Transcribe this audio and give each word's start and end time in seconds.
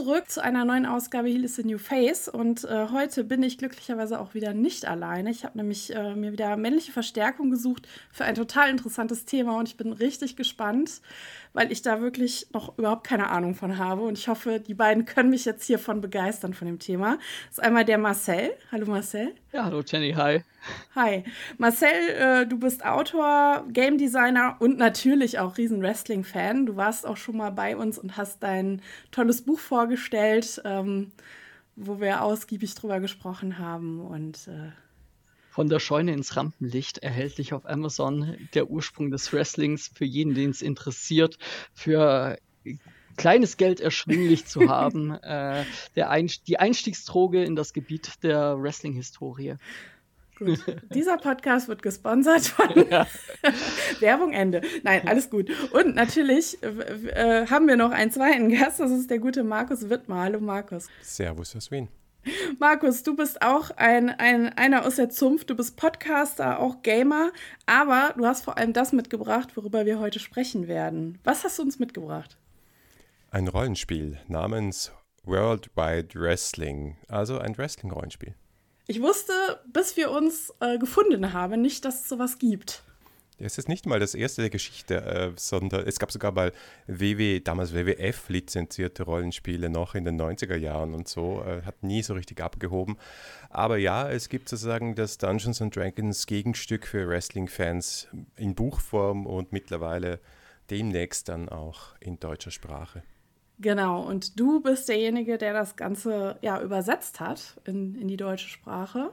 Zurück 0.00 0.30
zu 0.30 0.42
einer 0.42 0.64
neuen 0.64 0.86
Ausgabe 0.86 1.28
Heal 1.28 1.44
is 1.44 1.56
the 1.56 1.62
New 1.62 1.76
Face. 1.76 2.26
Und 2.26 2.64
äh, 2.64 2.86
heute 2.90 3.22
bin 3.22 3.42
ich 3.42 3.58
glücklicherweise 3.58 4.18
auch 4.18 4.32
wieder 4.32 4.54
nicht 4.54 4.86
alleine. 4.86 5.30
Ich 5.30 5.44
habe 5.44 5.58
nämlich 5.58 5.94
äh, 5.94 6.14
mir 6.14 6.32
wieder 6.32 6.56
männliche 6.56 6.90
Verstärkung 6.90 7.50
gesucht 7.50 7.86
für 8.10 8.24
ein 8.24 8.34
total 8.34 8.70
interessantes 8.70 9.26
Thema 9.26 9.58
und 9.58 9.68
ich 9.68 9.76
bin 9.76 9.92
richtig 9.92 10.36
gespannt, 10.36 11.02
weil 11.52 11.72
ich 11.72 11.82
da 11.82 12.00
wirklich 12.00 12.46
noch 12.52 12.78
überhaupt 12.78 13.06
keine 13.06 13.30
Ahnung 13.30 13.54
von 13.54 13.78
habe. 13.78 14.02
Und 14.02 14.18
ich 14.18 14.28
hoffe, 14.28 14.60
die 14.60 14.74
beiden 14.74 15.04
können 15.04 15.30
mich 15.30 15.44
jetzt 15.44 15.64
hiervon 15.64 16.00
begeistern 16.00 16.54
von 16.54 16.66
dem 16.66 16.78
Thema. 16.78 17.18
Das 17.48 17.58
ist 17.58 17.64
einmal 17.64 17.84
der 17.84 17.98
Marcel. 17.98 18.52
Hallo 18.70 18.86
Marcel. 18.86 19.34
Ja, 19.52 19.64
hallo 19.64 19.82
Jenny, 19.84 20.12
hi. 20.12 20.42
Hi. 20.94 21.24
Marcel, 21.58 21.88
äh, 21.88 22.46
du 22.46 22.58
bist 22.58 22.84
Autor, 22.84 23.64
Game 23.72 23.98
Designer 23.98 24.56
und 24.60 24.78
natürlich 24.78 25.38
auch 25.38 25.56
riesen 25.56 25.82
Wrestling-Fan. 25.82 26.66
Du 26.66 26.76
warst 26.76 27.06
auch 27.06 27.16
schon 27.16 27.36
mal 27.36 27.50
bei 27.50 27.76
uns 27.76 27.98
und 27.98 28.16
hast 28.16 28.42
dein 28.42 28.82
tolles 29.10 29.42
Buch 29.42 29.58
vorgestellt, 29.58 30.62
ähm, 30.64 31.10
wo 31.76 32.00
wir 32.00 32.22
ausgiebig 32.22 32.74
drüber 32.74 33.00
gesprochen 33.00 33.58
haben. 33.58 34.00
Und 34.00 34.48
äh, 34.48 34.70
von 35.60 35.68
der 35.68 35.78
Scheune 35.78 36.14
ins 36.14 36.38
Rampenlicht, 36.38 36.96
erhältlich 37.02 37.52
auf 37.52 37.68
Amazon. 37.68 38.34
Der 38.54 38.70
Ursprung 38.70 39.10
des 39.10 39.30
Wrestlings 39.30 39.90
für 39.94 40.06
jeden, 40.06 40.32
den 40.32 40.48
es 40.48 40.62
interessiert, 40.62 41.36
für 41.74 42.38
kleines 43.18 43.58
Geld 43.58 43.78
erschwinglich 43.78 44.46
zu 44.46 44.70
haben. 44.70 45.10
äh, 45.22 45.64
der 45.96 46.08
Einst 46.08 46.48
die 46.48 46.58
Einstiegsdroge 46.58 47.44
in 47.44 47.56
das 47.56 47.74
Gebiet 47.74 48.22
der 48.22 48.56
Wrestling-Historie. 48.58 49.56
Gut. 50.38 50.60
Dieser 50.94 51.18
Podcast 51.18 51.68
wird 51.68 51.82
gesponsert 51.82 52.46
von 52.46 52.86
ja. 52.90 53.06
Werbung 54.00 54.32
Ende. 54.32 54.62
Nein, 54.82 55.06
alles 55.06 55.28
gut. 55.28 55.50
Und 55.72 55.94
natürlich 55.94 56.56
äh, 56.62 57.44
haben 57.48 57.68
wir 57.68 57.76
noch 57.76 57.90
einen 57.90 58.10
zweiten 58.10 58.48
Gast, 58.48 58.80
das 58.80 58.92
ist 58.92 59.10
der 59.10 59.18
gute 59.18 59.44
Markus 59.44 59.90
Wittmer. 59.90 60.22
Hallo 60.22 60.40
Markus. 60.40 60.88
Servus 61.02 61.54
aus 61.54 61.70
Wien. 61.70 61.88
Markus, 62.58 63.02
du 63.02 63.16
bist 63.16 63.42
auch 63.42 63.70
ein, 63.76 64.10
ein, 64.10 64.50
einer 64.56 64.86
aus 64.86 64.96
der 64.96 65.10
Zunft. 65.10 65.50
Du 65.50 65.54
bist 65.54 65.76
Podcaster, 65.76 66.60
auch 66.60 66.82
Gamer, 66.82 67.32
aber 67.66 68.14
du 68.16 68.26
hast 68.26 68.44
vor 68.44 68.58
allem 68.58 68.72
das 68.72 68.92
mitgebracht, 68.92 69.56
worüber 69.56 69.86
wir 69.86 69.98
heute 69.98 70.18
sprechen 70.18 70.68
werden. 70.68 71.18
Was 71.24 71.44
hast 71.44 71.58
du 71.58 71.62
uns 71.62 71.78
mitgebracht? 71.78 72.36
Ein 73.30 73.48
Rollenspiel 73.48 74.18
namens 74.28 74.92
Worldwide 75.24 76.18
Wrestling, 76.18 76.96
also 77.08 77.38
ein 77.38 77.56
Wrestling-Rollenspiel. 77.56 78.34
Ich 78.86 79.00
wusste, 79.00 79.32
bis 79.72 79.96
wir 79.96 80.10
uns 80.10 80.52
äh, 80.60 80.78
gefunden 80.78 81.32
haben, 81.32 81.60
nicht, 81.60 81.84
dass 81.84 82.02
es 82.02 82.08
sowas 82.08 82.38
gibt. 82.38 82.82
Es 83.40 83.58
ist 83.58 83.68
nicht 83.68 83.86
mal 83.86 83.98
das 83.98 84.14
erste 84.14 84.42
der 84.42 84.50
Geschichte, 84.50 84.96
äh, 85.02 85.32
sondern 85.36 85.86
es 85.86 85.98
gab 85.98 86.12
sogar 86.12 86.32
mal 86.32 86.52
WW, 86.86 87.40
damals 87.40 87.74
WWF 87.74 88.28
lizenzierte 88.28 89.04
Rollenspiele 89.04 89.70
noch 89.70 89.94
in 89.94 90.04
den 90.04 90.20
90er 90.20 90.56
Jahren 90.56 90.94
und 90.94 91.08
so, 91.08 91.42
äh, 91.42 91.62
hat 91.62 91.82
nie 91.82 92.02
so 92.02 92.14
richtig 92.14 92.40
abgehoben. 92.40 92.96
Aber 93.48 93.78
ja, 93.78 94.10
es 94.10 94.28
gibt 94.28 94.48
sozusagen 94.48 94.94
das 94.94 95.18
Dungeons 95.18 95.60
and 95.62 95.74
Dragons 95.74 96.26
Gegenstück 96.26 96.86
für 96.86 97.08
Wrestling-Fans 97.08 98.08
in 98.36 98.54
Buchform 98.54 99.26
und 99.26 99.52
mittlerweile 99.52 100.20
demnächst 100.70 101.28
dann 101.28 101.48
auch 101.48 101.94
in 102.00 102.20
deutscher 102.20 102.50
Sprache. 102.50 103.02
Genau, 103.58 104.02
und 104.02 104.40
du 104.40 104.60
bist 104.60 104.88
derjenige, 104.88 105.36
der 105.36 105.52
das 105.52 105.76
Ganze 105.76 106.38
ja 106.40 106.62
übersetzt 106.62 107.20
hat 107.20 107.60
in, 107.64 107.94
in 107.94 108.08
die 108.08 108.16
deutsche 108.16 108.48
Sprache. 108.48 109.10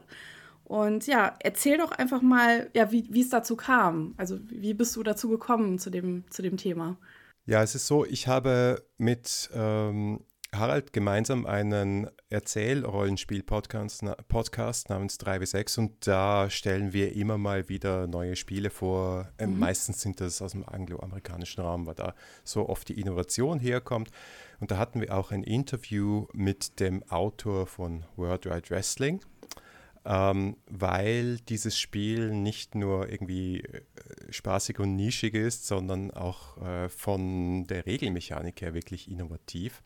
Und 0.67 1.07
ja, 1.07 1.33
erzähl 1.39 1.77
doch 1.77 1.91
einfach 1.91 2.21
mal, 2.21 2.69
ja, 2.73 2.91
wie 2.91 3.21
es 3.21 3.29
dazu 3.29 3.55
kam. 3.55 4.13
Also 4.17 4.37
wie 4.49 4.73
bist 4.73 4.97
du 4.97 5.03
dazu 5.03 5.29
gekommen 5.29 5.79
zu 5.79 5.89
dem, 5.89 6.29
zu 6.29 6.41
dem 6.41 6.57
Thema? 6.57 6.97
Ja, 7.45 7.63
es 7.63 7.73
ist 7.73 7.87
so, 7.87 8.03
ich 8.03 8.27
habe 8.27 8.83
mit 8.97 9.49
ähm, 9.53 10.25
Harald 10.53 10.91
gemeinsam 10.91 11.45
einen 11.45 12.09
Erzählrollenspiel-Podcast 12.29 14.03
Podcast 14.27 14.89
namens 14.89 15.17
3W6 15.21 15.79
und 15.79 16.05
da 16.05 16.49
stellen 16.49 16.91
wir 16.91 17.15
immer 17.15 17.37
mal 17.37 17.69
wieder 17.69 18.05
neue 18.07 18.35
Spiele 18.35 18.69
vor. 18.69 19.31
Ähm, 19.39 19.53
mhm. 19.53 19.59
Meistens 19.59 20.01
sind 20.01 20.19
das 20.19 20.41
aus 20.41 20.51
dem 20.51 20.67
angloamerikanischen 20.67 21.63
Raum, 21.63 21.87
weil 21.87 21.95
da 21.95 22.13
so 22.43 22.67
oft 22.67 22.89
die 22.89 22.99
Innovation 22.99 23.61
herkommt. 23.61 24.09
Und 24.59 24.71
da 24.71 24.77
hatten 24.77 24.99
wir 24.99 25.17
auch 25.17 25.31
ein 25.31 25.43
Interview 25.43 26.27
mit 26.33 26.81
dem 26.81 27.03
Autor 27.09 27.67
von 27.67 28.03
World 28.17 28.47
Wide 28.47 28.69
Wrestling 28.69 29.21
ähm, 30.07 30.55
weil 30.67 31.37
dieses 31.49 31.77
Spiel 31.77 32.31
nicht 32.31 32.75
nur 32.75 33.09
irgendwie 33.09 33.59
äh, 33.59 33.81
spaßig 34.29 34.79
und 34.79 34.95
nischig 34.95 35.33
ist, 35.33 35.67
sondern 35.67 36.11
auch 36.11 36.57
äh, 36.65 36.87
von 36.87 37.65
der 37.65 37.85
Regelmechanik 37.85 38.61
her 38.61 38.73
wirklich 38.73 39.11
innovativ. 39.11 39.83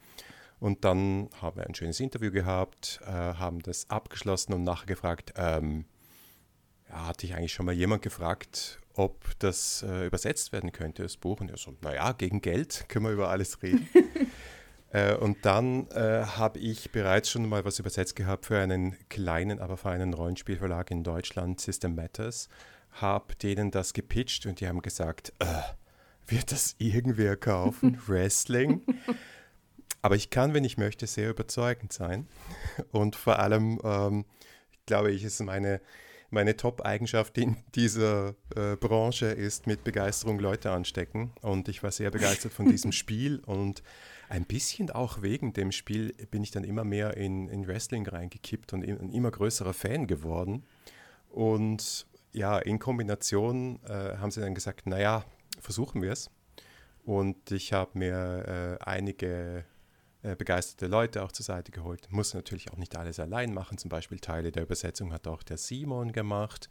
Und 0.59 0.85
dann 0.85 1.29
haben 1.41 1.57
wir 1.57 1.65
ein 1.65 1.73
schönes 1.73 1.99
Interview 1.99 2.29
gehabt, 2.29 2.99
äh, 3.03 3.09
haben 3.09 3.63
das 3.63 3.89
abgeschlossen 3.89 4.53
und 4.53 4.63
nachher 4.63 4.85
gefragt, 4.85 5.33
ähm, 5.37 5.85
ja, 6.87 7.07
hatte 7.07 7.25
ich 7.25 7.33
eigentlich 7.33 7.53
schon 7.53 7.65
mal 7.65 7.73
jemand 7.73 8.03
gefragt, 8.03 8.79
ob 8.93 9.27
das 9.39 9.81
äh, 9.81 10.05
übersetzt 10.05 10.51
werden 10.51 10.71
könnte, 10.71 11.01
das 11.01 11.17
Buch? 11.17 11.41
Und 11.41 11.49
er 11.49 11.57
so, 11.57 11.75
naja, 11.81 12.11
gegen 12.11 12.41
Geld 12.41 12.85
können 12.89 13.05
wir 13.05 13.11
über 13.11 13.29
alles 13.29 13.63
reden. 13.63 13.89
Äh, 14.93 15.15
und 15.15 15.45
dann 15.45 15.87
äh, 15.91 16.23
habe 16.25 16.59
ich 16.59 16.91
bereits 16.91 17.29
schon 17.29 17.47
mal 17.47 17.63
was 17.65 17.79
übersetzt 17.79 18.15
gehabt 18.15 18.45
für 18.45 18.59
einen 18.59 18.97
kleinen, 19.09 19.59
aber 19.59 19.77
feinen 19.77 20.13
Rollenspielverlag 20.13 20.91
in 20.91 21.03
Deutschland, 21.03 21.61
System 21.61 21.95
Matters. 21.95 22.49
Habe 22.93 23.35
denen 23.35 23.71
das 23.71 23.93
gepitcht 23.93 24.45
und 24.45 24.59
die 24.59 24.67
haben 24.67 24.81
gesagt, 24.81 25.31
äh, 25.39 25.45
wird 26.27 26.51
das 26.51 26.75
irgendwer 26.77 27.37
kaufen? 27.37 27.97
Wrestling? 28.07 28.81
Aber 30.01 30.15
ich 30.15 30.29
kann, 30.29 30.53
wenn 30.53 30.65
ich 30.65 30.77
möchte, 30.77 31.07
sehr 31.07 31.29
überzeugend 31.29 31.93
sein. 31.93 32.27
Und 32.91 33.15
vor 33.15 33.39
allem, 33.39 33.79
ähm, 33.83 34.25
glaube 34.85 35.11
ich, 35.11 35.23
ist 35.23 35.39
meine, 35.41 35.79
meine 36.31 36.57
Top-Eigenschaft 36.57 37.37
in 37.37 37.57
dieser 37.75 38.35
äh, 38.55 38.75
Branche 38.77 39.27
ist 39.27 39.67
mit 39.67 39.83
Begeisterung 39.83 40.39
Leute 40.39 40.71
anstecken. 40.71 41.31
Und 41.41 41.67
ich 41.67 41.83
war 41.83 41.91
sehr 41.91 42.11
begeistert 42.11 42.51
von 42.51 42.65
diesem 42.65 42.91
Spiel 42.91 43.39
und 43.45 43.83
ein 44.31 44.45
bisschen 44.45 44.89
auch 44.91 45.21
wegen 45.21 45.51
dem 45.51 45.73
Spiel 45.73 46.13
bin 46.31 46.41
ich 46.41 46.51
dann 46.51 46.63
immer 46.63 46.85
mehr 46.85 47.17
in, 47.17 47.49
in 47.49 47.67
Wrestling 47.67 48.07
reingekippt 48.07 48.71
und 48.71 48.81
ein 48.81 49.11
immer 49.11 49.29
größerer 49.29 49.73
Fan 49.73 50.07
geworden. 50.07 50.63
Und 51.29 52.07
ja, 52.31 52.57
in 52.57 52.79
Kombination 52.79 53.81
äh, 53.83 54.17
haben 54.17 54.31
sie 54.31 54.39
dann 54.39 54.55
gesagt, 54.55 54.87
naja, 54.87 55.25
versuchen 55.59 56.01
wir 56.01 56.13
es. 56.13 56.31
Und 57.03 57.51
ich 57.51 57.73
habe 57.73 57.99
mir 57.99 58.77
äh, 58.79 58.83
einige 58.85 59.65
äh, 60.23 60.37
begeisterte 60.37 60.87
Leute 60.87 61.23
auch 61.23 61.33
zur 61.33 61.43
Seite 61.43 61.73
geholt. 61.73 62.09
Muss 62.09 62.33
natürlich 62.33 62.71
auch 62.71 62.77
nicht 62.77 62.95
alles 62.95 63.19
allein 63.19 63.53
machen. 63.53 63.77
Zum 63.77 63.89
Beispiel 63.89 64.19
Teile 64.19 64.53
der 64.53 64.63
Übersetzung 64.63 65.11
hat 65.11 65.27
auch 65.27 65.43
der 65.43 65.57
Simon 65.57 66.13
gemacht. 66.13 66.69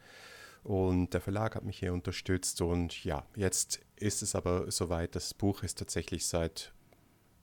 Und 0.62 1.12
der 1.12 1.20
Verlag 1.20 1.56
hat 1.56 1.64
mich 1.64 1.80
hier 1.80 1.92
unterstützt. 1.92 2.62
Und 2.62 3.04
ja, 3.04 3.26
jetzt 3.36 3.80
ist 3.96 4.22
es 4.22 4.34
aber 4.34 4.70
soweit. 4.70 5.14
Das 5.14 5.34
Buch 5.34 5.62
ist 5.62 5.78
tatsächlich 5.78 6.26
seit 6.26 6.72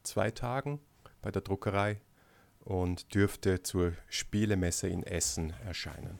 zwei 0.07 0.31
Tagen 0.31 0.79
bei 1.21 1.31
der 1.31 1.41
Druckerei 1.41 2.01
und 2.61 3.13
dürfte 3.13 3.63
zur 3.63 3.93
Spielemesse 4.09 4.87
in 4.87 5.03
Essen 5.03 5.53
erscheinen. 5.65 6.19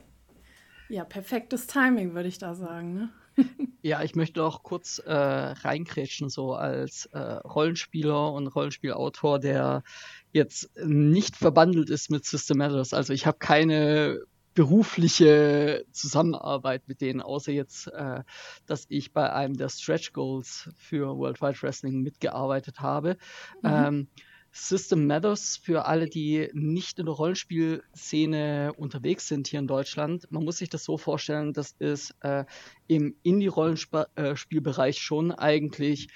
Ja, 0.90 1.04
perfektes 1.04 1.68
Timing, 1.68 2.14
würde 2.14 2.30
ich 2.30 2.38
da 2.38 2.56
sagen. 2.56 2.94
Ne? 2.94 3.10
ja, 3.82 4.04
ich 4.04 4.16
möchte 4.16 4.44
auch 4.44 4.64
kurz 4.64 5.00
äh, 5.00 5.14
reinkrätschen, 5.14 6.30
so 6.30 6.54
als 6.54 7.08
äh, 7.08 7.18
Rollenspieler 7.20 8.32
und 8.32 8.48
Rollenspielautor, 8.48 9.40
der 9.40 9.84
jetzt 10.32 10.70
nicht 10.78 11.36
verbandelt 11.36 11.90
ist 11.90 12.10
mit 12.10 12.26
System 12.26 12.60
Matters. 12.60 12.94
Also 12.94 13.14
ich 13.14 13.26
habe 13.26 13.38
keine 13.38 14.22
berufliche 14.58 15.86
Zusammenarbeit 15.92 16.88
mit 16.88 17.00
denen, 17.02 17.22
außer 17.22 17.52
jetzt, 17.52 17.90
äh, 17.90 18.24
dass 18.66 18.88
ich 18.90 19.14
bei 19.14 19.32
einem 19.32 19.56
der 19.56 19.70
Stretch 19.70 20.14
Goals 20.14 20.72
für 20.76 21.16
World 21.16 21.42
Wide 21.44 21.62
Wrestling 21.62 22.02
mitgearbeitet 22.02 22.80
habe. 22.80 23.18
Mhm. 23.62 23.70
Ähm, 23.72 24.08
System 24.52 25.06
Matters 25.06 25.58
für 25.58 25.86
alle, 25.86 26.10
die 26.10 26.50
nicht 26.54 26.98
in 26.98 27.06
der 27.06 27.14
Rollenspielszene 27.14 28.74
unterwegs 28.76 29.28
sind 29.28 29.48
hier 29.48 29.60
in 29.60 29.68
Deutschland. 29.68 30.26
Man 30.32 30.44
muss 30.44 30.58
sich 30.58 30.70
das 30.70 30.84
so 30.84 30.98
vorstellen, 30.98 31.54
das 31.54 31.76
ist 31.78 32.16
äh, 32.22 32.44
im 32.88 33.16
Indie-Rollenspielbereich 33.22 34.98
schon 34.98 35.34
eigentlich 35.34 36.08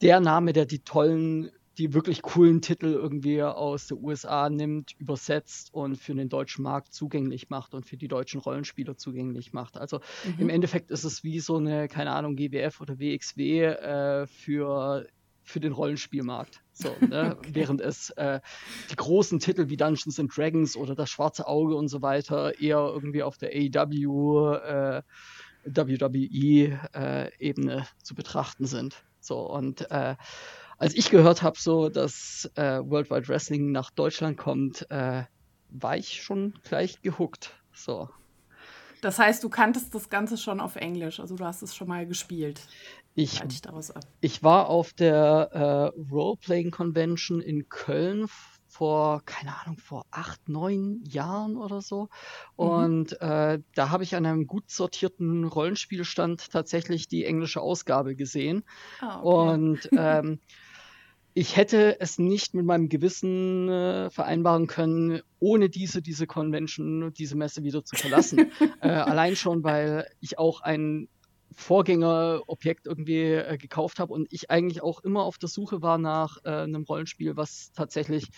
der 0.00 0.20
Name, 0.20 0.54
der 0.54 0.64
die 0.64 0.78
tollen 0.78 1.50
die 1.80 1.94
wirklich 1.94 2.20
coolen 2.20 2.60
Titel 2.60 2.92
irgendwie 2.92 3.42
aus 3.42 3.86
der 3.86 3.96
USA 3.96 4.50
nimmt, 4.50 4.92
übersetzt 4.98 5.72
und 5.72 5.96
für 5.96 6.14
den 6.14 6.28
deutschen 6.28 6.62
Markt 6.62 6.92
zugänglich 6.92 7.48
macht 7.48 7.72
und 7.72 7.86
für 7.86 7.96
die 7.96 8.06
deutschen 8.06 8.38
Rollenspieler 8.38 8.98
zugänglich 8.98 9.54
macht. 9.54 9.78
Also 9.78 10.00
mhm. 10.24 10.34
im 10.40 10.50
Endeffekt 10.50 10.90
ist 10.90 11.04
es 11.04 11.24
wie 11.24 11.40
so 11.40 11.56
eine, 11.56 11.88
keine 11.88 12.10
Ahnung, 12.10 12.36
GWF 12.36 12.82
oder 12.82 12.98
WXW 12.98 13.64
äh, 13.64 14.26
für 14.26 15.06
für 15.42 15.58
den 15.58 15.72
Rollenspielmarkt. 15.72 16.60
So, 16.74 16.94
ne? 17.00 17.34
okay. 17.38 17.50
Während 17.54 17.80
es 17.80 18.10
äh, 18.10 18.40
die 18.90 18.96
großen 18.96 19.38
Titel 19.38 19.70
wie 19.70 19.78
Dungeons 19.78 20.20
and 20.20 20.36
Dragons 20.36 20.76
oder 20.76 20.94
das 20.94 21.08
Schwarze 21.08 21.46
Auge 21.46 21.76
und 21.76 21.88
so 21.88 22.02
weiter 22.02 22.60
eher 22.60 22.76
irgendwie 22.76 23.22
auf 23.22 23.38
der 23.38 23.52
AEW, 23.54 24.52
äh, 24.54 25.02
WWE-Ebene 25.64 26.68
äh, 26.92 27.84
zu 28.02 28.14
betrachten 28.14 28.66
sind. 28.66 29.02
So, 29.20 29.40
und 29.40 29.90
äh, 29.90 30.16
als 30.80 30.94
ich 30.94 31.10
gehört 31.10 31.42
habe, 31.42 31.58
so 31.58 31.90
dass 31.90 32.50
äh, 32.54 32.80
World 32.82 33.10
Wide 33.10 33.28
Wrestling 33.28 33.70
nach 33.70 33.90
Deutschland 33.90 34.38
kommt, 34.38 34.90
äh, 34.90 35.24
war 35.68 35.96
ich 35.96 36.22
schon 36.22 36.54
gleich 36.64 37.02
gehuckt. 37.02 37.54
So. 37.72 38.08
Das 39.02 39.18
heißt, 39.18 39.44
du 39.44 39.50
kanntest 39.50 39.94
das 39.94 40.08
Ganze 40.08 40.38
schon 40.38 40.58
auf 40.58 40.76
Englisch, 40.76 41.20
also 41.20 41.36
du 41.36 41.44
hast 41.44 41.62
es 41.62 41.76
schon 41.76 41.88
mal 41.88 42.06
gespielt. 42.06 42.62
Ich, 43.14 43.42
ich, 43.42 43.60
ich 44.20 44.42
war 44.42 44.68
auf 44.68 44.94
der 44.94 45.50
äh, 45.52 46.00
Roleplaying 46.10 46.70
Convention 46.70 47.42
in 47.42 47.68
Köln 47.68 48.26
vor, 48.68 49.22
keine 49.26 49.54
Ahnung, 49.60 49.78
vor 49.78 50.06
acht, 50.10 50.48
neun 50.48 51.02
Jahren 51.04 51.56
oder 51.56 51.82
so. 51.82 52.08
Mhm. 52.56 52.64
Und 52.64 53.20
äh, 53.20 53.58
da 53.74 53.90
habe 53.90 54.04
ich 54.04 54.16
an 54.16 54.24
einem 54.24 54.46
gut 54.46 54.70
sortierten 54.70 55.44
Rollenspielstand 55.44 56.50
tatsächlich 56.50 57.06
die 57.06 57.26
englische 57.26 57.60
Ausgabe 57.60 58.16
gesehen. 58.16 58.64
Ah, 59.00 59.20
okay. 59.22 59.52
Und 59.52 59.88
ähm, 59.92 60.40
ich 61.34 61.56
hätte 61.56 62.00
es 62.00 62.18
nicht 62.18 62.54
mit 62.54 62.66
meinem 62.66 62.88
Gewissen 62.88 63.68
äh, 63.68 64.10
vereinbaren 64.10 64.66
können, 64.66 65.22
ohne 65.38 65.68
diese, 65.70 66.02
diese 66.02 66.26
Convention, 66.26 67.12
diese 67.12 67.36
Messe 67.36 67.62
wieder 67.62 67.84
zu 67.84 67.96
verlassen. 67.96 68.50
äh, 68.80 68.88
allein 68.88 69.36
schon, 69.36 69.62
weil 69.62 70.08
ich 70.20 70.38
auch 70.38 70.60
ein 70.60 71.08
Vorgängerobjekt 71.52 72.86
irgendwie 72.86 73.32
äh, 73.32 73.58
gekauft 73.58 74.00
habe 74.00 74.12
und 74.12 74.32
ich 74.32 74.50
eigentlich 74.50 74.82
auch 74.82 75.00
immer 75.00 75.22
auf 75.22 75.38
der 75.38 75.48
Suche 75.48 75.82
war 75.82 75.98
nach 75.98 76.38
äh, 76.44 76.50
einem 76.50 76.84
Rollenspiel, 76.84 77.36
was 77.36 77.72
tatsächlich 77.72 78.28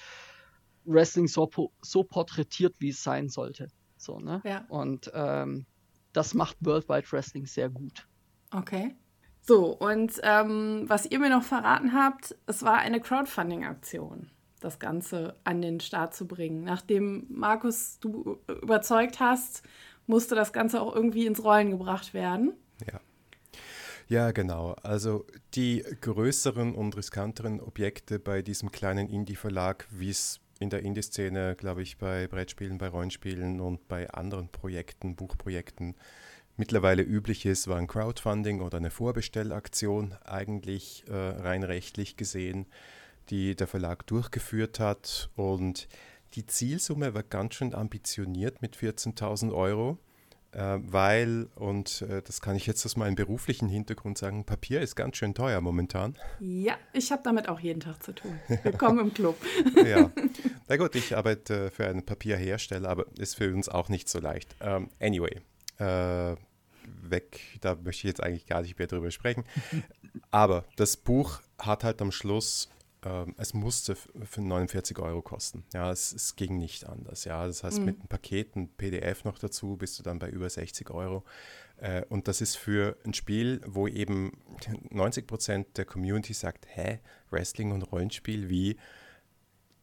Wrestling 0.84 1.28
so, 1.28 1.48
so 1.80 2.04
porträtiert, 2.04 2.74
wie 2.78 2.90
es 2.90 3.02
sein 3.02 3.28
sollte. 3.28 3.68
So, 3.96 4.18
ne? 4.18 4.42
Ja. 4.44 4.64
Und 4.68 5.10
ähm, 5.14 5.66
das 6.12 6.34
macht 6.34 6.56
Worldwide 6.60 7.10
Wrestling 7.10 7.46
sehr 7.46 7.70
gut. 7.70 8.06
Okay. 8.50 8.96
So, 9.44 9.66
und 9.72 10.20
ähm, 10.22 10.84
was 10.86 11.04
ihr 11.06 11.18
mir 11.18 11.28
noch 11.28 11.42
verraten 11.42 11.92
habt, 11.92 12.36
es 12.46 12.62
war 12.62 12.78
eine 12.78 13.00
Crowdfunding-Aktion, 13.00 14.30
das 14.60 14.78
Ganze 14.78 15.34
an 15.42 15.60
den 15.60 15.80
Start 15.80 16.14
zu 16.14 16.28
bringen. 16.28 16.62
Nachdem 16.62 17.26
Markus 17.28 17.98
du 17.98 18.38
überzeugt 18.62 19.18
hast, 19.18 19.64
musste 20.06 20.36
das 20.36 20.52
Ganze 20.52 20.80
auch 20.80 20.94
irgendwie 20.94 21.26
ins 21.26 21.42
Rollen 21.42 21.72
gebracht 21.72 22.14
werden. 22.14 22.54
Ja. 22.86 23.00
Ja, 24.08 24.30
genau. 24.30 24.76
Also 24.82 25.24
die 25.54 25.82
größeren 26.00 26.74
und 26.74 26.96
riskanteren 26.96 27.60
Objekte 27.60 28.18
bei 28.18 28.42
diesem 28.42 28.70
kleinen 28.70 29.08
Indie-Verlag, 29.08 29.86
wie 29.90 30.10
es 30.10 30.38
in 30.60 30.70
der 30.70 30.82
Indie-Szene, 30.82 31.56
glaube 31.56 31.82
ich, 31.82 31.98
bei 31.98 32.26
Brettspielen, 32.26 32.78
bei 32.78 32.88
Rollenspielen 32.88 33.60
und 33.60 33.88
bei 33.88 34.10
anderen 34.10 34.48
Projekten, 34.48 35.16
Buchprojekten 35.16 35.96
mittlerweile 36.56 37.02
üblich 37.02 37.46
ist, 37.46 37.68
war 37.68 37.78
ein 37.78 37.86
Crowdfunding 37.86 38.60
oder 38.60 38.78
eine 38.78 38.90
Vorbestellaktion 38.90 40.14
eigentlich 40.24 41.04
äh, 41.08 41.14
rein 41.14 41.62
rechtlich 41.62 42.16
gesehen, 42.16 42.66
die 43.30 43.54
der 43.54 43.66
Verlag 43.66 44.06
durchgeführt 44.06 44.80
hat. 44.80 45.30
Und 45.36 45.88
die 46.34 46.46
Zielsumme 46.46 47.14
war 47.14 47.22
ganz 47.22 47.54
schön 47.54 47.74
ambitioniert 47.74 48.62
mit 48.62 48.76
14.000 48.76 49.54
Euro. 49.54 49.98
Äh, 50.54 50.78
weil, 50.82 51.48
und 51.54 52.02
äh, 52.02 52.20
das 52.20 52.42
kann 52.42 52.56
ich 52.56 52.66
jetzt 52.66 52.84
aus 52.84 52.96
meinem 52.96 53.14
beruflichen 53.14 53.68
Hintergrund 53.68 54.18
sagen, 54.18 54.44
Papier 54.44 54.82
ist 54.82 54.96
ganz 54.96 55.16
schön 55.16 55.34
teuer 55.34 55.62
momentan. 55.62 56.18
Ja, 56.40 56.76
ich 56.92 57.10
habe 57.10 57.22
damit 57.24 57.48
auch 57.48 57.58
jeden 57.58 57.80
Tag 57.80 58.02
zu 58.02 58.12
tun. 58.12 58.38
Willkommen 58.62 58.98
im 58.98 59.14
Club. 59.14 59.36
ja, 59.86 60.10
na 60.68 60.76
gut, 60.76 60.94
ich 60.94 61.16
arbeite 61.16 61.70
für 61.70 61.86
einen 61.86 62.04
Papierhersteller, 62.04 62.90
aber 62.90 63.06
ist 63.16 63.36
für 63.36 63.50
uns 63.54 63.70
auch 63.70 63.88
nicht 63.88 64.10
so 64.10 64.20
leicht. 64.20 64.54
Ähm, 64.60 64.90
anyway, 65.00 65.40
äh, 65.82 66.36
weg, 67.02 67.40
da 67.60 67.74
möchte 67.74 68.06
ich 68.06 68.14
jetzt 68.14 68.22
eigentlich 68.22 68.46
gar 68.46 68.62
nicht 68.62 68.78
mehr 68.78 68.86
drüber 68.86 69.10
sprechen. 69.10 69.44
aber 70.30 70.64
das 70.76 70.96
Buch 70.96 71.40
hat 71.58 71.84
halt 71.84 72.00
am 72.02 72.12
Schluss 72.12 72.68
ähm, 73.04 73.34
es 73.36 73.52
musste 73.52 73.96
für 73.96 74.40
49 74.40 74.98
Euro 74.98 75.22
kosten. 75.22 75.64
Ja, 75.72 75.90
es, 75.90 76.12
es, 76.12 76.36
ging 76.36 76.58
nicht 76.58 76.86
anders. 76.86 77.24
Ja, 77.24 77.46
das 77.46 77.64
heißt, 77.64 77.80
mhm. 77.80 77.84
mit 77.86 77.98
einem 77.98 78.08
Paket, 78.08 78.54
ein 78.56 78.68
PDF 78.68 79.24
noch 79.24 79.38
dazu, 79.38 79.76
bist 79.76 79.98
du 79.98 80.02
dann 80.02 80.18
bei 80.18 80.28
über 80.28 80.48
60 80.48 80.90
Euro. 80.90 81.24
Äh, 81.78 82.04
und 82.08 82.28
das 82.28 82.40
ist 82.40 82.56
für 82.56 82.96
ein 83.04 83.14
Spiel, 83.14 83.60
wo 83.66 83.88
eben 83.88 84.32
90 84.90 85.26
Prozent 85.26 85.78
der 85.78 85.84
Community 85.84 86.32
sagt, 86.32 86.66
hä, 86.68 87.00
Wrestling 87.30 87.72
und 87.72 87.82
Rollenspiel, 87.82 88.48
wie? 88.48 88.76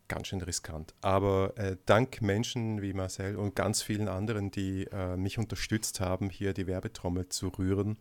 Ganz 0.10 0.28
schön 0.28 0.42
riskant. 0.42 0.96
Aber 1.02 1.54
äh, 1.56 1.78
dank 1.86 2.24
Menschen 2.24 2.82
wie 2.82 2.94
Marcel 2.94 3.36
und 3.36 3.56
ganz 3.56 3.84
vielen 3.84 4.08
anderen, 4.08 4.50
die 4.50 4.86
äh, 4.92 5.16
mich 5.16 5.38
unterstützt 5.38 6.00
haben, 6.00 6.32
hier 6.32 6.54
die 6.54 6.66
Werbetrommel 6.66 7.30
zu 7.30 7.50
rühren, 7.50 8.00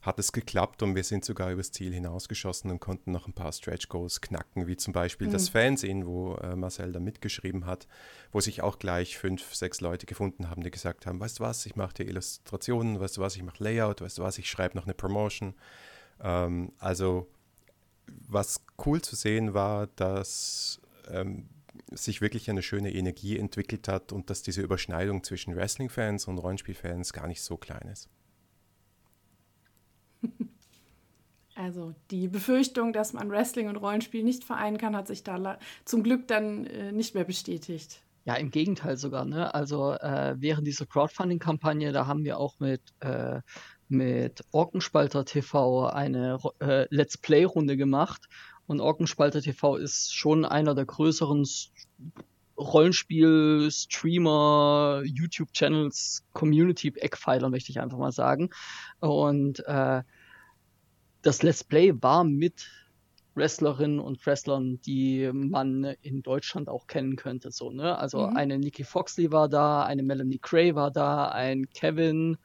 hat 0.00 0.20
es 0.20 0.30
geklappt 0.30 0.84
und 0.84 0.94
wir 0.94 1.02
sind 1.02 1.24
sogar 1.24 1.50
übers 1.50 1.72
Ziel 1.72 1.92
hinausgeschossen 1.92 2.70
und 2.70 2.78
konnten 2.78 3.10
noch 3.10 3.26
ein 3.26 3.32
paar 3.32 3.50
Stretch 3.50 3.88
Goals 3.88 4.20
knacken, 4.20 4.68
wie 4.68 4.76
zum 4.76 4.92
Beispiel 4.92 5.26
mhm. 5.26 5.32
das 5.32 5.48
Fernsehen, 5.48 6.06
wo 6.06 6.36
äh, 6.36 6.54
Marcel 6.54 6.92
da 6.92 7.00
mitgeschrieben 7.00 7.66
hat, 7.66 7.88
wo 8.30 8.38
sich 8.38 8.62
auch 8.62 8.78
gleich 8.78 9.18
fünf, 9.18 9.52
sechs 9.52 9.80
Leute 9.80 10.06
gefunden 10.06 10.48
haben, 10.48 10.62
die 10.62 10.70
gesagt 10.70 11.06
haben, 11.06 11.18
weißt 11.18 11.40
du 11.40 11.42
was, 11.42 11.66
ich 11.66 11.74
mache 11.74 11.94
dir 11.94 12.06
Illustrationen, 12.06 13.00
weißt 13.00 13.16
du 13.16 13.20
was, 13.20 13.34
ich 13.34 13.42
mache 13.42 13.64
Layout, 13.64 14.00
weißt 14.00 14.18
du 14.18 14.22
was, 14.22 14.38
ich 14.38 14.48
schreibe 14.48 14.76
noch 14.76 14.84
eine 14.84 14.94
Promotion. 14.94 15.54
Ähm, 16.22 16.70
also 16.78 17.26
was 18.28 18.64
cool 18.86 19.02
zu 19.02 19.16
sehen 19.16 19.54
war, 19.54 19.88
dass 19.88 20.80
ähm, 21.10 21.48
sich 21.90 22.20
wirklich 22.20 22.50
eine 22.50 22.62
schöne 22.62 22.92
Energie 22.92 23.38
entwickelt 23.38 23.88
hat 23.88 24.12
und 24.12 24.30
dass 24.30 24.42
diese 24.42 24.62
Überschneidung 24.62 25.22
zwischen 25.22 25.54
Wrestling-Fans 25.54 26.26
und 26.26 26.38
Rollenspiel-Fans 26.38 27.12
gar 27.12 27.26
nicht 27.26 27.42
so 27.42 27.56
klein 27.56 27.88
ist. 27.88 28.08
Also 31.58 31.92
die 32.12 32.28
Befürchtung, 32.28 32.92
dass 32.92 33.12
man 33.14 33.30
Wrestling 33.30 33.66
und 33.68 33.74
Rollenspiel 33.74 34.22
nicht 34.22 34.44
vereinen 34.44 34.78
kann, 34.78 34.94
hat 34.94 35.08
sich 35.08 35.24
da 35.24 35.58
zum 35.84 36.04
Glück 36.04 36.28
dann 36.28 36.66
äh, 36.66 36.92
nicht 36.92 37.16
mehr 37.16 37.24
bestätigt. 37.24 38.00
Ja, 38.24 38.34
im 38.34 38.52
Gegenteil 38.52 38.96
sogar. 38.96 39.24
Ne? 39.24 39.52
Also 39.52 39.94
äh, 39.94 40.36
während 40.38 40.68
dieser 40.68 40.86
Crowdfunding-Kampagne, 40.86 41.90
da 41.90 42.06
haben 42.06 42.22
wir 42.24 42.38
auch 42.38 42.60
mit, 42.60 42.82
äh, 43.00 43.40
mit 43.88 44.44
Orkenspalter 44.52 45.24
TV 45.24 45.88
eine 45.88 46.38
äh, 46.60 46.86
Let's 46.90 47.18
Play-Runde 47.18 47.76
gemacht. 47.76 48.28
Und 48.68 48.80
Orkenspalter 48.80 49.40
TV 49.40 49.76
ist 49.76 50.14
schon 50.14 50.44
einer 50.44 50.74
der 50.74 50.84
größeren 50.84 51.46
Rollenspiel, 52.58 53.70
Streamer, 53.70 55.02
YouTube-Channels, 55.04 56.24
Community-Eckpfeiler, 56.34 57.48
möchte 57.48 57.70
ich 57.70 57.80
einfach 57.80 57.96
mal 57.96 58.12
sagen. 58.12 58.50
Und 59.00 59.60
äh, 59.66 60.02
das 61.22 61.42
Let's 61.42 61.64
Play 61.64 61.94
war 62.02 62.24
mit 62.24 62.68
Wrestlerinnen 63.34 64.00
und 64.00 64.24
Wrestlern, 64.26 64.80
die 64.82 65.30
man 65.32 65.84
in 66.02 66.22
Deutschland 66.22 66.68
auch 66.68 66.86
kennen 66.86 67.16
könnte. 67.16 67.50
So, 67.50 67.70
ne? 67.70 67.96
Also 67.96 68.26
mhm. 68.26 68.36
eine 68.36 68.58
Nikki 68.58 68.84
Foxley 68.84 69.32
war 69.32 69.48
da, 69.48 69.84
eine 69.84 70.02
Melanie 70.02 70.40
Gray 70.42 70.74
war 70.74 70.90
da, 70.90 71.28
ein 71.28 71.70
Kevin 71.70 72.36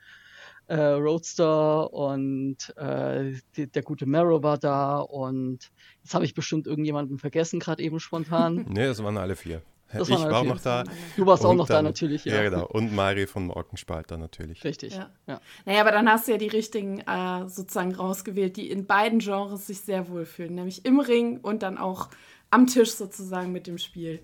äh, 0.73 0.93
Roadster 0.93 1.93
und 1.93 2.75
äh, 2.77 3.33
die, 3.55 3.67
der 3.67 3.83
gute 3.83 4.07
Marrow 4.07 4.41
war 4.41 4.57
da 4.57 4.99
und 4.99 5.71
jetzt 6.01 6.15
habe 6.15 6.25
ich 6.25 6.33
bestimmt 6.33 6.65
irgendjemanden 6.65 7.19
vergessen, 7.19 7.59
gerade 7.59 7.83
eben 7.83 7.99
spontan. 7.99 8.65
nee, 8.69 8.85
das 8.85 9.03
waren 9.03 9.17
alle 9.17 9.35
vier. 9.35 9.61
Das 9.91 10.09
ich 10.09 10.15
war 10.15 10.33
auch 10.33 10.43
noch 10.43 10.59
da. 10.59 10.83
Du 11.15 11.27
warst 11.27 11.45
auch 11.45 11.53
noch 11.53 11.67
dann, 11.67 11.85
da 11.85 11.89
natürlich, 11.89 12.25
ja. 12.25 12.37
Ja, 12.37 12.49
genau. 12.49 12.65
Und 12.65 12.95
Mari 12.95 13.27
von 13.27 13.45
Morgenspalter 13.45 14.17
natürlich. 14.17 14.63
Richtig. 14.63 14.95
Ja. 14.95 15.11
ja. 15.27 15.39
Naja, 15.65 15.81
aber 15.81 15.91
dann 15.91 16.09
hast 16.09 16.27
du 16.27 16.31
ja 16.31 16.39
die 16.39 16.47
richtigen 16.47 17.01
äh, 17.01 17.47
sozusagen 17.47 17.93
rausgewählt, 17.93 18.57
die 18.57 18.71
in 18.71 18.87
beiden 18.87 19.19
Genres 19.19 19.67
sich 19.67 19.81
sehr 19.81 20.09
wohlfühlen. 20.09 20.55
Nämlich 20.55 20.83
im 20.85 20.99
Ring 20.99 21.37
und 21.39 21.61
dann 21.61 21.77
auch 21.77 22.09
am 22.49 22.65
Tisch 22.65 22.93
sozusagen 22.93 23.51
mit 23.51 23.67
dem 23.67 23.77
Spiel. 23.77 24.19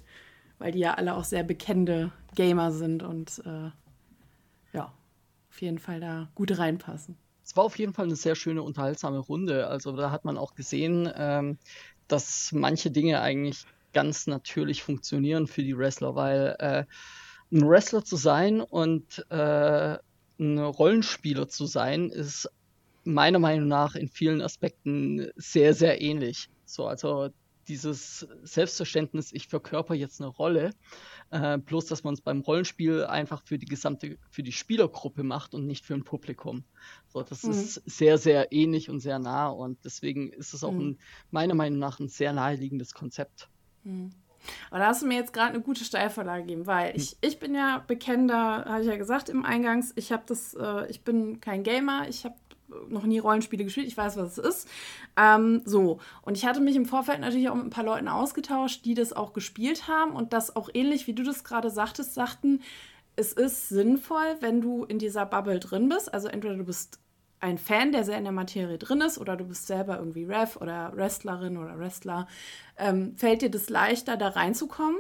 Weil 0.58 0.72
die 0.72 0.79
ja 0.79 0.96
alle 0.96 1.15
auch 1.15 1.24
sehr 1.24 1.44
bekennende 1.44 2.12
Gamer 2.34 2.72
sind 2.72 3.03
und 3.03 3.44
äh, 3.46 3.70
jeden 5.62 5.80
Fall 5.80 6.00
da 6.00 6.30
gut 6.36 6.58
reinpassen. 6.58 7.18
Es 7.44 7.56
war 7.56 7.63
auf 7.63 7.80
jeden 7.80 7.94
Fall 7.94 8.06
eine 8.06 8.16
sehr 8.16 8.36
schöne, 8.36 8.62
unterhaltsame 8.62 9.18
Runde. 9.18 9.68
Also 9.68 9.96
da 9.96 10.12
hat 10.12 10.24
man 10.24 10.38
auch 10.38 10.54
gesehen, 10.54 11.12
ähm, 11.16 11.58
dass 12.08 12.51
manche 12.51 12.92
Dinge 12.92 13.22
eigentlich 13.22 13.66
ganz 13.94 14.28
natürlich 14.28 14.84
funktionieren 14.84 15.48
für 15.48 15.63
die 15.63 15.78
Wrestler, 15.78 16.16
weil 16.16 16.56
äh, 16.60 16.86
ein 17.51 17.68
Wrestler 17.68 18.04
zu 18.04 18.18
sein 18.18 18.62
und 18.62 19.25
äh, 19.30 19.98
ein 20.39 20.60
Rollenspieler 20.60 21.48
zu 21.48 21.66
sein, 21.66 22.10
ist 22.10 22.50
meiner 23.04 23.39
Meinung 23.39 23.68
nach 23.68 23.96
in 23.96 24.10
vielen 24.10 24.42
Aspekten 24.42 25.32
sehr, 25.36 25.74
sehr 25.74 26.01
ähnlich. 26.01 26.50
So, 26.66 26.86
also 26.86 27.30
dieses 27.70 28.28
Selbstverständnis, 28.44 29.32
ich 29.32 29.48
verkörper 29.48 29.94
jetzt 29.94 30.20
eine 30.20 30.30
Rolle, 30.30 30.72
äh, 31.30 31.58
bloß 31.58 31.86
dass 31.86 32.04
man 32.04 32.16
es 32.16 32.22
beim 32.22 32.42
Rollenspiel 32.42 33.06
einfach 33.06 33.44
für 33.44 33.58
die 33.58 33.68
gesamte, 33.68 34.18
für 34.30 34.44
die 34.44 34.52
Spielergruppe 34.52 35.24
macht 35.24 35.54
und 35.54 35.66
nicht 35.66 35.86
für 35.86 35.94
ein 35.94 36.04
Publikum. 36.04 36.64
So, 37.08 37.22
das 37.22 37.44
mhm. 37.44 37.52
ist 37.52 37.76
sehr, 37.86 38.18
sehr 38.18 38.52
ähnlich 38.52 38.90
und 38.90 39.00
sehr 39.00 39.20
nah 39.20 39.48
und 39.48 39.78
deswegen 39.86 40.34
ist 40.34 40.54
es 40.54 40.64
auch 40.64 40.72
mhm. 40.72 40.80
ein, 40.80 41.00
meiner 41.32 41.56
Meinung 41.56 41.80
nach 41.80 42.00
ein 42.00 42.10
sehr 42.10 42.34
naheliegendes 42.34 42.94
Konzept. 42.94 43.48
Hm. 43.84 44.12
Aber 44.70 44.80
da 44.80 44.88
hast 44.88 45.02
du 45.02 45.06
mir 45.06 45.16
jetzt 45.16 45.34
gerade 45.34 45.54
eine 45.54 45.62
gute 45.62 45.84
Steilvorlage 45.84 46.44
gegeben, 46.44 46.66
weil 46.66 46.96
ich, 46.96 47.18
ich 47.22 47.40
bin 47.40 47.54
ja 47.54 47.84
bekennender, 47.86 48.66
habe 48.66 48.82
ich 48.82 48.88
ja 48.88 48.96
gesagt 48.96 49.30
im 49.30 49.46
Eingangs, 49.46 49.92
ich 49.96 50.12
habe 50.12 50.24
das, 50.26 50.54
äh, 50.54 50.90
ich 50.90 51.04
bin 51.04 51.42
kein 51.42 51.64
Gamer, 51.64 52.08
ich 52.08 52.26
habe 52.26 52.36
noch 52.90 53.04
nie 53.04 53.20
Rollenspiele 53.20 53.64
gespielt, 53.64 53.88
ich 53.88 53.98
weiß, 53.98 54.18
was 54.18 54.38
es 54.38 54.44
ist. 54.44 54.68
Ähm, 55.18 55.62
so, 55.66 56.00
und 56.22 56.38
ich 56.38 56.46
hatte 56.46 56.62
mich 56.62 56.76
im 56.76 56.86
Vorfeld 56.86 57.20
natürlich 57.20 57.50
auch 57.50 57.56
mit 57.56 57.66
ein 57.66 57.70
paar 57.72 57.84
Leuten 57.84 58.08
ausgetauscht, 58.08 58.86
die 58.86 58.94
das 58.94 59.14
auch 59.14 59.34
gespielt 59.34 59.88
haben 59.88 60.12
und 60.12 60.34
das 60.34 60.56
auch 60.56 60.70
ähnlich, 60.74 61.08
wie 61.08 61.14
du 61.14 61.24
das 61.24 61.44
gerade 61.44 61.70
sagtest, 61.70 62.14
sagten, 62.14 62.62
es 63.16 63.34
ist 63.34 63.70
sinnvoll, 63.70 64.38
wenn 64.40 64.62
du 64.62 64.86
in 64.86 64.98
dieser 64.98 65.26
Bubble 65.26 65.60
drin 65.60 65.90
bist. 65.90 66.14
Also 66.14 66.30
entweder 66.30 66.56
du 66.56 66.64
bist 66.64 67.00
ein 67.42 67.58
Fan, 67.58 67.92
der 67.92 68.04
sehr 68.04 68.18
in 68.18 68.24
der 68.24 68.34
Materie 68.34 68.78
drin 68.78 69.02
ist, 69.02 69.18
oder 69.18 69.36
du 69.36 69.46
bist 69.46 69.68
selber 69.68 69.98
irgendwie 69.98 70.26
Ref 70.26 70.58
oder 70.58 70.92
Wrestlerin 70.96 71.58
oder 71.58 71.78
Wrestler, 71.78 72.28
ähm, 72.78 73.16
fällt 73.16 73.42
dir 73.42 73.52
das 73.52 73.70
leichter, 73.70 74.18
da 74.18 74.30
reinzukommen. 74.30 75.00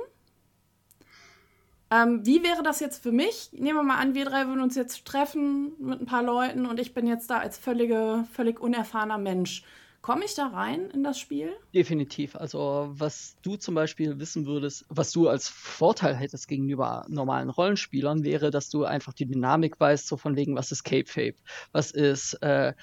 Ähm, 1.91 2.25
wie 2.25 2.43
wäre 2.43 2.63
das 2.63 2.79
jetzt 2.79 3.01
für 3.01 3.11
mich? 3.11 3.49
Nehmen 3.51 3.79
wir 3.79 3.83
mal 3.83 3.97
an, 3.97 4.13
wir 4.13 4.25
drei 4.25 4.45
würden 4.47 4.61
uns 4.61 4.75
jetzt 4.75 5.05
treffen 5.05 5.73
mit 5.79 6.01
ein 6.01 6.05
paar 6.05 6.23
Leuten 6.23 6.65
und 6.65 6.79
ich 6.79 6.93
bin 6.93 7.07
jetzt 7.07 7.29
da 7.29 7.39
als 7.39 7.57
völlige, 7.57 8.25
völlig 8.33 8.59
unerfahrener 8.59 9.17
Mensch. 9.17 9.63
Komme 10.01 10.23
ich 10.23 10.33
da 10.33 10.47
rein 10.47 10.89
in 10.91 11.03
das 11.03 11.19
Spiel? 11.19 11.51
Definitiv. 11.73 12.37
Also, 12.37 12.89
was 12.93 13.35
du 13.41 13.57
zum 13.57 13.75
Beispiel 13.75 14.17
wissen 14.17 14.45
würdest, 14.45 14.85
was 14.87 15.11
du 15.11 15.27
als 15.27 15.49
Vorteil 15.49 16.15
hättest 16.15 16.47
gegenüber 16.47 17.05
normalen 17.09 17.49
Rollenspielern, 17.49 18.23
wäre, 18.23 18.49
dass 18.49 18.69
du 18.69 18.85
einfach 18.85 19.11
die 19.11 19.25
Dynamik 19.25 19.77
weißt, 19.77 20.07
so 20.07 20.15
von 20.15 20.37
wegen, 20.37 20.55
was 20.55 20.71
ist 20.71 20.83
Cape 20.85 21.05
Fape? 21.05 21.35
Was 21.73 21.91
ist, 21.91 22.35
äh, 22.35 22.73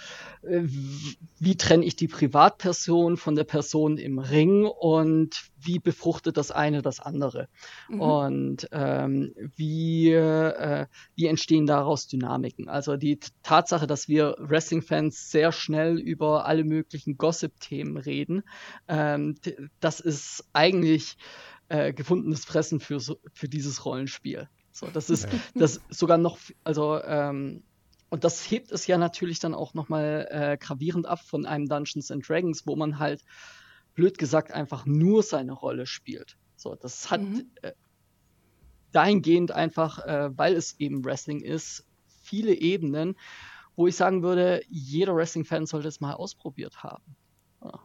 wie 0.43 1.57
trenne 1.57 1.87
ich 1.87 1.97
die 1.97 2.09
Privatperson 2.09 3.17
von 3.17 3.35
der 3.35 3.45
Person 3.45 3.97
im 3.97 4.19
Ring 4.19 4.67
und 4.67 5.43
wie 5.67 5.79
befruchtet 5.79 6.37
das 6.37 6.51
eine 6.51 6.83
das 6.83 7.01
andere? 7.01 7.49
Mhm. 7.89 8.01
Und 8.01 8.69
ähm, 8.73 9.35
wie, 9.57 10.13
äh, 10.13 10.87
wie 11.15 11.27
entstehen 11.27 11.67
daraus 11.67 12.07
Dynamiken? 12.07 12.69
Also 12.69 12.97
die 12.97 13.19
Tatsache, 13.43 13.87
dass 13.87 14.09
wir 14.09 14.37
Wrestling-Fans 14.39 15.31
sehr 15.31 15.53
schnell 15.53 15.99
über 15.99 16.47
alle 16.47 16.65
möglichen 16.65 17.17
Gossip-Themen 17.17 17.97
reden, 17.97 18.43
ähm, 18.89 19.37
das 19.81 20.01
ist 20.01 20.45
eigentlich 20.53 21.17
äh, 21.69 21.93
gefundenes 21.93 22.45
Fressen 22.45 22.81
für, 22.81 23.01
für 23.33 23.49
dieses 23.49 23.85
Rollenspiel. 23.85 24.49
So, 24.73 24.87
das 24.89 25.09
ist 25.09 25.27
das 25.55 25.81
sogar 25.89 26.19
noch, 26.19 26.39
also 26.63 27.03
ähm, 27.03 27.63
und 28.09 28.25
das 28.25 28.51
hebt 28.51 28.71
es 28.71 28.87
ja 28.87 28.99
natürlich 28.99 29.41
dann 29.41 29.55
auch 29.55 29.75
nochmal 29.75 30.29
äh, 30.31 30.57
gravierend 30.59 31.07
ab 31.07 31.21
von 31.21 31.47
einem 31.47 31.67
Dungeons 31.67 32.11
and 32.11 32.29
Dragons, 32.29 32.67
wo 32.67 32.77
man 32.77 32.99
halt 32.99 33.23
blöd 33.97 34.19
gesagt 34.19 34.53
einfach 34.53 34.87
nur 34.87 35.25
seine 35.25 35.53
Rolle 35.53 35.87
spielt. 35.87 36.37
So, 36.55 36.77
das 36.77 37.11
hat 37.11 37.23
mhm. 37.23 37.51
äh, 37.63 37.73
dahingehend 38.93 39.51
einfach, 39.51 39.99
äh, 40.07 40.31
weil 40.37 40.55
es 40.55 40.79
eben 40.79 41.05
Wrestling 41.05 41.41
ist, 41.41 41.85
viele 42.23 42.55
Ebenen, 42.55 43.17
wo 43.75 43.87
ich 43.87 43.97
sagen 43.97 44.23
würde, 44.23 44.63
jeder 44.69 45.17
Wrestling-Fan 45.17 45.67
sollte 45.67 45.89
es 45.89 46.01
mal 46.01 46.15
ausprobiert 46.15 46.83
haben. 46.83 47.17
Ja. 47.63 47.81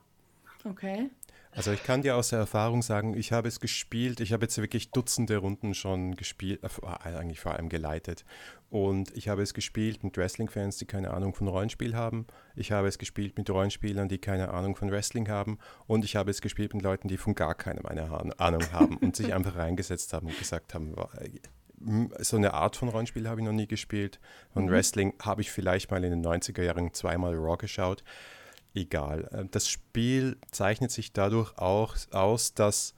Okay. 0.64 1.10
Also 1.54 1.72
ich 1.72 1.84
kann 1.84 2.02
dir 2.02 2.16
aus 2.16 2.30
der 2.30 2.40
Erfahrung 2.40 2.82
sagen, 2.82 3.14
ich 3.18 3.34
habe 3.34 3.50
es 3.50 3.60
gespielt, 3.60 4.22
ich 4.22 4.32
habe 4.32 4.46
jetzt 4.46 4.58
wirklich 4.58 4.92
Dutzende 4.92 5.38
Runden 5.38 5.74
schon 5.74 6.16
gespielt, 6.16 6.64
äh, 6.64 7.08
eigentlich 7.08 7.42
vor 7.42 7.54
allem 7.54 7.68
geleitet. 7.68 8.24
Und 8.70 9.16
ich 9.18 9.28
habe 9.28 9.42
es 9.42 9.54
gespielt 9.54 10.02
mit 10.02 10.16
Wrestling-Fans, 10.16 10.78
die 10.78 10.86
keine 10.86 11.12
Ahnung 11.12 11.36
von 11.36 11.50
Rollenspiel 11.50 11.94
haben. 11.94 12.26
Ich 12.56 12.72
habe 12.72 12.88
es 12.88 12.98
gespielt 12.98 13.38
mit 13.38 13.50
Rollenspielern, 13.50 14.08
die 14.08 14.18
keine 14.18 14.54
Ahnung 14.54 14.78
von 14.78 14.92
Wrestling 14.92 15.28
haben. 15.28 15.60
Und 15.88 16.06
ich 16.06 16.16
habe 16.16 16.32
es 16.32 16.42
gespielt 16.42 16.74
mit 16.74 16.84
Leuten, 16.84 17.10
die 17.10 17.18
von 17.18 17.36
gar 17.36 17.54
keinem 17.54 17.86
eine 17.86 18.10
Ahnung 18.40 18.72
haben 18.72 18.96
und 18.98 19.18
sich 19.18 19.34
einfach 19.34 19.58
reingesetzt 19.58 20.14
haben 20.14 20.28
und 20.28 20.40
gesagt 20.40 20.74
haben, 20.74 20.96
so 22.20 22.38
eine 22.38 22.54
Art 22.54 22.78
von 22.78 22.88
Rollenspiel 22.88 23.28
habe 23.28 23.42
ich 23.42 23.46
noch 23.46 23.52
nie 23.52 23.68
gespielt. 23.68 24.22
Und 24.54 24.68
mhm. 24.68 24.72
Wrestling 24.72 25.14
habe 25.22 25.42
ich 25.42 25.52
vielleicht 25.52 25.92
mal 25.92 26.02
in 26.06 26.12
den 26.12 26.26
90er 26.26 26.64
Jahren 26.64 26.94
zweimal 26.94 27.36
Raw 27.36 27.58
geschaut 27.58 28.06
egal. 28.74 29.30
Ähm, 29.34 29.50
das 29.52 29.68
Spiel 29.68 30.38
zeichnet 30.52 30.92
sich 30.92 31.14
dadurch 31.14 31.58
auch 31.58 31.96
aus, 32.12 32.54
dass 32.54 32.94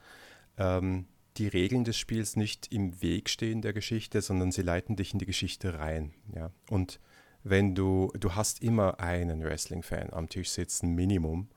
ähm, 0.57 1.05
die 1.37 1.47
Regeln 1.47 1.83
des 1.83 1.97
Spiels 1.97 2.35
nicht 2.35 2.71
im 2.71 3.01
Weg 3.01 3.29
stehen 3.29 3.61
der 3.61 3.73
Geschichte, 3.73 4.21
sondern 4.21 4.51
sie 4.51 4.61
leiten 4.61 4.95
dich 4.95 5.13
in 5.13 5.19
die 5.19 5.25
Geschichte 5.25 5.79
rein. 5.79 6.13
Ja? 6.35 6.51
Und 6.69 6.99
wenn 7.43 7.75
du, 7.75 8.11
du 8.19 8.35
hast 8.35 8.61
immer 8.61 8.99
einen 8.99 9.43
Wrestling-Fan 9.43 10.13
am 10.13 10.29
Tisch 10.29 10.49
sitzen, 10.49 10.93
Minimum, 10.95 11.49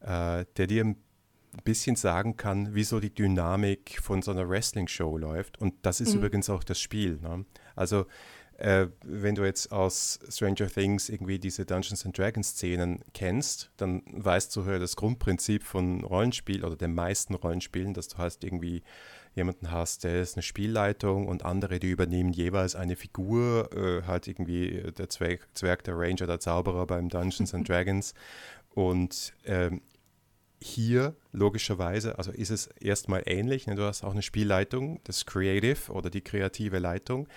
äh, 0.00 0.44
der 0.56 0.66
dir 0.66 0.84
ein 0.84 0.96
bisschen 1.64 1.96
sagen 1.96 2.36
kann, 2.36 2.74
wieso 2.74 3.00
die 3.00 3.14
Dynamik 3.14 3.98
von 4.02 4.22
so 4.22 4.30
einer 4.30 4.48
Wrestling-Show 4.48 5.16
läuft. 5.16 5.58
Und 5.58 5.74
das 5.82 6.00
ist 6.00 6.12
mhm. 6.12 6.18
übrigens 6.20 6.50
auch 6.50 6.64
das 6.64 6.80
Spiel. 6.80 7.18
Ne? 7.20 7.44
Also 7.74 8.06
äh, 8.60 8.88
wenn 9.02 9.34
du 9.34 9.44
jetzt 9.44 9.72
aus 9.72 10.18
Stranger 10.28 10.68
Things 10.68 11.08
irgendwie 11.08 11.38
diese 11.38 11.64
Dungeons 11.64 12.04
and 12.04 12.16
Dragons 12.16 12.50
Szenen 12.50 13.02
kennst, 13.14 13.70
dann 13.76 14.02
weißt 14.06 14.54
du 14.54 14.62
das 14.62 14.96
Grundprinzip 14.96 15.64
von 15.64 16.04
Rollenspiel 16.04 16.64
oder 16.64 16.76
den 16.76 16.94
meisten 16.94 17.34
Rollenspielen, 17.34 17.94
dass 17.94 18.08
du 18.08 18.18
hast 18.18 18.44
irgendwie 18.44 18.82
jemanden 19.34 19.70
hast, 19.70 20.04
der 20.04 20.20
ist 20.20 20.36
eine 20.36 20.42
Spielleitung 20.42 21.28
und 21.28 21.44
andere, 21.44 21.78
die 21.78 21.90
übernehmen 21.90 22.32
jeweils 22.32 22.74
eine 22.74 22.96
Figur, 22.96 23.70
äh, 23.72 24.06
halt 24.06 24.26
irgendwie 24.26 24.92
der 24.96 25.08
Zwerg, 25.08 25.48
Zwerg, 25.54 25.84
der 25.84 25.96
Ranger, 25.96 26.26
der 26.26 26.40
Zauberer 26.40 26.86
beim 26.86 27.08
Dungeons 27.08 27.54
and 27.54 27.68
Dragons. 27.68 28.14
Und 28.74 29.32
ähm, 29.46 29.80
hier 30.62 31.14
logischerweise, 31.32 32.18
also 32.18 32.30
ist 32.32 32.50
es 32.50 32.66
erstmal 32.80 33.22
ähnlich. 33.26 33.66
Ne? 33.66 33.76
Du 33.76 33.84
hast 33.84 34.04
auch 34.04 34.12
eine 34.12 34.22
Spielleitung, 34.22 35.00
das 35.04 35.24
Creative 35.24 35.90
oder 35.92 36.10
die 36.10 36.20
kreative 36.20 36.78
Leitung. 36.78 37.28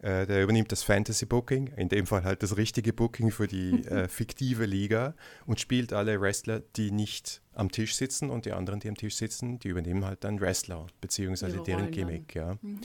Äh, 0.00 0.26
der 0.26 0.42
übernimmt 0.42 0.70
das 0.72 0.82
Fantasy 0.82 1.24
Booking, 1.24 1.68
in 1.76 1.88
dem 1.88 2.06
Fall 2.06 2.24
halt 2.24 2.42
das 2.42 2.56
richtige 2.58 2.92
Booking 2.92 3.30
für 3.30 3.46
die 3.46 3.84
äh, 3.86 4.08
fiktive 4.08 4.66
Liga 4.66 5.14
und 5.46 5.58
spielt 5.58 5.92
alle 5.92 6.20
Wrestler, 6.20 6.60
die 6.76 6.90
nicht 6.90 7.40
am 7.54 7.70
Tisch 7.70 7.94
sitzen 7.94 8.28
und 8.28 8.44
die 8.44 8.52
anderen, 8.52 8.80
die 8.80 8.88
am 8.88 8.96
Tisch 8.96 9.16
sitzen, 9.16 9.58
die 9.58 9.68
übernehmen 9.68 10.04
halt 10.04 10.22
dann 10.24 10.40
Wrestler, 10.40 10.86
beziehungsweise 11.00 11.62
deren 11.62 11.90
Gimmick, 11.90 12.34
ja. 12.34 12.58
Mhm. 12.60 12.80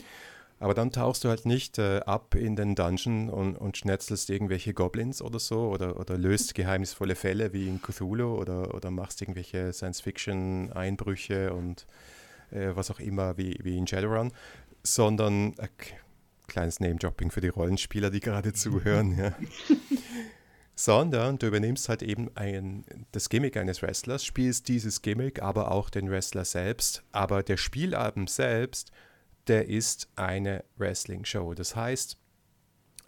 Aber 0.58 0.74
dann 0.74 0.92
tauchst 0.92 1.24
du 1.24 1.28
halt 1.28 1.44
nicht 1.44 1.78
äh, 1.78 2.00
ab 2.06 2.36
in 2.36 2.54
den 2.54 2.76
Dungeon 2.76 3.28
und, 3.28 3.56
und 3.56 3.76
schnetzelst 3.76 4.30
irgendwelche 4.30 4.72
Goblins 4.72 5.20
oder 5.20 5.40
so 5.40 5.68
oder, 5.68 5.98
oder 5.98 6.16
löst 6.16 6.54
geheimnisvolle 6.54 7.16
Fälle 7.16 7.52
wie 7.52 7.68
in 7.68 7.82
Cthulhu 7.82 8.36
oder, 8.36 8.72
oder 8.72 8.92
machst 8.92 9.20
irgendwelche 9.20 9.72
Science-Fiction-Einbrüche 9.72 11.52
und 11.52 11.84
äh, 12.52 12.70
was 12.74 12.92
auch 12.92 13.00
immer 13.00 13.36
wie, 13.36 13.58
wie 13.62 13.76
in 13.76 13.88
Shadowrun, 13.88 14.32
sondern 14.84 15.54
äh, 15.58 15.66
kleines 16.46 16.80
Name-Dropping 16.80 17.30
für 17.30 17.40
die 17.40 17.48
Rollenspieler, 17.48 18.10
die 18.10 18.20
gerade 18.20 18.52
zuhören, 18.52 19.16
ja. 19.16 19.34
sondern 20.74 21.38
du 21.38 21.46
übernimmst 21.46 21.88
halt 21.88 22.02
eben 22.02 22.30
ein, 22.34 22.84
das 23.12 23.28
Gimmick 23.28 23.56
eines 23.56 23.82
Wrestlers, 23.82 24.24
spielst 24.24 24.68
dieses 24.68 25.02
Gimmick, 25.02 25.42
aber 25.42 25.70
auch 25.70 25.90
den 25.90 26.10
Wrestler 26.10 26.44
selbst. 26.44 27.04
Aber 27.12 27.42
der 27.42 27.56
Spielabend 27.56 28.30
selbst, 28.30 28.90
der 29.46 29.68
ist 29.68 30.08
eine 30.16 30.64
Wrestling-Show. 30.76 31.54
Das 31.54 31.76
heißt, 31.76 32.18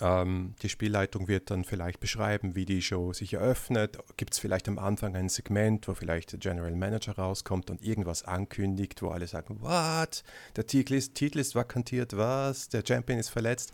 ähm, 0.01 0.55
die 0.63 0.69
Spielleitung 0.69 1.29
wird 1.29 1.51
dann 1.51 1.65
vielleicht 1.65 2.01
beschreiben, 2.01 2.55
wie 2.55 2.65
die 2.65 2.83
Show 2.83 3.13
sich 3.13 3.35
eröffnet. 3.35 3.99
Gibt 4.17 4.35
es 4.35 4.41
vielleicht 4.41 4.69
am 4.69 4.79
Anfang 4.79 5.15
ein 5.15 5.29
Segment, 5.29 5.87
wo 5.87 5.95
vielleicht 5.95 6.33
der 6.33 6.41
General 6.41 6.75
Manager 6.75 7.13
rauskommt 7.13 7.71
und 7.71 7.83
irgendwas 7.83 8.25
ankündigt, 8.25 9.03
wo 9.03 9.09
alle 9.09 9.27
sagen, 9.27 9.61
what? 9.61 10.25
Der 10.57 10.67
Titel 10.67 10.95
ist, 10.95 11.15
Titel 11.15 11.39
ist 11.39 11.55
vakantiert, 11.55 12.17
was? 12.17 12.69
Der 12.69 12.83
Champion 12.87 13.19
ist 13.19 13.29
verletzt. 13.29 13.73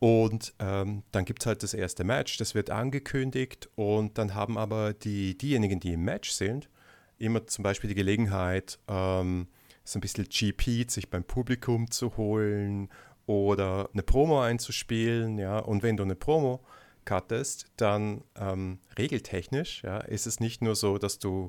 Und 0.00 0.54
ähm, 0.58 1.02
dann 1.12 1.26
gibt 1.26 1.42
es 1.42 1.46
halt 1.46 1.62
das 1.62 1.74
erste 1.74 2.04
Match, 2.04 2.38
das 2.38 2.54
wird 2.54 2.70
angekündigt 2.70 3.68
und 3.74 4.16
dann 4.16 4.34
haben 4.34 4.56
aber 4.56 4.94
die, 4.94 5.36
diejenigen, 5.36 5.78
die 5.78 5.92
im 5.92 6.04
Match 6.04 6.30
sind, 6.30 6.70
immer 7.18 7.46
zum 7.46 7.62
Beispiel 7.64 7.88
die 7.88 7.94
Gelegenheit, 7.94 8.78
ähm, 8.88 9.46
so 9.84 9.98
ein 9.98 10.00
bisschen 10.00 10.24
GP 10.24 10.90
sich 10.90 11.10
beim 11.10 11.24
Publikum 11.24 11.90
zu 11.90 12.16
holen 12.16 12.88
oder 13.30 13.88
eine 13.92 14.02
Promo 14.02 14.42
einzuspielen, 14.42 15.38
ja, 15.38 15.60
und 15.60 15.84
wenn 15.84 15.96
du 15.96 16.02
eine 16.02 16.16
Promo 16.16 16.60
cuttest, 17.04 17.66
dann 17.76 18.24
ähm, 18.34 18.80
regeltechnisch, 18.98 19.84
ja, 19.84 19.98
ist 19.98 20.26
es 20.26 20.40
nicht 20.40 20.62
nur 20.62 20.74
so, 20.74 20.98
dass 20.98 21.20
du 21.20 21.48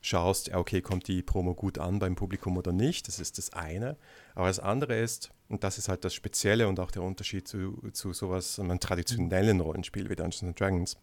schaust, 0.00 0.52
okay, 0.52 0.82
kommt 0.82 1.06
die 1.06 1.22
Promo 1.22 1.54
gut 1.54 1.78
an 1.78 2.00
beim 2.00 2.16
Publikum 2.16 2.56
oder 2.56 2.72
nicht, 2.72 3.06
das 3.06 3.20
ist 3.20 3.38
das 3.38 3.52
eine, 3.52 3.96
aber 4.34 4.48
das 4.48 4.58
andere 4.58 4.98
ist, 4.98 5.30
und 5.48 5.62
das 5.62 5.78
ist 5.78 5.88
halt 5.88 6.04
das 6.04 6.12
Spezielle 6.12 6.66
und 6.66 6.80
auch 6.80 6.90
der 6.90 7.02
Unterschied 7.02 7.46
zu, 7.46 7.80
zu 7.92 8.12
sowas, 8.12 8.58
einem 8.58 8.80
traditionellen 8.80 9.60
Rollenspiel 9.60 10.10
wie 10.10 10.16
Dungeons 10.16 10.56
Dragons, 10.56 10.96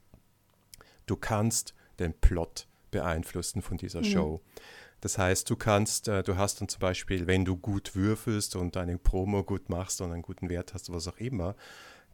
du 1.06 1.16
kannst 1.16 1.74
den 1.98 2.14
Plot 2.14 2.68
beeinflussen 2.92 3.62
von 3.62 3.78
dieser 3.78 4.00
mhm. 4.00 4.06
Show. 4.06 4.42
Das 5.02 5.18
heißt, 5.18 5.50
du 5.50 5.56
kannst, 5.56 6.08
äh, 6.08 6.24
du 6.24 6.38
hast 6.38 6.62
dann 6.62 6.68
zum 6.68 6.80
Beispiel, 6.80 7.28
wenn 7.28 7.46
du 7.46 7.58
gut 7.58 7.96
würfelst 7.96 8.56
und 8.56 8.76
deine 8.76 8.98
Promo 8.98 9.44
gut 9.44 9.70
machst 9.70 10.02
und 10.02 10.12
einen 10.12 10.22
guten 10.22 10.50
Wert 10.50 10.74
hast, 10.74 10.92
was 10.92 11.08
auch 11.08 11.18
immer, 11.18 11.56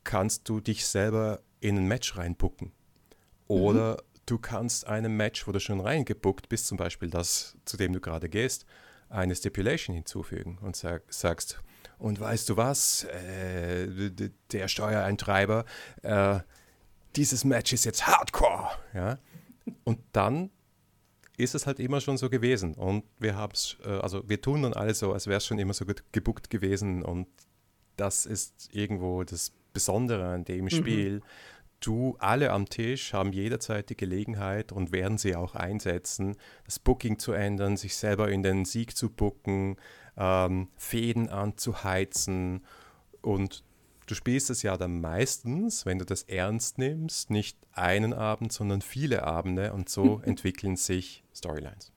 kannst 0.04 0.48
du 0.50 0.60
dich 0.60 0.86
selber 0.86 1.42
in 1.60 1.78
ein 1.78 1.88
Match 1.88 2.16
reinbucken. 2.18 2.72
Oder 3.48 3.94
mhm. 3.94 4.22
du 4.26 4.38
kannst 4.38 4.88
einem 4.88 5.18
Match, 5.18 5.48
wo 5.48 5.52
du 5.52 5.60
schon 5.60 5.80
reingebuckt 5.80 6.50
bist, 6.50 6.68
zum 6.68 6.78
Beispiel 6.78 7.10
das, 7.10 7.58
zu 7.66 7.78
dem 7.78 7.94
du 7.94 8.00
gerade 8.00 8.30
gehst, 8.30 8.66
eine 9.10 9.36
Stipulation 9.36 9.96
hinzufügen 9.96 10.58
und 10.62 10.76
sag, 10.76 11.04
sagst, 11.10 11.62
und 11.98 12.20
weißt 12.20 12.50
du 12.50 12.58
was, 12.58 13.06
äh, 13.06 13.88
der 14.52 14.68
Steuereintreiber, 14.68 15.66
äh, 16.02 16.40
dieses 17.16 17.46
Match 17.46 17.72
ist 17.74 17.86
jetzt 17.86 18.06
Hardcore. 18.06 18.70
Ja? 18.94 19.18
Und 19.84 20.00
dann 20.12 20.50
ist 21.38 21.56
es 21.56 21.68
halt 21.68 21.80
immer 21.80 22.02
schon 22.02 22.18
so 22.18 22.30
gewesen. 22.30 22.74
Und 22.76 23.04
wir 23.20 23.36
haben 23.36 23.54
es, 23.54 23.78
äh, 23.86 23.90
also 23.90 24.28
wir 24.28 24.42
tun 24.42 24.64
dann 24.64 24.74
alles 24.74 25.00
so, 25.00 25.14
als 25.14 25.28
wäre 25.28 25.38
es 25.38 25.46
schon 25.46 25.60
immer 25.60 25.74
so 25.74 25.86
gut 25.86 26.04
gebuckt 26.12 26.50
gewesen. 26.50 27.04
Und 27.04 27.28
das 27.98 28.26
ist 28.26 28.70
irgendwo 28.74 29.24
das 29.24 29.52
Besondere 29.74 30.28
an 30.28 30.46
dem 30.46 30.66
mhm. 30.66 30.70
Spiel. 30.70 31.22
Du, 31.82 32.16
alle 32.20 32.52
am 32.52 32.68
Tisch 32.68 33.14
haben 33.14 33.34
jederzeit 33.34 33.90
die 33.90 33.98
Gelegenheit 33.98 34.72
und 34.72 34.92
werden 34.92 35.18
sie 35.18 35.36
auch 35.36 35.56
einsetzen, 35.56 36.36
das 36.66 36.80
Booking 36.80 37.20
zu 37.20 37.34
ändern, 37.34 37.78
sich 37.78 37.96
selber 37.96 38.30
in 38.30 38.42
den 38.42 38.66
Sieg 38.66 38.96
zu 38.96 39.10
booken, 39.10 39.76
ähm, 40.18 40.70
Fäden 40.78 41.30
anzuheizen 41.30 42.64
und 43.22 43.64
du 44.06 44.16
spielst 44.16 44.50
es 44.50 44.62
ja 44.62 44.78
dann 44.78 45.02
meistens, 45.02 45.86
wenn 45.86 46.00
du 46.00 46.06
das 46.06 46.24
ernst 46.24 46.78
nimmst, 46.78 47.30
nicht 47.30 47.58
einen 47.74 48.14
Abend, 48.14 48.52
sondern 48.52 48.82
viele 48.82 49.24
Abende 49.24 49.74
und 49.74 49.90
so 49.90 50.20
entwickeln 50.26 50.76
sich 50.76 51.24
Storylines. 51.34 51.92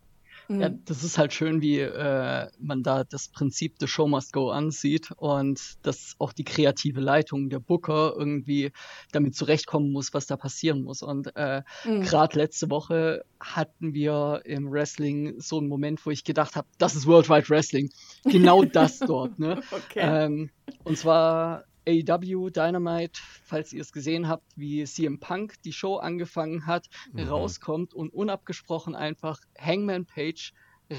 Ja, 0.49 0.71
mhm. 0.71 0.83
das 0.87 1.05
ist 1.05 1.19
halt 1.19 1.35
schön, 1.35 1.61
wie 1.61 1.79
äh, 1.79 2.49
man 2.59 2.83
da 2.83 3.05
das 3.05 3.29
Prinzip 3.29 3.75
The 3.81 3.87
Show 3.87 4.09
Must 4.09 4.33
Go 4.33 4.50
ansieht 4.50 5.12
und 5.17 5.61
dass 5.83 6.17
auch 6.19 6.33
die 6.33 6.45
kreative 6.45 7.00
Leitung 7.00 7.50
der 7.50 7.59
Booker 7.59 8.15
irgendwie 8.17 8.73
damit 9.12 9.35
zurechtkommen 9.35 9.93
muss, 9.93 10.15
was 10.15 10.27
da 10.27 10.38
passieren 10.38 10.85
muss. 10.85 11.03
Und 11.03 11.37
äh, 11.37 11.62
mhm. 11.85 12.00
gerade 12.00 12.38
letzte 12.38 12.71
Woche 12.71 13.25
hatten 13.38 13.93
wir 13.93 14.41
im 14.45 14.71
Wrestling 14.71 15.38
so 15.38 15.59
einen 15.59 15.69
Moment, 15.69 16.05
wo 16.07 16.11
ich 16.11 16.25
gedacht 16.25 16.57
habe, 16.57 16.67
das 16.79 16.97
ist 16.97 17.07
Worldwide 17.07 17.50
Wrestling. 17.50 17.91
Genau 18.25 18.65
das 18.65 18.99
dort. 19.07 19.38
Ne? 19.38 19.61
Okay. 19.71 20.00
Ähm, 20.00 20.50
und 20.85 20.97
zwar 20.97 21.65
AEW 21.88 22.50
Dynamite, 22.50 23.21
falls 23.42 23.73
ihr 23.73 23.80
es 23.80 23.92
gesehen 23.92 24.28
habt, 24.28 24.45
wie 24.57 24.85
CM 24.85 25.18
Punk 25.18 25.54
die 25.62 25.73
Show 25.73 25.97
angefangen 25.97 26.66
hat, 26.66 26.88
mhm. 27.12 27.28
rauskommt 27.28 27.95
und 27.95 28.12
unabgesprochen 28.12 28.95
einfach 28.95 29.40
Hangman 29.59 30.04
Page 30.04 30.52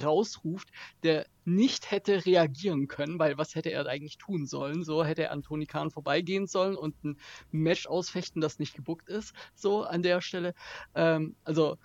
rausruft, 0.04 0.70
der 1.04 1.26
nicht 1.46 1.92
hätte 1.92 2.26
reagieren 2.26 2.88
können, 2.88 3.20
weil 3.20 3.38
was 3.38 3.56
hätte 3.56 3.72
er 3.72 3.86
eigentlich 3.88 4.18
tun 4.18 4.46
sollen? 4.46 4.84
So 4.84 5.04
hätte 5.04 5.24
er 5.24 5.32
an 5.32 5.42
Tony 5.42 5.66
Khan 5.66 5.92
vorbeigehen 5.92 6.48
sollen 6.48 6.76
und 6.76 7.04
ein 7.04 7.18
Match 7.52 7.88
ausfechten, 7.88 8.42
das 8.42 8.60
nicht 8.60 8.76
gebuckt 8.76 9.10
ist, 9.10 9.34
so 9.56 9.84
an 9.84 10.04
der 10.04 10.22
Stelle. 10.22 10.54
Ähm, 10.96 11.36
also, 11.44 11.78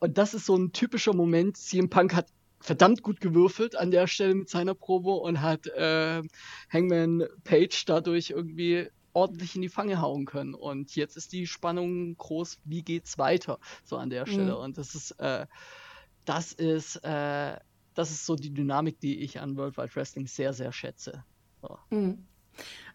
und 0.00 0.16
das 0.16 0.34
ist 0.34 0.46
so 0.46 0.56
ein 0.56 0.72
typischer 0.72 1.14
Moment. 1.14 1.56
CM 1.56 1.90
Punk 1.90 2.14
hat 2.14 2.28
verdammt 2.60 3.02
gut 3.02 3.20
gewürfelt 3.20 3.76
an 3.76 3.90
der 3.90 4.06
Stelle 4.06 4.34
mit 4.34 4.48
seiner 4.48 4.74
Probe 4.74 5.12
und 5.12 5.40
hat 5.40 5.66
äh, 5.66 6.22
Hangman 6.72 7.24
Page 7.44 7.84
dadurch 7.84 8.30
irgendwie 8.30 8.88
ordentlich 9.12 9.56
in 9.56 9.62
die 9.62 9.68
Fange 9.68 10.00
hauen 10.00 10.26
können. 10.26 10.54
Und 10.54 10.94
jetzt 10.96 11.16
ist 11.16 11.32
die 11.32 11.46
Spannung 11.46 12.16
groß, 12.16 12.60
wie 12.64 12.82
geht's 12.82 13.18
weiter, 13.18 13.58
so 13.84 13.96
an 13.96 14.10
der 14.10 14.26
Stelle. 14.26 14.54
Mhm. 14.54 14.60
Und 14.60 14.78
das 14.78 14.94
ist, 14.94 15.12
äh, 15.12 15.46
das 16.24 16.52
ist, 16.52 16.96
äh, 17.04 17.56
das 17.94 18.10
ist 18.10 18.26
so 18.26 18.36
die 18.36 18.52
Dynamik, 18.54 19.00
die 19.00 19.20
ich 19.20 19.40
an 19.40 19.56
World 19.56 19.76
Wide 19.76 19.94
Wrestling 19.94 20.26
sehr, 20.26 20.52
sehr 20.52 20.72
schätze. 20.72 21.24
So. 21.62 21.78
Mhm. 21.90 22.26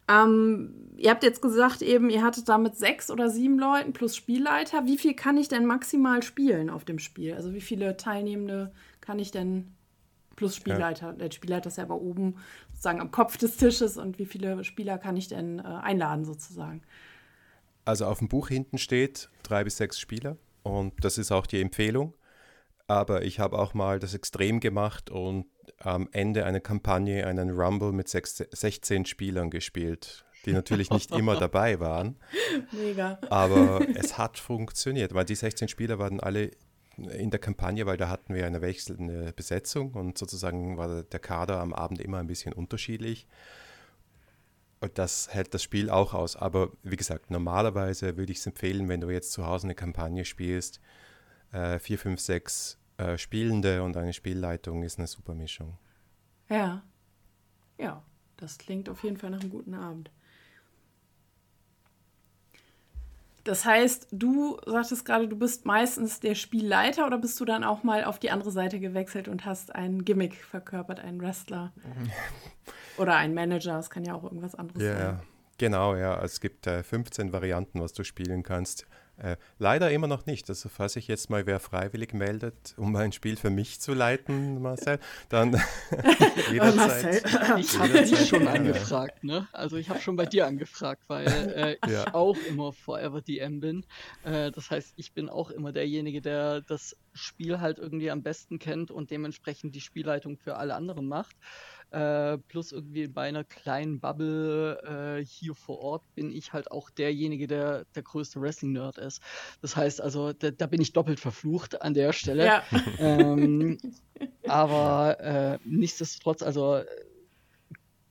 Ähm, 0.08 0.74
ihr 0.98 1.10
habt 1.10 1.24
jetzt 1.24 1.42
gesagt, 1.42 1.82
eben, 1.82 2.10
ihr 2.10 2.24
hattet 2.24 2.50
damit 2.50 2.76
sechs 2.76 3.10
oder 3.10 3.30
sieben 3.30 3.58
Leuten 3.58 3.94
plus 3.94 4.16
Spielleiter. 4.16 4.86
Wie 4.86 4.98
viel 4.98 5.14
kann 5.14 5.38
ich 5.38 5.48
denn 5.48 5.66
maximal 5.66 6.24
spielen 6.24 6.70
auf 6.70 6.86
dem 6.86 7.00
Spiel? 7.00 7.34
Also 7.34 7.54
wie 7.54 7.62
viele 7.62 7.98
Teilnehmende 7.98 8.74
kann 9.02 9.20
ich 9.20 9.32
denn 9.32 9.74
plus 10.36 10.56
Spielleiter, 10.56 11.08
ja. 11.08 11.14
der 11.14 11.32
Spielleiter 11.32 11.68
ist 11.68 11.78
ja 11.78 11.84
aber 11.84 12.02
oben 12.02 12.36
sozusagen 12.72 13.02
am 13.02 13.12
Kopf 13.12 13.38
des 13.38 13.58
Tisches 13.58 13.98
und 13.98 14.20
wie 14.20 14.26
viele 14.26 14.64
Spieler 14.64 14.98
kann 14.98 15.16
ich 15.16 15.28
denn 15.28 15.60
äh, 15.60 15.64
einladen 15.64 16.26
sozusagen? 16.26 16.82
Also 17.86 18.06
auf 18.06 18.20
dem 18.20 18.30
Buch 18.30 18.48
hinten 18.48 18.78
steht 18.78 19.30
drei 19.44 19.64
bis 19.64 19.78
sechs 19.78 20.00
Spieler 20.00 20.38
und 20.64 20.94
das 21.04 21.18
ist 21.18 21.32
auch 21.32 21.46
die 21.46 21.62
Empfehlung. 21.62 22.14
Aber 22.88 23.24
ich 23.24 23.40
habe 23.40 23.58
auch 23.58 23.74
mal 23.74 24.00
das 24.00 24.14
Extrem 24.14 24.60
gemacht 24.60 25.10
und 25.10 25.46
am 25.80 26.10
Ende 26.12 26.46
einer 26.46 26.60
Kampagne 26.60 27.26
einen 27.26 27.52
Rumble 27.52 27.92
mit 27.92 28.10
sechs, 28.10 28.38
16 28.38 29.06
Spielern 29.06 29.50
gespielt, 29.50 30.26
die 30.46 30.52
natürlich 30.52 30.90
nicht 30.90 31.12
immer 31.12 31.38
dabei 31.38 31.80
waren. 31.80 32.18
Mega. 32.72 33.20
Aber 33.30 33.82
es 33.96 34.18
hat 34.18 34.38
funktioniert, 34.38 35.14
weil 35.14 35.26
die 35.26 35.36
16 35.36 35.68
Spieler 35.68 36.00
waren 36.00 36.20
alle 36.20 36.52
in 36.98 37.32
der 37.32 37.40
Kampagne, 37.40 37.86
weil 37.86 37.98
da 37.98 38.10
hatten 38.10 38.36
wir 38.36 38.46
eine 38.46 38.62
wechselnde 38.62 39.34
Besetzung 39.34 39.94
und 39.94 40.18
sozusagen 40.18 40.78
war 40.78 41.04
der 41.04 41.20
Kader 41.20 41.60
am 41.60 41.74
Abend 41.74 42.00
immer 42.00 42.20
ein 42.20 42.28
bisschen 42.28 42.54
unterschiedlich. 42.54 43.28
Und 44.80 44.98
das 44.98 45.30
hält 45.34 45.54
das 45.54 45.64
Spiel 45.64 45.90
auch 45.90 46.14
aus. 46.14 46.36
Aber 46.36 46.72
wie 46.84 46.98
gesagt, 46.98 47.32
normalerweise 47.32 48.18
würde 48.18 48.34
ich 48.34 48.40
es 48.40 48.46
empfehlen, 48.46 48.90
wenn 48.90 49.00
du 49.00 49.10
jetzt 49.10 49.32
zu 49.32 49.46
Hause 49.46 49.68
eine 49.68 49.76
Kampagne 49.76 50.26
spielst, 50.26 50.82
äh, 51.54 51.80
vier, 51.80 51.98
fünf, 51.98 52.20
sechs 52.20 52.78
äh, 52.98 53.18
Spielende 53.18 53.84
und 53.84 53.96
eine 53.96 54.14
Spielleitung 54.14 54.84
ist 54.84 55.00
eine 55.00 55.08
super 55.08 55.34
Mischung. 55.34 55.78
Ja. 56.50 56.84
Ja, 57.78 58.04
das 58.38 58.58
klingt 58.58 58.90
auf 58.90 59.04
jeden 59.04 59.18
Fall 59.18 59.30
nach 59.30 59.40
einem 59.40 59.50
guten 59.50 59.74
Abend. 59.74 60.12
Das 63.44 63.66
heißt, 63.66 64.08
du 64.12 64.58
sagtest 64.66 65.06
gerade, 65.06 65.28
du 65.28 65.36
bist 65.36 65.66
meistens 65.66 66.22
der 66.22 66.34
Spielleiter 66.36 67.06
oder 67.06 67.18
bist 67.18 67.40
du 67.42 67.46
dann 67.46 67.66
auch 67.66 67.84
mal 67.84 68.06
auf 68.06 68.18
die 68.18 68.32
andere 68.32 68.52
Seite 68.52 68.80
gewechselt 68.80 69.28
und 69.28 69.46
hast 69.46 69.76
ein 69.76 70.06
Gimmick 70.06 70.36
verkörpert, 70.36 71.02
einen 71.02 71.22
Wrestler 71.22 71.74
oder 72.98 73.16
einen 73.16 73.34
Manager, 73.34 73.80
es 73.80 73.90
kann 73.90 74.06
ja 74.06 74.14
auch 74.14 74.24
irgendwas 74.24 74.56
anderes 74.56 74.82
yeah, 74.82 74.98
sein. 74.98 75.20
Genau, 75.58 75.96
ja. 75.96 76.22
Es 76.24 76.40
gibt 76.40 76.68
äh, 76.68 76.84
15 76.84 77.34
Varianten, 77.34 77.82
was 77.82 77.92
du 77.92 78.04
spielen 78.06 78.44
kannst. 78.44 78.88
Äh, 79.18 79.38
leider 79.60 79.92
immer 79.92 80.08
noch 80.08 80.26
nicht. 80.26 80.50
Also 80.50 80.70
falls 80.70 80.94
sich 80.94 81.08
jetzt 81.08 81.30
mal 81.30 81.46
wer 81.46 81.60
freiwillig 81.60 82.14
meldet, 82.14 82.74
um 82.78 82.96
ein 82.96 83.12
Spiel 83.12 83.36
für 83.36 83.52
mich 83.52 83.80
zu 83.80 83.94
leiten, 83.94 84.62
Marcel, 84.62 85.00
dann 85.30 85.52
jederzeit. 86.52 87.24
Marcel, 87.24 87.60
ich 87.60 87.80
habe 87.80 88.02
dich 88.04 88.28
schon 88.28 88.48
angefragt, 88.48 89.24
ne? 89.24 89.48
Also 89.52 89.78
ich 89.78 89.90
habe 89.90 90.00
schon 90.02 90.16
bei 90.16 90.26
dir 90.26 90.48
angefragt, 90.48 91.04
weil 91.08 91.28
äh, 91.28 91.78
ich 91.86 91.92
ja. 91.92 92.14
auch 92.14 92.38
immer 92.48 92.74
Forever 92.74 93.22
DM 93.22 93.60
bin. 93.60 93.86
Äh, 94.24 94.52
das 94.52 94.72
heißt, 94.72 94.94
ich 94.98 95.14
bin 95.14 95.30
auch 95.30 95.52
immer 95.52 95.72
derjenige, 95.72 96.22
der 96.22 96.62
das 96.62 96.98
Spiel 97.14 97.60
halt 97.60 97.78
irgendwie 97.78 98.10
am 98.10 98.24
besten 98.24 98.58
kennt 98.58 98.90
und 98.90 99.12
dementsprechend 99.12 99.76
die 99.76 99.82
Spielleitung 99.82 100.38
für 100.38 100.56
alle 100.56 100.74
anderen 100.74 101.08
macht. 101.08 101.36
Äh, 101.94 102.40
plus 102.48 102.72
irgendwie 102.72 103.08
bei 103.08 103.28
einer 103.28 103.44
kleinen 103.44 104.00
Bubble 104.00 105.20
äh, 105.20 105.24
hier 105.24 105.54
vor 105.54 105.78
Ort 105.78 106.02
bin 106.16 106.32
ich 106.32 106.52
halt 106.52 106.72
auch 106.72 106.90
derjenige, 106.90 107.46
der 107.46 107.86
der 107.94 108.02
größte 108.02 108.42
Wrestling-Nerd 108.42 108.98
ist. 108.98 109.22
Das 109.62 109.76
heißt 109.76 110.02
also, 110.02 110.34
da, 110.34 110.50
da, 110.50 110.66
bin 110.66 110.82
ich 110.82 110.94
doppelt 110.94 111.20
verflucht 111.20 111.84
an 111.84 111.94
der 111.94 112.12
Stelle. 112.12 112.46
Ja. 112.48 112.64
Ähm, 112.98 113.78
aber 114.48 115.20
äh, 115.20 115.60
nichtsdestotrotz, 115.66 116.42
also 116.42 116.82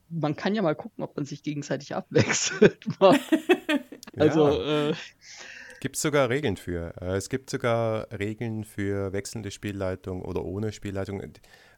man 0.09 0.37
kann 0.37 0.55
ja 0.55 0.63
mal 0.63 0.77
gucken, 0.77 1.03
ob 1.03 1.17
man 1.17 1.25
sich 1.25 1.43
gegenseitig 1.43 1.97
abwechselt. 1.97 2.87
also 4.17 4.49
ja. 4.49 4.91
äh, 4.91 4.95
gibt 5.81 5.97
sogar 5.97 6.29
Regeln 6.29 6.57
für. 6.57 6.95
Äh, 7.01 7.17
es 7.17 7.29
gibt 7.29 7.51
sogar 7.51 8.07
Regeln 8.17 8.63
für 8.63 9.13
wechselnde 9.13 9.51
Spielleitung 9.51 10.23
oder 10.23 10.45
ohne 10.45 10.71
Spielleitung. 10.73 11.21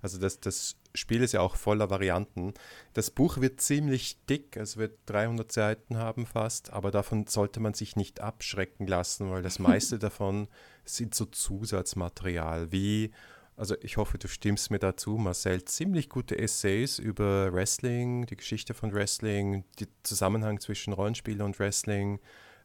Also 0.03 0.19
das, 0.19 0.41
das 0.41 0.77
Spiel 0.95 1.23
ist 1.23 1.33
ja 1.33 1.41
auch 1.41 1.57
voller 1.57 1.91
Varianten. 1.91 2.55
Das 2.93 3.11
Buch 3.11 3.39
wird 3.39 3.61
ziemlich 3.61 4.19
dick, 4.27 4.57
es 4.57 4.77
wird 4.77 4.99
300 5.07 5.51
Seiten 5.51 5.97
haben 5.97 6.25
fast, 6.25 6.73
aber 6.73 6.91
davon 6.91 7.27
sollte 7.27 7.61
man 7.61 7.75
sich 7.75 7.97
nicht 7.97 8.21
abschrecken 8.21 8.87
lassen, 8.87 9.31
weil 9.31 9.43
das 9.43 9.59
meiste 9.59 9.99
davon 9.99 10.49
sind 10.85 11.15
so 11.15 11.25
Zusatzmaterial 11.27 12.71
wie 12.73 13.13
also 13.57 13.77
ich 13.83 13.97
hoffe, 13.97 14.19
du 14.19 14.27
stimmst 14.27 14.71
mir 14.71 14.81
dazu, 14.81 15.17
Marcel, 15.17 15.65
ziemlich 15.65 16.09
gute 16.09 16.37
Essays 16.37 16.99
über 16.99 17.53
Wrestling, 17.53 18.27
die 18.27 18.37
Geschichte 18.37 18.75
von 18.75 18.93
Wrestling, 18.93 19.65
den 19.79 19.89
Zusammenhang 20.03 20.59
zwischen 20.59 20.93
Rollenspiel 20.93 21.41
und 21.41 21.59
Wrestling, 21.61 22.19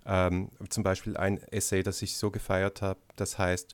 ähm, 0.06 0.50
zum 0.70 0.84
Beispiel 0.84 1.16
ein 1.16 1.38
Essay, 1.52 1.84
das 1.84 2.02
ich 2.02 2.18
so 2.18 2.32
gefeiert 2.32 2.82
habe, 2.82 3.00
das 3.16 3.38
heißt, 3.38 3.74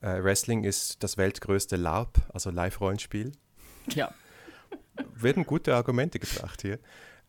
äh, 0.00 0.22
Wrestling 0.22 0.64
ist 0.64 1.02
das 1.02 1.16
weltgrößte 1.16 1.76
LARP, 1.76 2.20
also 2.32 2.50
Live-Rollenspiel. 2.50 3.32
Ja. 3.94 4.12
Werden 5.14 5.44
gute 5.44 5.74
Argumente 5.74 6.18
gebracht 6.18 6.62
hier. 6.62 6.78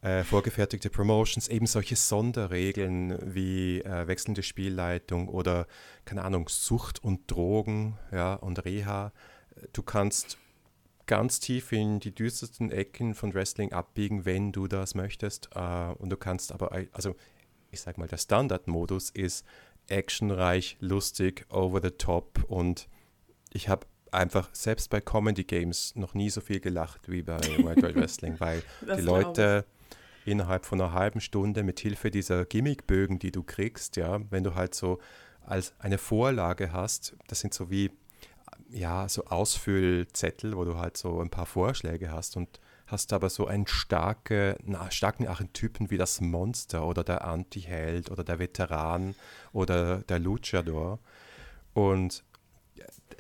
Äh, 0.02 0.24
vorgefertigte 0.24 0.90
Promotions, 0.92 1.48
eben 1.48 1.66
solche 1.66 1.96
Sonderregeln 1.96 3.18
wie 3.34 3.82
äh, 3.82 4.08
wechselnde 4.08 4.44
Spielleitung 4.44 5.28
oder, 5.28 5.66
keine 6.06 6.24
Ahnung, 6.24 6.50
Sucht 6.50 7.04
und 7.04 7.32
Drogen 7.32 7.98
ja, 8.12 8.36
und 8.36 8.64
Reha. 8.64 9.12
Du 9.74 9.82
kannst 9.82 10.38
ganz 11.08 11.40
tief 11.40 11.72
in 11.72 12.00
die 12.00 12.14
düstersten 12.14 12.72
Ecken 12.72 13.16
von 13.16 13.34
Wrestling 13.34 13.74
abbiegen, 13.74 14.26
wenn 14.26 14.52
du 14.52 14.68
das 14.68 14.94
möchtest. 14.94 15.50
Äh, 15.56 15.94
und 15.98 16.10
du 16.12 16.18
kannst 16.18 16.52
aber, 16.52 16.72
also 16.92 17.16
ich 17.72 17.82
sag 17.82 17.98
mal, 17.98 18.08
der 18.08 18.18
Standardmodus 18.18 19.10
ist 19.10 19.46
actionreich, 19.88 20.78
lustig, 20.80 21.46
over 21.50 21.82
the 21.82 21.92
top 21.92 22.44
und 22.48 22.88
ich 23.52 23.68
habe 23.70 23.88
einfach 24.14 24.50
selbst 24.54 24.90
bei 24.90 25.02
Comedy 25.02 25.44
Games 25.44 25.96
noch 25.96 26.14
nie 26.14 26.30
so 26.30 26.42
viel 26.42 26.60
gelacht 26.60 27.10
wie 27.10 27.22
bei 27.22 27.40
World 27.64 27.82
Wide 27.82 27.96
Wrestling, 27.96 28.40
weil 28.40 28.64
die 28.82 29.02
Leute 29.02 29.66
innerhalb 30.26 30.66
von 30.66 30.82
einer 30.82 30.94
halben 30.94 31.22
Stunde 31.22 31.64
mit 31.64 31.80
Hilfe 31.80 32.12
dieser 32.12 32.46
Gimmickbögen, 32.46 33.20
die 33.20 33.32
du 33.32 33.44
kriegst, 33.44 33.96
ja, 33.96 34.20
wenn 34.30 34.44
du 34.44 34.56
halt 34.56 34.76
so 34.76 35.00
als 35.46 35.74
eine 35.80 35.98
Vorlage 35.98 36.74
hast, 36.74 37.16
das 37.28 37.40
sind 37.40 37.54
so 37.54 37.70
wie 37.70 37.92
ja, 38.70 39.08
so 39.08 39.26
Ausfüllzettel, 39.26 40.56
wo 40.56 40.66
du 40.66 40.78
halt 40.78 40.98
so 40.98 41.22
ein 41.22 41.30
paar 41.30 41.46
Vorschläge 41.46 42.12
hast 42.12 42.36
und 42.36 42.60
hast 42.88 43.14
aber 43.14 43.30
so 43.30 43.48
einen 43.48 43.68
starke, 43.68 44.58
na, 44.64 44.90
starken 44.92 45.28
Archetypen 45.28 45.90
wie 45.90 45.98
das 45.98 46.22
Monster 46.22 46.86
oder 46.86 47.04
der 47.04 47.26
Anti-Held 47.26 48.12
oder 48.12 48.24
der 48.24 48.40
Veteran 48.40 49.16
oder 49.52 50.00
der 50.00 50.20
Luchador. 50.20 51.00
Und 51.74 52.24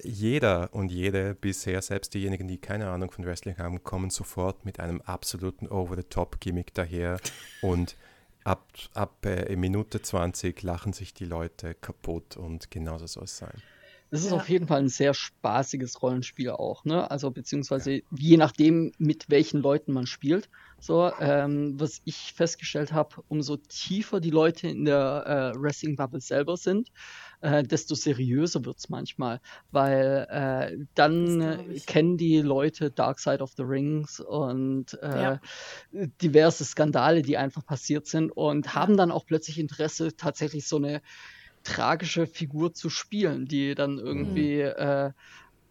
jeder 0.03 0.73
und 0.73 0.91
jede 0.91 1.35
bisher, 1.35 1.81
selbst 1.81 2.13
diejenigen, 2.13 2.47
die 2.47 2.57
keine 2.57 2.89
Ahnung 2.89 3.11
von 3.11 3.25
Wrestling 3.25 3.57
haben, 3.57 3.83
kommen 3.83 4.09
sofort 4.09 4.65
mit 4.65 4.79
einem 4.79 5.01
absoluten 5.01 5.67
Over-the-Top-Gimmick 5.67 6.73
daher 6.73 7.19
und 7.61 7.95
ab, 8.43 8.67
ab 8.93 9.25
äh, 9.25 9.55
Minute 9.55 10.01
20 10.01 10.61
lachen 10.63 10.93
sich 10.93 11.13
die 11.13 11.25
Leute 11.25 11.73
kaputt 11.75 12.37
und 12.37 12.71
genauso 12.71 13.07
soll 13.07 13.25
es 13.25 13.37
sein. 13.37 13.61
Es 14.09 14.23
ist 14.23 14.31
ja. 14.31 14.37
auf 14.37 14.47
jeden 14.47 14.67
Fall 14.67 14.79
ein 14.79 14.89
sehr 14.89 15.13
spaßiges 15.13 16.01
Rollenspiel 16.01 16.51
auch, 16.51 16.85
ne? 16.85 17.11
Also 17.11 17.29
beziehungsweise 17.29 17.91
ja. 17.91 18.01
je 18.17 18.37
nachdem, 18.37 18.93
mit 18.97 19.29
welchen 19.29 19.61
Leuten 19.61 19.91
man 19.91 20.07
spielt. 20.07 20.49
So, 20.79 21.11
ähm, 21.19 21.79
was 21.79 22.01
ich 22.05 22.33
festgestellt 22.33 22.93
habe, 22.93 23.23
umso 23.27 23.57
tiefer 23.57 24.19
die 24.19 24.29
Leute 24.29 24.67
in 24.67 24.85
der 24.85 25.53
äh, 25.55 25.59
Wrestling-Bubble 25.59 26.21
selber 26.21 26.55
sind, 26.55 26.91
äh, 27.41 27.63
desto 27.63 27.95
seriöser 27.95 28.63
wird 28.63 28.77
es 28.77 28.89
manchmal, 28.89 29.41
weil 29.71 30.27
äh, 30.29 30.85
dann 30.93 31.79
kennen 31.87 32.17
die 32.17 32.41
Leute 32.41 32.91
Dark 32.91 33.19
Side 33.19 33.41
of 33.41 33.53
the 33.57 33.63
Rings 33.63 34.19
und 34.19 34.97
äh, 35.01 35.21
ja. 35.21 35.39
diverse 36.21 36.63
Skandale, 36.63 37.21
die 37.23 37.37
einfach 37.37 37.65
passiert 37.65 38.07
sind 38.07 38.31
und 38.31 38.75
haben 38.75 38.97
dann 38.97 39.11
auch 39.11 39.25
plötzlich 39.25 39.59
Interesse, 39.59 40.15
tatsächlich 40.15 40.67
so 40.67 40.77
eine 40.77 41.01
tragische 41.63 42.27
Figur 42.27 42.73
zu 42.73 42.89
spielen, 42.89 43.45
die 43.45 43.75
dann 43.75 43.97
irgendwie 43.97 44.57
mhm. 44.57 44.73
äh, 44.77 45.11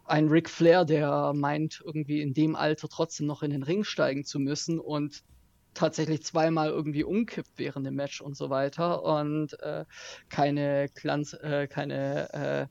ein 0.07 0.29
Ric 0.29 0.49
Flair, 0.49 0.85
der 0.85 1.33
meint, 1.35 1.83
irgendwie 1.85 2.21
in 2.21 2.35
dem 2.35 2.57
Alter 2.57 2.88
trotzdem 2.88 3.27
noch 3.27 3.42
in 3.42 3.51
den 3.51 3.62
Ring 3.62 3.85
steigen 3.85 4.25
zu 4.25 4.38
müssen 4.38 4.79
und 4.79 5.23
tatsächlich 5.75 6.25
zweimal 6.25 6.71
irgendwie 6.71 7.05
umkippt 7.05 7.51
während 7.57 7.87
dem 7.87 7.95
Match 7.95 8.21
und 8.21 8.37
so 8.37 8.51
weiter 8.51 9.03
und 9.03 9.61
äh, 9.61 9.85
keine 10.29 10.88
Glanz, 10.95 11.35
äh, 11.35 11.66
keine 11.69 12.33
äh, 12.33 12.66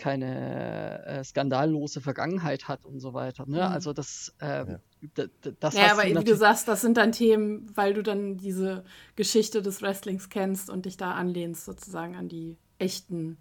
keine 0.00 1.04
äh, 1.04 1.22
skandallose 1.22 2.00
Vergangenheit 2.00 2.68
hat 2.68 2.86
und 2.86 3.00
so 3.00 3.12
weiter. 3.12 3.44
Ne? 3.46 3.58
Mhm. 3.58 3.62
Also 3.74 3.92
das, 3.92 4.34
äh, 4.40 4.64
ja. 4.66 5.26
das 5.60 5.74
Ja, 5.74 5.92
aber 5.92 6.04
wie 6.04 6.24
du 6.24 6.34
sagst, 6.34 6.66
das 6.68 6.80
sind 6.80 6.96
dann 6.96 7.12
Themen, 7.12 7.70
weil 7.74 7.92
du 7.92 8.02
dann 8.02 8.38
diese 8.38 8.84
Geschichte 9.14 9.60
des 9.60 9.82
Wrestlings 9.82 10.30
kennst 10.30 10.70
und 10.70 10.86
dich 10.86 10.96
da 10.96 11.12
anlehnst 11.12 11.66
sozusagen 11.66 12.16
an 12.16 12.28
die 12.28 12.56
echten 12.78 13.36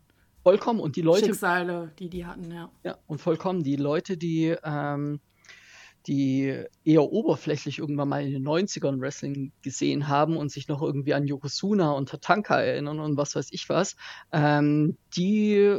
vollkommen 0.49 0.79
und 0.79 0.95
die 0.95 1.01
Leute 1.01 1.25
Schicksale, 1.25 1.91
die 1.99 2.09
die 2.09 2.25
hatten, 2.25 2.51
ja. 2.51 2.69
Ja, 2.83 2.97
und 3.07 3.19
vollkommen 3.19 3.63
die 3.63 3.75
Leute, 3.75 4.17
die 4.17 4.55
ähm, 4.63 5.19
die 6.07 6.63
eher 6.85 7.03
oberflächlich 7.03 7.79
irgendwann 7.79 8.09
mal 8.09 8.25
in 8.25 8.31
den 8.31 8.47
90ern 8.47 8.99
Wrestling 9.01 9.51
gesehen 9.61 10.07
haben 10.07 10.37
und 10.37 10.49
sich 10.51 10.67
noch 10.67 10.81
irgendwie 10.81 11.13
an 11.13 11.27
Yokozuna 11.27 11.91
und 11.91 12.09
Tatanka 12.09 12.59
erinnern 12.59 12.99
und 12.99 13.17
was 13.17 13.35
weiß 13.35 13.49
ich 13.51 13.67
was, 13.69 13.95
ähm, 14.31 14.97
die 15.15 15.77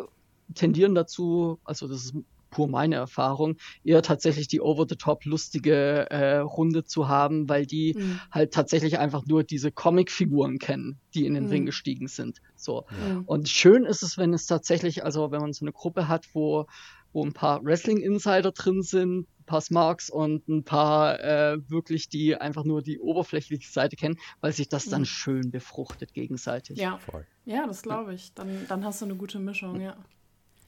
tendieren 0.55 0.95
dazu, 0.95 1.59
also 1.65 1.89
das 1.89 2.05
ist 2.05 2.15
pur 2.51 2.69
meine 2.69 2.97
Erfahrung, 2.97 3.57
eher 3.85 4.03
tatsächlich 4.03 4.49
die 4.49 4.61
over-the-top 4.61 5.25
lustige 5.25 6.11
äh, 6.11 6.39
Runde 6.39 6.85
zu 6.85 7.09
haben, 7.09 7.49
weil 7.49 7.67
die 7.67 7.95
mhm. 7.97 8.21
halt 8.31 8.53
tatsächlich 8.53 8.99
einfach 8.99 9.25
nur 9.27 9.45
diese 9.45 9.73
Comic-Figuren 9.73 10.59
kennen, 10.59 11.01
die 11.15 11.27
in 11.27 11.35
den 11.35 11.45
mhm. 11.45 11.51
Ring 11.51 11.67
gestiegen 11.67 12.09
sind. 12.09 12.41
So. 12.57 12.85
Ja. 12.91 13.23
Und 13.27 13.49
schön 13.49 13.85
ist 13.85 14.03
es, 14.03 14.19
wenn 14.19 14.35
es 14.35 14.47
tatsächlich, 14.47 15.05
also 15.05 15.31
wenn 15.31 15.41
man 15.41 15.53
so 15.53 15.65
eine 15.65 15.73
Gruppe 15.73 16.09
hat, 16.09 16.27
wo, 16.35 16.67
wo 17.13 17.25
ein 17.25 17.33
paar 17.33 17.65
Wrestling-Insider 17.65 18.53
drin 18.53 18.83
sind, 18.83 19.21
ein 19.21 19.45
paar 19.47 19.61
Smarks 19.61 20.11
und 20.11 20.49
ein 20.49 20.65
paar 20.65 21.21
äh, 21.21 21.59
wirklich, 21.69 22.09
die 22.09 22.37
einfach 22.37 22.65
nur 22.65 22.83
die 22.83 23.01
oberflächliche 23.01 23.71
Seite 23.71 23.97
kennen, 23.97 24.17
weil 24.41 24.53
sich 24.53 24.69
das 24.69 24.87
dann 24.87 25.03
mhm. 25.03 25.07
schön 25.07 25.51
befruchtet 25.51 26.15
gegenseitig. 26.15 26.79
Ja, 26.79 26.99
Voll. 26.99 27.27
ja 27.45 27.67
das 27.67 27.83
glaube 27.83 28.15
ich. 28.15 28.35
Dann, 28.35 28.67
dann 28.69 28.85
hast 28.85 29.01
du 29.01 29.07
eine 29.07 29.17
gute 29.17 29.39
Mischung, 29.39 29.81
ja 29.81 29.97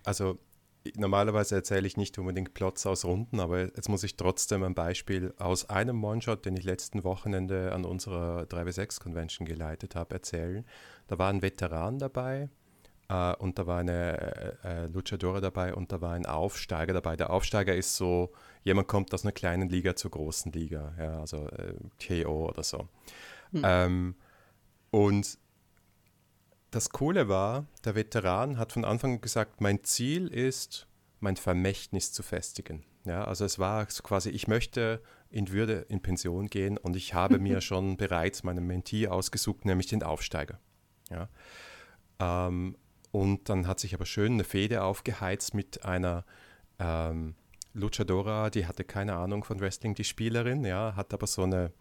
also 0.05 0.39
normalerweise 0.97 1.55
erzähle 1.55 1.87
ich 1.87 1.97
nicht 1.97 2.19
unbedingt 2.19 2.55
Plots 2.55 2.87
aus 2.87 3.05
Runden, 3.05 3.41
aber 3.41 3.61
jetzt 3.61 3.89
muss 3.89 4.03
ich 4.03 4.17
trotzdem 4.17 4.63
ein 4.63 4.75
Beispiel 4.75 5.35
aus 5.39 5.69
einem 5.71 6.03
One-Shot, 6.03 6.45
den 6.45 6.57
ich 6.57 6.65
letzten 6.65 7.05
Wochenende 7.05 7.73
an 7.73 7.85
unserer 7.85 8.43
3W6-Convention 8.43 9.47
geleitet 9.47 9.95
habe, 9.95 10.15
erzählen. 10.15 10.65
Da 11.07 11.19
war 11.19 11.31
ein 11.31 11.43
Veteran 11.43 11.99
dabei 11.99 12.49
äh, 13.09 13.35
und 13.37 13.59
da 13.59 13.67
war 13.67 13.79
eine 13.79 14.59
äh, 14.65 14.85
äh, 14.85 14.87
Luchadora 14.87 15.41
dabei 15.41 15.75
und 15.75 15.93
da 15.93 16.01
war 16.01 16.13
ein 16.13 16.27
Aufsteiger 16.27 16.93
dabei. 16.93 17.17
Der 17.17 17.31
Aufsteiger 17.31 17.75
ist 17.75 17.97
so, 17.97 18.33
jemand 18.63 18.89
kommt 18.89 19.13
aus 19.15 19.25
einer 19.25 19.33
kleinen 19.33 19.69
Liga 19.69 19.95
zur 19.97 20.11
großen 20.11 20.53
Liga, 20.53 20.95
ja, 20.99 21.21
also 21.21 21.49
äh, 21.49 21.75
KO 22.05 22.49
oder 22.49 22.63
so. 22.63 22.89
Hm. 23.53 23.63
Ähm, 23.65 24.15
und 24.91 25.39
das 26.73 26.91
Coole 26.91 27.29
war, 27.29 27.67
der 27.85 27.95
Veteran 27.95 28.59
hat 28.59 28.73
von 28.73 28.85
Anfang 28.85 29.13
an 29.13 29.21
gesagt, 29.21 29.61
mein 29.61 29.85
Ziel 29.85 30.27
ist, 30.27 30.89
mein 31.21 31.37
Vermächtnis 31.37 32.13
zu 32.13 32.23
festigen. 32.23 32.83
Ja, 33.05 33.25
also 33.25 33.45
es 33.45 33.59
war 33.59 33.85
quasi, 33.87 34.31
ich 34.31 34.49
möchte 34.49 35.03
in 35.29 35.51
Würde 35.53 35.87
in 35.89 36.01
Pension 36.01 36.49
gehen 36.49 36.79
und 36.79 36.97
ich 36.97 37.15
habe 37.15 37.39
mir 37.39 37.61
schon 37.61 37.97
bereits 37.97 38.43
meinen 38.43 38.67
Mentee 38.67 39.07
ausgesucht, 39.07 39.67
nämlich 39.67 39.87
den 39.89 40.03
Aufsteiger. 40.03 40.59
Ja. 41.11 41.29
Ähm, 42.19 42.77
und 43.11 43.51
dann 43.51 43.67
hat 43.67 43.79
sich 43.79 43.95
aber 43.95 44.07
schön 44.07 44.33
eine 44.33 44.45
Fehde 44.45 44.83
aufgeheizt 44.83 45.53
mit 45.53 45.85
einer 45.85 46.25
ähm, 46.79 47.35
Luchadora, 47.75 48.49
die 48.49 48.67
hatte 48.67 48.85
keine 48.85 49.15
Ahnung 49.17 49.45
von 49.45 49.61
Wrestling, 49.61 49.95
die 49.95 50.05
Spielerin, 50.05 50.65
ja, 50.65 50.97
hat 50.97 51.13
aber 51.13 51.27
so 51.27 51.43
eine 51.43 51.73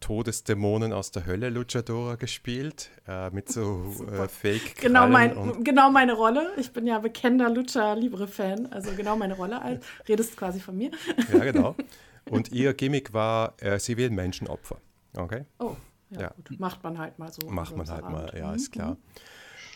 Todesdämonen 0.00 0.92
aus 0.92 1.10
der 1.10 1.26
Hölle 1.26 1.48
Luchadora 1.48 2.16
gespielt, 2.16 2.90
äh, 3.06 3.30
mit 3.30 3.50
so 3.50 3.94
äh, 4.12 4.28
fake 4.28 4.76
genau, 4.76 5.08
mein, 5.08 5.64
genau 5.64 5.90
meine 5.90 6.14
Rolle. 6.14 6.52
Ich 6.56 6.72
bin 6.72 6.86
ja 6.86 6.98
bekennender 6.98 7.50
Lucha 7.50 7.94
Libre-Fan, 7.94 8.66
also 8.72 8.92
genau 8.96 9.16
meine 9.16 9.34
Rolle. 9.34 9.80
Redest 10.08 10.36
quasi 10.36 10.60
von 10.60 10.76
mir. 10.76 10.90
Ja, 11.32 11.38
genau. 11.44 11.74
Und 12.30 12.52
ihr 12.52 12.74
Gimmick 12.74 13.12
war, 13.12 13.54
äh, 13.60 13.78
sie 13.78 13.96
will 13.96 14.10
Menschenopfer. 14.10 14.76
Okay? 15.16 15.44
Oh, 15.58 15.76
ja, 16.10 16.20
ja. 16.20 16.34
Gut. 16.48 16.60
Macht 16.60 16.82
man 16.84 16.98
halt 16.98 17.18
mal 17.18 17.32
so. 17.32 17.48
Macht 17.48 17.76
man 17.76 17.88
halt 17.88 18.04
mal, 18.04 18.32
ja, 18.36 18.54
ist 18.54 18.70
klar. 18.70 18.92
Mhm. 18.92 18.96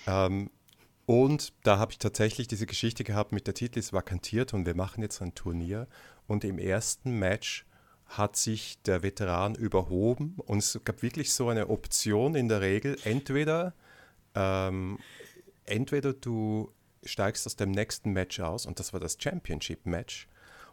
Ähm, 0.07 0.51
und 1.07 1.53
da 1.63 1.79
habe 1.79 1.93
ich 1.93 1.99
tatsächlich 1.99 2.49
diese 2.49 2.67
Geschichte 2.67 3.05
gehabt 3.05 3.33
mit 3.33 3.47
der 3.47 3.55
Titel 3.55 3.79
ist 3.79 3.93
vakantiert 3.93 4.55
und 4.55 4.67
wir 4.67 4.75
machen 4.75 5.03
jetzt 5.03 5.23
ein 5.23 5.35
Turnier. 5.35 5.87
Und 6.27 6.45
im 6.45 6.59
ersten 6.59 7.19
Match 7.19 7.65
hat 8.07 8.37
sich 8.37 8.81
der 8.83 9.03
Veteran 9.03 9.55
überhoben 9.55 10.35
und 10.37 10.59
es 10.59 10.81
gab 10.85 11.03
wirklich 11.03 11.33
so 11.33 11.49
eine 11.49 11.69
Option 11.69 12.35
in 12.35 12.49
der 12.49 12.61
Regel, 12.61 12.97
entweder, 13.05 13.75
ähm, 14.35 14.99
entweder 15.65 16.13
du 16.13 16.73
steigst 17.05 17.47
aus 17.47 17.57
dem 17.57 17.73
nächsten 17.73 18.13
Match 18.13 18.41
aus 18.41 18.67
und 18.67 18.79
das 18.79 18.93
war 18.93 19.01
das 19.01 19.17
Championship-Match 19.21 20.29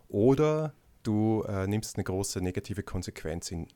oder 0.09 0.73
du 1.01 1.43
äh, 1.47 1.67
nimmst 1.67 1.97
eine 1.97 2.03
große 2.03 2.39
negative 2.41 2.83
Konsequenz 2.83 3.51
in, 3.51 3.67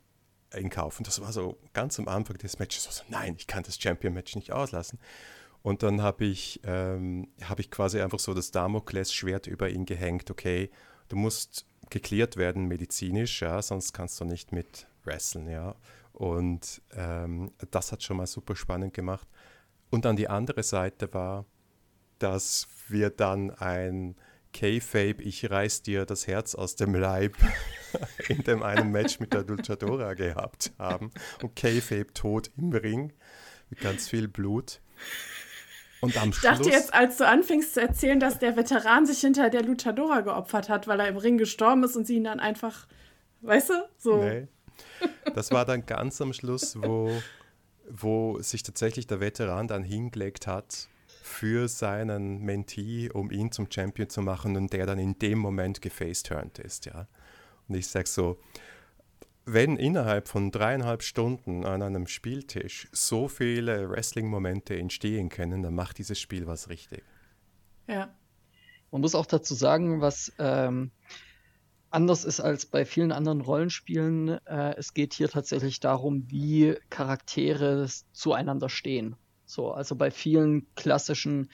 in 0.54 0.70
Kauf. 0.70 0.98
Und 1.00 1.08
das 1.08 1.20
war 1.22 1.34
so 1.34 1.58
ganz 1.74 2.00
am 2.00 2.08
Anfang 2.08 2.38
des 2.38 2.60
Matches 2.60 2.84
so, 2.84 3.04
nein, 3.10 3.36
ich 3.38 3.48
kann 3.48 3.64
das 3.64 3.82
Champion-Match 3.82 4.36
nicht 4.36 4.52
auslassen. 4.52 5.00
Und 5.62 5.84
dann 5.84 6.02
habe 6.02 6.26
ich, 6.26 6.62
ähm, 6.64 7.28
hab 7.42 7.60
ich 7.60 7.70
quasi 7.70 8.00
einfach 8.00 8.20
so 8.20 8.34
das 8.34 8.52
Damoklesschwert 8.52 9.48
über 9.48 9.70
ihn 9.70 9.86
gehängt, 9.86 10.32
okay, 10.32 10.70
du 11.08 11.16
musst 11.16 11.66
geklärt 11.90 12.38
werden 12.38 12.66
medizinisch, 12.66 13.42
ja, 13.42 13.62
sonst 13.62 13.94
kannst 13.94 14.20
du 14.20 14.26
nicht 14.26 14.52
mit 14.52 14.88
wrestlen, 15.04 15.48
ja. 15.48 15.76
Und 16.14 16.82
ähm, 16.94 17.52
das 17.72 17.92
hat 17.92 18.04
schon 18.04 18.18
mal 18.18 18.28
super 18.28 18.56
spannend 18.56 18.94
gemacht. 18.94 19.28
Und 19.90 20.06
dann 20.06 20.16
die 20.16 20.28
andere 20.28 20.64
Seite 20.64 21.14
war, 21.14 21.46
dass 22.20 22.68
wir 22.88 23.10
dann 23.10 23.52
ein 23.52 24.16
K-Fape, 24.54 25.22
ich 25.22 25.50
reiß 25.50 25.84
dir 25.84 26.06
das 26.06 26.26
Herz 26.26 26.56
aus 26.56 26.76
dem 26.76 26.96
Leib 26.96 27.36
in 28.28 28.44
dem 28.44 28.64
einen 28.64 28.92
Match 28.92 29.20
mit 29.20 29.34
der 29.34 29.44
Dulciadora 29.44 30.16
gehabt 30.16 30.74
haben. 30.80 31.12
Und 31.42 31.56
K-Fape 31.56 32.14
tot 32.14 32.50
im 32.58 32.72
Ring 32.72 33.14
mit 33.70 33.80
ganz 33.82 34.10
viel 34.10 34.28
Blut. 34.28 34.82
Und 36.02 36.22
am 36.22 36.30
ich 36.30 36.42
dachte 36.42 36.70
jetzt, 36.70 36.94
als 36.94 37.18
du 37.18 37.28
anfingst 37.28 37.74
zu 37.74 37.82
erzählen, 37.82 38.20
dass 38.20 38.40
der 38.40 38.56
Veteran 38.56 39.06
sich 39.06 39.20
hinter 39.20 39.50
der 39.50 39.64
Luchadora 39.64 40.22
geopfert 40.22 40.70
hat, 40.70 40.88
weil 40.88 41.00
er 41.00 41.08
im 41.08 41.18
Ring 41.18 41.38
gestorben 41.38 41.84
ist 41.84 41.96
und 41.96 42.06
sie 42.06 42.18
ihn 42.18 42.24
dann 42.24 42.40
einfach, 42.40 42.88
weißt 43.42 43.70
du, 43.70 43.74
so. 43.98 44.18
Nee. 44.24 44.48
Das 45.34 45.52
war 45.52 45.66
dann 45.66 45.86
ganz 45.86 46.22
am 46.22 46.34
Schluss, 46.34 46.78
wo, 46.80 47.12
wo 47.90 48.40
sich 48.42 48.64
tatsächlich 48.64 49.08
der 49.08 49.20
Veteran 49.20 49.68
dann 49.68 49.84
hingelegt 49.84 50.46
hat 50.46 50.88
für 51.24 51.68
seinen 51.68 52.42
Mentee, 52.42 53.10
um 53.12 53.32
ihn 53.32 53.52
zum 53.52 53.70
Champion 53.72 54.10
zu 54.10 54.22
machen 54.22 54.56
und 54.56 54.72
der 54.72 54.86
dann 54.86 55.00
in 55.00 55.18
dem 55.20 55.40
Moment 55.40 55.82
gefaceturned 55.82 56.60
ist, 56.60 56.86
ja. 56.86 57.08
Und 57.68 57.76
ich 57.76 57.88
sag 57.88 58.08
so, 58.08 58.40
wenn 59.48 59.78
innerhalb 59.78 60.28
von 60.28 60.52
dreieinhalb 60.52 61.02
Stunden 61.02 61.66
an 61.66 61.82
einem 61.82 62.06
Spieltisch 62.06 62.90
so 62.92 63.30
viele 63.30 63.90
Wrestling-Momente 63.90 64.78
entstehen 64.78 65.30
können, 65.30 65.64
dann 65.64 65.74
macht 65.74 65.98
dieses 65.98 66.20
Spiel 66.20 66.48
was 66.48 66.68
richtig. 66.68 67.02
Ja. 67.88 68.14
Man 68.92 69.02
muss 69.02 69.16
auch 69.16 69.26
dazu 69.26 69.54
sagen, 69.54 70.02
was 70.02 70.34
ähm, 70.38 70.92
anders 71.90 72.26
ist 72.26 72.42
als 72.42 72.66
bei 72.66 72.86
vielen 72.86 73.14
anderen 73.14 73.40
Rollenspielen. 73.40 74.46
Äh, 74.46 74.76
es 74.76 74.94
geht 74.94 75.14
hier 75.14 75.30
tatsächlich 75.30 75.80
darum, 75.80 76.30
wie 76.30 76.76
Charaktere 76.90 77.88
zueinander 78.12 78.68
stehen. 78.68 79.16
So, 79.46 79.72
also 79.72 79.96
bei 79.96 80.12
vielen 80.12 80.68
klassischen 80.76 81.50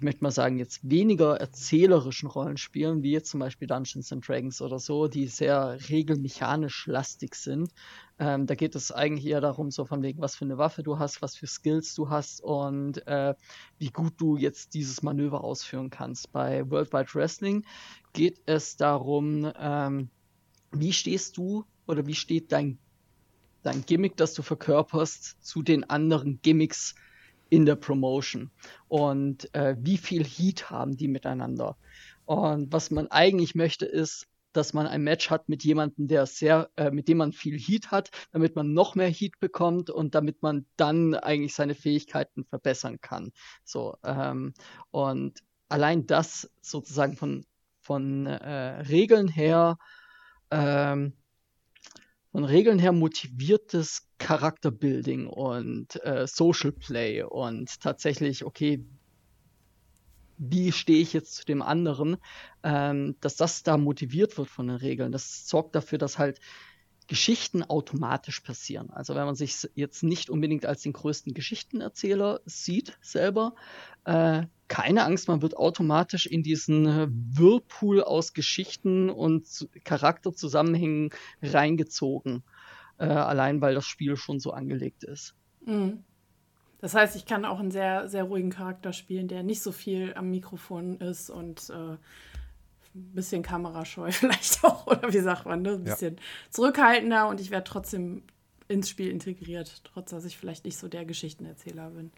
ich 0.00 0.04
möchte 0.04 0.24
mal 0.24 0.30
sagen, 0.30 0.56
jetzt 0.56 0.80
weniger 0.88 1.36
erzählerischen 1.36 2.26
Rollenspielen, 2.26 3.02
wie 3.02 3.10
jetzt 3.10 3.28
zum 3.28 3.40
Beispiel 3.40 3.68
Dungeons 3.68 4.10
and 4.10 4.26
Dragons 4.26 4.62
oder 4.62 4.78
so, 4.78 5.08
die 5.08 5.26
sehr 5.26 5.76
regelmechanisch 5.90 6.86
lastig 6.86 7.34
sind. 7.34 7.70
Ähm, 8.18 8.46
da 8.46 8.54
geht 8.54 8.74
es 8.74 8.92
eigentlich 8.92 9.26
eher 9.26 9.42
darum, 9.42 9.70
so 9.70 9.84
von 9.84 10.02
wegen, 10.02 10.22
was 10.22 10.36
für 10.36 10.46
eine 10.46 10.56
Waffe 10.56 10.82
du 10.82 10.98
hast, 10.98 11.20
was 11.20 11.36
für 11.36 11.46
Skills 11.46 11.94
du 11.94 12.08
hast 12.08 12.42
und 12.42 13.06
äh, 13.06 13.34
wie 13.76 13.90
gut 13.90 14.14
du 14.16 14.38
jetzt 14.38 14.72
dieses 14.72 15.02
Manöver 15.02 15.44
ausführen 15.44 15.90
kannst. 15.90 16.32
Bei 16.32 16.70
Worldwide 16.70 17.12
Wrestling 17.12 17.66
geht 18.14 18.40
es 18.46 18.78
darum, 18.78 19.52
ähm, 19.54 20.08
wie 20.72 20.94
stehst 20.94 21.36
du 21.36 21.66
oder 21.86 22.06
wie 22.06 22.14
steht 22.14 22.52
dein, 22.52 22.78
dein 23.62 23.84
Gimmick, 23.84 24.16
das 24.16 24.32
du 24.32 24.40
verkörperst, 24.40 25.44
zu 25.44 25.62
den 25.62 25.90
anderen 25.90 26.40
Gimmicks, 26.40 26.94
in 27.50 27.66
der 27.66 27.76
Promotion 27.76 28.50
und 28.88 29.52
äh, 29.54 29.76
wie 29.78 29.98
viel 29.98 30.24
Heat 30.24 30.70
haben 30.70 30.96
die 30.96 31.08
miteinander. 31.08 31.76
Und 32.24 32.72
was 32.72 32.90
man 32.90 33.08
eigentlich 33.08 33.54
möchte, 33.54 33.86
ist, 33.86 34.26
dass 34.52 34.72
man 34.72 34.86
ein 34.86 35.02
Match 35.02 35.30
hat 35.30 35.48
mit 35.48 35.64
jemandem, 35.64 36.08
der 36.08 36.26
sehr, 36.26 36.70
äh, 36.76 36.90
mit 36.90 37.08
dem 37.08 37.18
man 37.18 37.32
viel 37.32 37.58
Heat 37.58 37.90
hat, 37.90 38.10
damit 38.32 38.56
man 38.56 38.72
noch 38.72 38.94
mehr 38.94 39.08
Heat 39.08 39.38
bekommt 39.40 39.90
und 39.90 40.14
damit 40.14 40.42
man 40.42 40.66
dann 40.76 41.14
eigentlich 41.14 41.54
seine 41.54 41.74
Fähigkeiten 41.74 42.44
verbessern 42.44 43.00
kann. 43.00 43.32
So 43.64 43.96
ähm, 44.04 44.54
und 44.90 45.40
allein 45.68 46.06
das 46.06 46.50
sozusagen 46.62 47.16
von 47.16 47.44
von 47.80 48.26
äh, 48.26 48.82
Regeln 48.82 49.28
her 49.28 49.78
ähm, 50.50 51.14
von 52.32 52.44
Regeln 52.44 52.78
her 52.78 52.92
motiviertes 52.92 54.06
Charakterbuilding 54.20 55.26
und 55.26 56.04
äh, 56.04 56.26
Social 56.28 56.70
Play 56.72 57.22
und 57.24 57.80
tatsächlich, 57.80 58.44
okay, 58.44 58.84
wie 60.36 60.72
stehe 60.72 61.00
ich 61.00 61.12
jetzt 61.12 61.34
zu 61.34 61.44
dem 61.44 61.62
anderen, 61.62 62.16
ähm, 62.62 63.16
dass 63.20 63.36
das 63.36 63.62
da 63.62 63.76
motiviert 63.76 64.38
wird 64.38 64.48
von 64.48 64.68
den 64.68 64.76
Regeln. 64.76 65.10
Das 65.10 65.48
sorgt 65.48 65.74
dafür, 65.74 65.98
dass 65.98 66.18
halt 66.18 66.40
Geschichten 67.08 67.64
automatisch 67.64 68.40
passieren. 68.40 68.90
Also 68.90 69.14
wenn 69.16 69.24
man 69.24 69.34
sich 69.34 69.68
jetzt 69.74 70.02
nicht 70.02 70.30
unbedingt 70.30 70.64
als 70.64 70.82
den 70.82 70.92
größten 70.92 71.34
Geschichtenerzähler 71.34 72.40
sieht 72.44 72.96
selber, 73.02 73.54
äh, 74.04 74.44
keine 74.68 75.04
Angst, 75.04 75.26
man 75.26 75.42
wird 75.42 75.56
automatisch 75.56 76.26
in 76.26 76.44
diesen 76.44 76.86
äh, 76.86 77.08
Whirlpool 77.10 78.02
aus 78.02 78.32
Geschichten 78.32 79.10
und 79.10 79.68
Charakterzusammenhängen 79.82 81.10
reingezogen. 81.42 82.44
Äh, 83.00 83.04
allein 83.06 83.62
weil 83.62 83.74
das 83.74 83.86
Spiel 83.86 84.16
schon 84.16 84.40
so 84.40 84.52
angelegt 84.52 85.04
ist. 85.04 85.34
Mhm. 85.64 86.04
Das 86.80 86.94
heißt, 86.94 87.16
ich 87.16 87.24
kann 87.24 87.46
auch 87.46 87.58
einen 87.58 87.70
sehr, 87.70 88.08
sehr 88.08 88.24
ruhigen 88.24 88.50
Charakter 88.50 88.92
spielen, 88.92 89.26
der 89.26 89.42
nicht 89.42 89.62
so 89.62 89.72
viel 89.72 90.12
am 90.14 90.30
Mikrofon 90.30 90.98
ist 90.98 91.30
und 91.30 91.70
äh, 91.70 91.92
ein 91.94 91.98
bisschen 93.14 93.42
kamerascheu 93.42 94.10
vielleicht 94.12 94.62
auch, 94.64 94.86
oder 94.86 95.12
wie 95.12 95.20
sagt 95.20 95.46
man, 95.46 95.62
ne? 95.62 95.72
ein 95.72 95.84
bisschen 95.84 96.16
ja. 96.16 96.22
zurückhaltender 96.50 97.28
und 97.28 97.40
ich 97.40 97.50
werde 97.50 97.64
trotzdem 97.64 98.22
ins 98.68 98.90
Spiel 98.90 99.08
integriert, 99.08 99.82
trotz 99.84 100.10
dass 100.10 100.26
ich 100.26 100.36
vielleicht 100.36 100.66
nicht 100.66 100.76
so 100.76 100.88
der 100.88 101.06
Geschichtenerzähler 101.06 101.90
bin. 101.90 102.12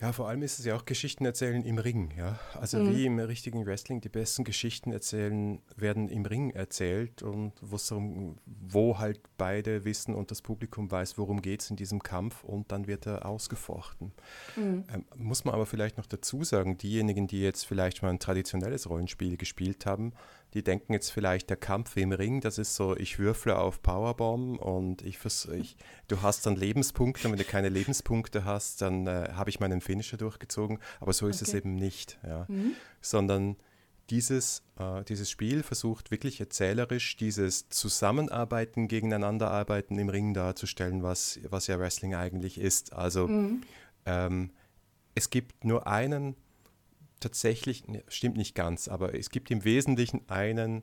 Ja, 0.00 0.12
vor 0.12 0.28
allem 0.28 0.42
ist 0.42 0.58
es 0.58 0.64
ja 0.64 0.74
auch 0.74 0.84
Geschichten 0.84 1.24
erzählen 1.24 1.62
im 1.62 1.78
Ring, 1.78 2.12
ja. 2.16 2.38
Also 2.60 2.78
mhm. 2.78 2.96
wie 2.96 3.06
im 3.06 3.18
richtigen 3.20 3.64
Wrestling, 3.66 4.00
die 4.00 4.08
besten 4.08 4.42
Geschichten 4.42 4.90
erzählen, 4.90 5.60
werden 5.76 6.08
im 6.08 6.26
Ring 6.26 6.50
erzählt 6.50 7.22
und 7.22 7.52
wo 7.62 8.98
halt 8.98 9.20
beide 9.38 9.84
wissen 9.84 10.14
und 10.14 10.32
das 10.32 10.42
Publikum 10.42 10.90
weiß, 10.90 11.18
worum 11.18 11.40
geht 11.40 11.62
es 11.62 11.70
in 11.70 11.76
diesem 11.76 12.02
Kampf 12.02 12.42
und 12.42 12.72
dann 12.72 12.88
wird 12.88 13.06
er 13.06 13.26
ausgefochten. 13.26 14.12
Mhm. 14.56 14.84
Ähm, 14.92 15.04
muss 15.16 15.44
man 15.44 15.54
aber 15.54 15.66
vielleicht 15.66 15.98
noch 15.98 16.06
dazu 16.06 16.42
sagen, 16.42 16.78
diejenigen, 16.78 17.28
die 17.28 17.40
jetzt 17.40 17.64
vielleicht 17.64 18.02
mal 18.02 18.10
ein 18.10 18.18
traditionelles 18.18 18.90
Rollenspiel 18.90 19.36
gespielt 19.36 19.86
haben, 19.86 20.14
die 20.54 20.62
denken 20.62 20.92
jetzt 20.92 21.10
vielleicht, 21.10 21.48
der 21.50 21.56
Kampf 21.56 21.96
im 21.96 22.12
Ring, 22.12 22.40
das 22.40 22.58
ist 22.58 22.74
so, 22.74 22.96
ich 22.96 23.18
würfle 23.18 23.58
auf 23.58 23.82
Powerbomb 23.82 24.60
und 24.60 25.02
ich, 25.02 25.18
ich 25.52 25.76
du 26.08 26.22
hast 26.22 26.46
dann 26.46 26.56
Lebenspunkte 26.56 27.26
und 27.26 27.32
wenn 27.32 27.38
du 27.38 27.44
keine 27.44 27.68
Lebenspunkte 27.68 28.44
hast, 28.44 28.82
dann 28.82 29.06
äh, 29.06 29.30
habe 29.32 29.50
ich 29.50 29.60
meinen 29.60 29.80
Finisher 29.80 30.16
durchgezogen. 30.16 30.78
Aber 31.00 31.12
so 31.12 31.26
ist 31.26 31.42
okay. 31.42 31.50
es 31.50 31.54
eben 31.54 31.74
nicht, 31.74 32.18
ja. 32.26 32.44
Mhm. 32.48 32.72
sondern 33.00 33.56
dieses, 34.10 34.62
äh, 34.78 35.04
dieses 35.04 35.30
Spiel 35.30 35.62
versucht 35.62 36.10
wirklich 36.10 36.38
erzählerisch 36.38 37.16
dieses 37.16 37.70
Zusammenarbeiten, 37.70 38.88
Gegeneinanderarbeiten 38.88 39.98
im 39.98 40.10
Ring 40.10 40.34
darzustellen, 40.34 41.02
was, 41.02 41.40
was 41.48 41.66
ja 41.66 41.78
Wrestling 41.78 42.14
eigentlich 42.14 42.58
ist. 42.58 42.92
Also 42.92 43.28
mhm. 43.28 43.62
ähm, 44.04 44.50
es 45.14 45.30
gibt 45.30 45.64
nur 45.64 45.86
einen 45.86 46.36
tatsächlich, 47.22 47.86
ne, 47.88 48.04
stimmt 48.08 48.36
nicht 48.36 48.54
ganz, 48.54 48.88
aber 48.88 49.14
es 49.18 49.30
gibt 49.30 49.50
im 49.50 49.64
Wesentlichen 49.64 50.28
einen, 50.28 50.82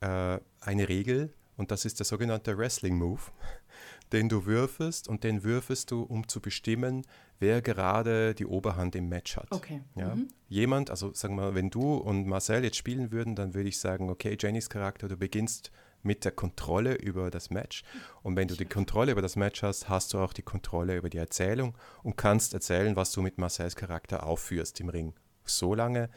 äh, 0.00 0.38
eine 0.60 0.88
Regel 0.88 1.34
und 1.58 1.72
das 1.72 1.84
ist 1.84 1.98
der 1.98 2.06
sogenannte 2.06 2.56
Wrestling 2.56 2.96
Move, 2.96 3.20
den 4.12 4.28
du 4.28 4.46
würfelst 4.46 5.08
und 5.08 5.24
den 5.24 5.42
würfelst 5.42 5.90
du, 5.90 6.02
um 6.02 6.28
zu 6.28 6.40
bestimmen, 6.40 7.04
wer 7.40 7.60
gerade 7.60 8.34
die 8.34 8.46
Oberhand 8.46 8.94
im 8.94 9.08
Match 9.08 9.36
hat. 9.36 9.50
Okay. 9.50 9.82
Ja? 9.96 10.14
Mhm. 10.14 10.28
Jemand, 10.48 10.90
also 10.90 11.12
sagen 11.12 11.34
wir, 11.34 11.54
wenn 11.54 11.68
du 11.68 11.94
und 11.94 12.26
Marcel 12.26 12.64
jetzt 12.64 12.76
spielen 12.76 13.10
würden, 13.10 13.34
dann 13.34 13.54
würde 13.54 13.68
ich 13.68 13.78
sagen, 13.78 14.08
okay, 14.08 14.36
Jennys 14.40 14.70
Charakter, 14.70 15.08
du 15.08 15.16
beginnst 15.16 15.72
mit 16.02 16.24
der 16.24 16.32
Kontrolle 16.32 16.94
über 16.94 17.28
das 17.28 17.50
Match. 17.50 17.82
Und 18.22 18.36
wenn 18.36 18.46
du 18.46 18.54
die 18.54 18.64
Kontrolle 18.64 19.10
über 19.10 19.22
das 19.22 19.34
Match 19.34 19.64
hast, 19.64 19.88
hast 19.88 20.14
du 20.14 20.18
auch 20.18 20.32
die 20.32 20.42
Kontrolle 20.42 20.96
über 20.96 21.10
die 21.10 21.18
Erzählung 21.18 21.76
und 22.04 22.16
kannst 22.16 22.54
erzählen, 22.54 22.94
was 22.94 23.10
du 23.10 23.20
mit 23.20 23.36
Marcels 23.36 23.74
Charakter 23.74 24.24
aufführst 24.24 24.78
im 24.78 24.90
Ring 24.90 25.12
so 25.48 25.74
lange, 25.74 26.08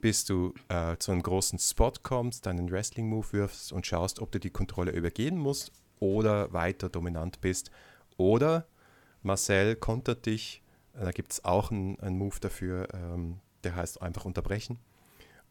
bis 0.00 0.24
du 0.24 0.54
äh, 0.68 0.96
zu 0.98 1.12
einem 1.12 1.22
großen 1.22 1.58
Spot 1.58 1.92
kommst, 2.02 2.46
deinen 2.46 2.70
Wrestling-Move 2.70 3.32
wirfst 3.32 3.72
und 3.72 3.86
schaust, 3.86 4.20
ob 4.20 4.32
du 4.32 4.40
die 4.40 4.50
Kontrolle 4.50 4.92
übergehen 4.92 5.38
musst 5.38 5.72
oder 5.98 6.52
weiter 6.52 6.88
dominant 6.88 7.40
bist. 7.40 7.70
Oder 8.16 8.66
Marcel 9.22 9.76
kontert 9.76 10.26
dich, 10.26 10.62
äh, 10.94 11.04
da 11.04 11.10
gibt 11.10 11.32
es 11.32 11.44
auch 11.44 11.70
einen, 11.70 12.18
Move 12.18 12.36
dafür, 12.40 12.88
ähm, 12.94 13.40
der 13.64 13.76
heißt 13.76 14.00
einfach 14.00 14.24
unterbrechen. 14.24 14.78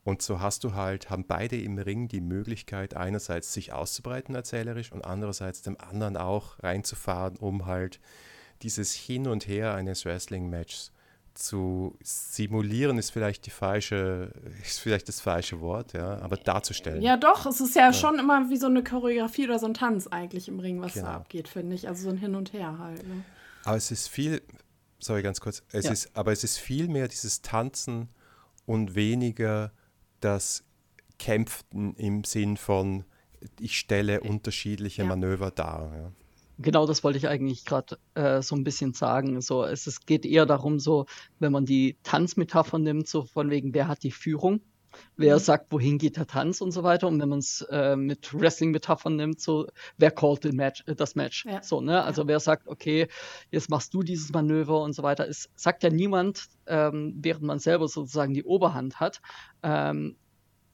Und 0.03 0.21
so 0.21 0.39
hast 0.39 0.63
du 0.63 0.73
halt, 0.73 1.09
haben 1.09 1.25
beide 1.27 1.59
im 1.59 1.77
Ring 1.77 2.07
die 2.07 2.21
Möglichkeit, 2.21 2.95
einerseits 2.95 3.53
sich 3.53 3.73
auszubreiten 3.73 4.33
erzählerisch 4.33 4.91
und 4.91 5.05
andererseits 5.05 5.61
dem 5.61 5.79
anderen 5.79 6.17
auch 6.17 6.57
reinzufahren, 6.63 7.37
um 7.37 7.65
halt 7.65 7.99
dieses 8.61 8.93
Hin 8.93 9.27
und 9.27 9.47
Her 9.47 9.75
eines 9.75 10.05
Wrestling-Matches 10.05 10.93
zu 11.39 11.97
simulieren 12.03 12.97
ist 12.97 13.11
vielleicht 13.11 13.45
die 13.45 13.49
falsche, 13.49 14.31
ist 14.63 14.79
vielleicht 14.79 15.07
das 15.07 15.21
falsche 15.21 15.61
Wort, 15.61 15.93
ja, 15.93 16.19
aber 16.19 16.37
darzustellen. 16.37 17.01
Ja, 17.01 17.17
doch, 17.17 17.45
es 17.45 17.61
ist 17.61 17.75
ja, 17.75 17.83
ja, 17.83 17.93
schon 17.93 18.19
immer 18.19 18.49
wie 18.49 18.57
so 18.57 18.67
eine 18.67 18.83
Choreografie 18.83 19.45
oder 19.45 19.57
so 19.57 19.65
ein 19.65 19.73
Tanz 19.73 20.07
eigentlich 20.07 20.47
im 20.47 20.59
Ring, 20.59 20.81
was 20.81 20.93
genau. 20.93 21.07
da 21.07 21.13
abgeht, 21.15 21.47
finde 21.47 21.75
ich. 21.75 21.87
Also 21.87 22.03
so 22.03 22.09
ein 22.09 22.17
Hin 22.17 22.35
und 22.35 22.53
Her 22.53 22.77
halt. 22.77 23.07
Ne? 23.07 23.23
Aber 23.63 23.77
es 23.77 23.89
ist 23.89 24.09
viel, 24.09 24.41
sorry, 24.99 25.21
ganz 25.21 25.39
kurz, 25.39 25.63
es 25.71 25.85
ja. 25.85 25.91
ist, 25.91 26.15
aber 26.15 26.31
es 26.31 26.43
ist 26.43 26.57
viel 26.57 26.87
mehr 26.87 27.07
dieses 27.07 27.41
Tanzen 27.41 28.09
und 28.65 28.95
weniger 28.95 29.71
das 30.19 30.63
Kämpfen 31.17 31.95
im 31.95 32.23
Sinn 32.25 32.57
von, 32.57 33.05
ich 33.59 33.79
stelle 33.79 34.21
unterschiedliche 34.21 35.03
ja. 35.03 35.07
Manöver 35.07 35.51
dar. 35.51 35.91
Ja 35.95 36.11
genau 36.59 36.85
das 36.85 37.03
wollte 37.03 37.17
ich 37.17 37.27
eigentlich 37.27 37.65
gerade 37.65 37.97
äh, 38.13 38.41
so 38.41 38.55
ein 38.55 38.63
bisschen 38.63 38.93
sagen. 38.93 39.41
So, 39.41 39.63
es, 39.63 39.87
es 39.87 40.05
geht 40.05 40.25
eher 40.25 40.45
darum, 40.45 40.79
so, 40.79 41.05
wenn 41.39 41.51
man 41.51 41.65
die 41.65 41.97
Tanzmetapher 42.03 42.77
nimmt, 42.77 43.07
so 43.07 43.23
von 43.23 43.49
wegen, 43.49 43.73
wer 43.73 43.87
hat 43.87 44.03
die 44.03 44.11
Führung, 44.11 44.61
wer 45.15 45.35
mhm. 45.35 45.39
sagt, 45.39 45.71
wohin 45.71 45.97
geht 45.97 46.17
der 46.17 46.27
Tanz 46.27 46.61
und 46.61 46.71
so 46.71 46.83
weiter. 46.83 47.07
Und 47.07 47.19
wenn 47.21 47.29
man 47.29 47.39
es 47.39 47.61
äh, 47.69 47.95
mit 47.95 48.33
Wrestling-Metaphern 48.33 49.15
nimmt, 49.15 49.39
so, 49.39 49.67
wer 49.97 50.11
callt 50.11 50.51
Match, 50.53 50.83
äh, 50.87 50.95
das 50.95 51.15
Match? 51.15 51.45
Ja. 51.45 51.63
So, 51.63 51.81
ne? 51.81 52.03
Also 52.03 52.23
ja. 52.23 52.27
wer 52.27 52.39
sagt, 52.39 52.67
okay, 52.67 53.07
jetzt 53.51 53.69
machst 53.69 53.93
du 53.93 54.03
dieses 54.03 54.31
Manöver 54.31 54.81
und 54.81 54.93
so 54.93 55.03
weiter. 55.03 55.27
Es 55.27 55.49
sagt 55.55 55.83
ja 55.83 55.89
niemand, 55.89 56.47
ähm, 56.67 57.15
während 57.17 57.43
man 57.43 57.59
selber 57.59 57.87
sozusagen 57.87 58.33
die 58.33 58.43
Oberhand 58.43 58.99
hat. 58.99 59.21
Ähm, 59.63 60.17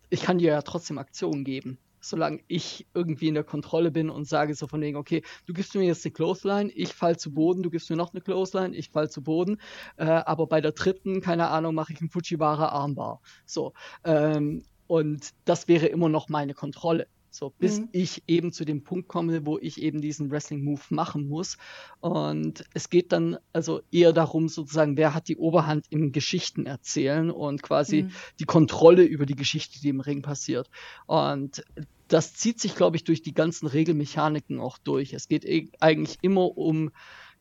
ich 0.10 0.22
kann 0.22 0.38
dir 0.38 0.52
ja 0.52 0.62
trotzdem 0.62 0.98
Aktionen 0.98 1.44
geben 1.44 1.80
solange 2.10 2.42
ich 2.48 2.88
irgendwie 2.94 3.28
in 3.28 3.34
der 3.34 3.44
Kontrolle 3.44 3.92
bin 3.92 4.10
und 4.10 4.28
sage 4.28 4.56
so 4.56 4.68
von 4.68 4.82
wegen, 4.82 4.98
okay, 4.98 5.24
du 5.46 5.54
gibst 5.54 5.76
mir 5.76 5.84
jetzt 5.84 6.06
eine 6.06 6.14
Clothesline, 6.14 6.72
ich 6.72 6.94
fall 6.94 7.18
zu 7.18 7.34
Boden, 7.34 7.64
du 7.64 7.70
gibst 7.70 7.90
mir 7.90 7.96
noch 7.96 8.14
eine 8.14 8.22
Clothesline, 8.22 8.76
ich 8.76 8.90
fall 8.90 9.10
zu 9.10 9.22
Boden, 9.22 9.60
äh, 9.98 10.06
aber 10.06 10.48
bei 10.48 10.62
der 10.62 10.72
dritten, 10.72 11.22
keine 11.22 11.50
Ahnung, 11.50 11.76
mache 11.76 11.94
ich 11.94 12.00
einen 12.00 12.10
Fujiwara 12.10 12.70
Armbar. 12.70 13.22
So. 13.46 13.74
Ähm, 14.04 14.64
und 14.88 15.32
das 15.46 15.68
wäre 15.68 15.88
immer 15.88 16.10
noch 16.10 16.30
meine 16.30 16.54
Kontrolle. 16.54 17.08
So, 17.36 17.50
bis 17.50 17.82
mhm. 17.82 17.90
ich 17.92 18.24
eben 18.28 18.54
zu 18.54 18.64
dem 18.64 18.86
Punkt 18.86 19.10
komme, 19.10 19.46
wo 19.46 19.60
ich 19.60 19.82
eben 19.82 20.00
diesen 20.00 20.32
Wrestling-Move 20.32 20.82
machen 20.90 21.28
muss. 21.28 21.58
Und 22.00 22.64
es 22.74 22.90
geht 22.90 23.12
dann 23.12 23.38
also 23.52 23.82
eher 23.92 24.14
darum, 24.14 24.48
sozusagen, 24.48 24.96
wer 24.96 25.14
hat 25.14 25.28
die 25.28 25.36
Oberhand 25.36 25.86
im 25.90 26.14
Geschichten 26.14 26.66
erzählen 26.66 27.30
und 27.30 27.62
quasi 27.62 28.04
mhm. 28.04 28.12
die 28.40 28.46
Kontrolle 28.46 29.04
über 29.04 29.26
die 29.26 29.36
Geschichte, 29.36 29.82
die 29.82 29.90
im 29.90 30.00
Ring 30.00 30.22
passiert. 30.22 30.70
Und 31.08 31.62
das 32.08 32.34
zieht 32.34 32.60
sich, 32.60 32.76
glaube 32.76 32.98
ich, 32.98 33.04
durch 33.04 33.22
die 33.22 33.34
ganzen 33.34 33.68
Regelmechaniken 33.68 34.60
auch 34.60 34.78
durch. 34.78 35.14
Es 35.14 35.28
geht 35.28 35.46
e 35.46 35.70
eigentlich 35.80 36.18
immer 36.22 36.58
um 36.58 36.92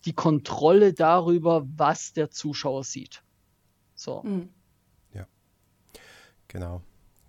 die 0.04 0.12
Kontrolle 0.12 0.92
darüber, 0.92 1.66
was 1.76 2.12
der 2.12 2.30
Zuschauer 2.30 2.84
sieht. 2.84 3.22
So. 3.94 4.22
Mhm. 4.22 4.48
Ja, 5.12 5.26
genau. 6.48 6.82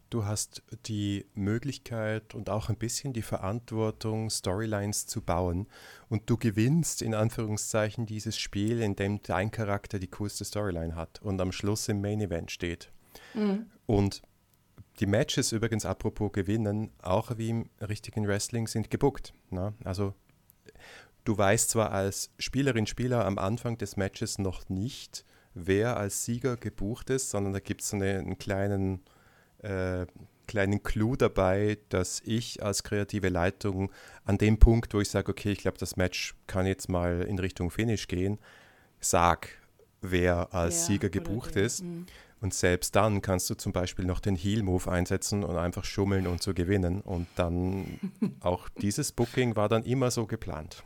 Du 0.10 0.26
hast 0.26 0.64
die 0.86 1.26
Möglichkeit 1.34 2.36
und 2.36 2.50
auch 2.50 2.70
ein 2.70 2.78
bisschen 2.78 3.12
die 3.12 3.22
Verantwortung, 3.22 4.30
Storylines 4.30 5.08
zu 5.08 5.22
bauen. 5.22 5.68
Und 6.10 6.30
du 6.30 6.38
gewinnst 6.38 7.02
in 7.02 7.14
Anführungszeichen 7.14 8.06
dieses 8.06 8.38
Spiel, 8.38 8.82
in 8.82 8.96
dem 8.96 9.22
dein 9.24 9.52
Charakter 9.52 10.00
die 10.00 10.08
coolste 10.08 10.46
Storyline 10.46 10.96
hat 10.96 11.22
und 11.22 11.42
am 11.42 11.52
Schluss 11.52 11.90
im 11.90 12.02
Main 12.02 12.22
Event 12.22 12.52
steht. 12.52 12.92
Mhm. 13.34 13.66
Und 13.88 14.22
die 15.00 15.06
Matches 15.06 15.52
übrigens, 15.52 15.86
apropos 15.86 16.32
gewinnen, 16.32 16.92
auch 17.02 17.38
wie 17.38 17.50
im 17.50 17.70
richtigen 17.82 18.28
Wrestling, 18.28 18.68
sind 18.68 18.90
gebuckt. 18.90 19.34
Ne? 19.50 19.74
Also 19.84 20.14
du 21.24 21.38
weißt 21.38 21.70
zwar 21.70 21.92
als 21.92 22.32
Spielerin, 22.38 22.88
Spieler 22.88 23.26
am 23.26 23.38
Anfang 23.38 23.78
des 23.78 23.98
Matches 23.98 24.38
noch 24.38 24.70
nicht, 24.70 25.26
wer 25.54 25.98
als 25.98 26.26
Sieger 26.26 26.58
gebucht 26.58 27.10
ist, 27.10 27.30
sondern 27.30 27.54
da 27.54 27.60
gibt 27.60 27.82
es 27.82 27.90
so 27.90 27.98
eine, 27.98 28.20
einen 28.20 28.38
kleinen 28.38 29.02
äh, 29.60 30.06
kleinen 30.48 30.84
Clou 30.84 31.16
dabei, 31.16 31.78
dass 31.90 32.22
ich 32.24 32.64
als 32.64 32.84
kreative 32.84 33.30
Leitung 33.30 33.92
an 34.24 34.38
dem 34.38 34.60
Punkt, 34.60 34.94
wo 34.94 35.02
ich 35.02 35.10
sage, 35.10 35.32
okay, 35.32 35.52
ich 35.52 35.60
glaube, 35.60 35.78
das 35.78 35.96
Match 35.96 36.36
kann 36.48 36.66
jetzt 36.66 36.90
mal 36.90 37.24
in 37.24 37.40
Richtung 37.40 37.72
Finish 37.72 38.08
gehen, 38.08 38.40
sag, 39.00 39.50
wer 40.02 40.54
als 40.54 40.82
ja, 40.82 40.86
Sieger 40.86 41.10
gebucht 41.10 41.56
ist. 41.56 41.84
Mhm. 41.84 42.06
Und 42.46 42.54
selbst 42.54 42.96
dann 42.96 43.24
kannst 43.24 43.50
du 43.50 43.56
zum 43.56 43.74
Beispiel 43.74 44.06
noch 44.06 44.20
den 44.20 44.36
Heal-Move 44.36 44.92
einsetzen 44.92 45.44
und 45.44 45.58
einfach 45.58 45.84
schummeln 45.84 46.28
und 46.28 46.44
zu 46.44 46.52
so 46.52 46.54
gewinnen. 46.54 47.02
Und 47.02 47.26
dann 47.38 48.00
auch 48.40 48.70
dieses 48.70 49.12
Booking 49.12 49.56
war 49.56 49.68
dann 49.68 49.84
immer 49.84 50.12
so 50.12 50.28
geplant. 50.28 50.84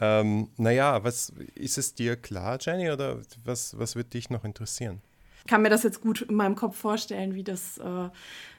Ähm, 0.00 0.48
naja, 0.56 1.04
was 1.04 1.32
ist 1.54 1.78
es 1.78 1.94
dir 1.94 2.16
klar, 2.16 2.58
Jenny, 2.60 2.90
oder 2.90 3.20
was, 3.44 3.78
was 3.78 3.94
wird 3.94 4.12
dich 4.12 4.28
noch 4.28 4.42
interessieren? 4.42 5.02
kann 5.46 5.62
mir 5.62 5.70
das 5.70 5.84
jetzt 5.84 6.00
gut 6.00 6.22
in 6.22 6.34
meinem 6.34 6.56
Kopf 6.56 6.76
vorstellen, 6.76 7.34
wie 7.34 7.44
das, 7.44 7.78
äh, 7.78 8.08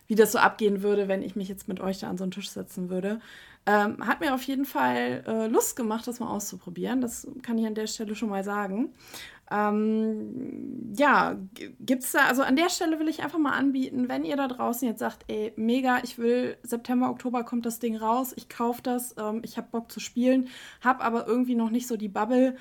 wie 0.10 0.16
das 0.16 0.32
so 0.32 0.40
abgehen 0.40 0.82
würde, 0.82 1.08
wenn 1.08 1.22
ich 1.22 1.36
mich 1.36 1.48
jetzt 1.48 1.68
mit 1.68 1.80
euch 1.80 2.00
da 2.00 2.10
an 2.10 2.18
so 2.18 2.24
einen 2.24 2.32
Tisch 2.32 2.50
setzen 2.50 2.90
würde. 2.90 3.22
Ähm, 3.66 4.06
hat 4.06 4.22
mir 4.22 4.34
auf 4.34 4.42
jeden 4.44 4.66
Fall 4.66 5.24
äh, 5.28 5.48
Lust 5.48 5.76
gemacht, 5.76 6.08
das 6.08 6.20
mal 6.20 6.30
auszuprobieren. 6.30 7.00
Das 7.00 7.28
kann 7.44 7.60
ich 7.60 7.68
an 7.68 7.76
der 7.76 7.86
Stelle 7.86 8.16
schon 8.16 8.30
mal 8.30 8.44
sagen. 8.44 8.94
Ähm, 9.52 10.94
ja, 10.98 11.38
gibt 11.80 12.04
es 12.04 12.12
da, 12.12 12.26
also 12.26 12.42
an 12.42 12.56
der 12.56 12.70
Stelle 12.70 13.00
will 13.00 13.08
ich 13.08 13.22
einfach 13.22 13.38
mal 13.38 13.54
anbieten, 13.54 14.10
wenn 14.10 14.24
ihr 14.24 14.36
da 14.36 14.48
draußen 14.48 14.88
jetzt 14.88 15.00
sagt, 15.00 15.26
ey, 15.28 15.54
mega, 15.56 16.00
ich 16.04 16.18
will, 16.18 16.58
September, 16.64 17.12
Oktober 17.12 17.44
kommt 17.44 17.66
das 17.68 17.80
Ding 17.80 17.96
raus, 17.96 18.34
ich 18.36 18.50
kaufe 18.50 18.82
das, 18.82 19.16
ähm, 19.20 19.42
ich 19.44 19.58
habe 19.58 19.68
Bock 19.72 19.92
zu 19.92 20.00
spielen, 20.00 20.50
habe 20.82 21.04
aber 21.04 21.28
irgendwie 21.28 21.56
noch 21.56 21.70
nicht 21.70 21.88
so 21.88 21.98
die 21.98 22.10
Bubble 22.10 22.56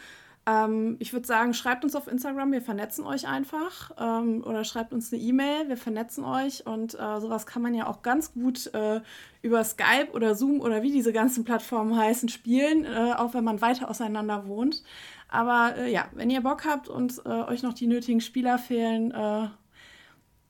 ähm, 0.49 0.97
ich 0.99 1.13
würde 1.13 1.27
sagen, 1.27 1.53
schreibt 1.53 1.85
uns 1.85 1.95
auf 1.95 2.07
Instagram, 2.07 2.53
wir 2.53 2.63
vernetzen 2.63 3.05
euch 3.05 3.29
einfach. 3.29 3.91
Ähm, 3.99 4.43
oder 4.45 4.65
schreibt 4.65 4.95
uns 4.95 5.13
eine 5.13 5.21
E-Mail, 5.21 5.69
wir 5.69 5.77
vernetzen 5.77 6.25
euch. 6.25 6.67
Und 6.67 6.95
äh, 6.95 7.21
sowas 7.21 7.47
kann 7.47 7.61
man 7.61 7.75
ja 7.75 7.87
auch 7.87 8.01
ganz 8.03 8.33
gut 8.33 8.73
äh, 8.73 9.01
über 9.43 9.63
Skype 9.63 10.13
oder 10.13 10.35
Zoom 10.35 10.61
oder 10.61 10.83
wie 10.83 10.91
diese 10.91 11.13
ganzen 11.13 11.45
Plattformen 11.45 11.97
heißen, 11.97 12.31
spielen, 12.31 12.87
äh, 12.87 13.15
auch 13.17 13.35
wenn 13.35 13.45
man 13.45 13.61
weiter 13.61 13.91
auseinander 13.91 14.47
wohnt. 14.47 14.83
Aber 15.29 15.75
äh, 15.77 15.93
ja, 15.93 16.07
wenn 16.13 16.31
ihr 16.31 16.41
Bock 16.41 16.65
habt 16.65 16.89
und 16.89 17.21
äh, 17.27 17.29
euch 17.29 17.63
noch 17.63 17.75
die 17.75 17.87
nötigen 17.87 18.23
Spieler 18.23 18.59
fehlen, 18.59 19.11
äh, 19.11 19.49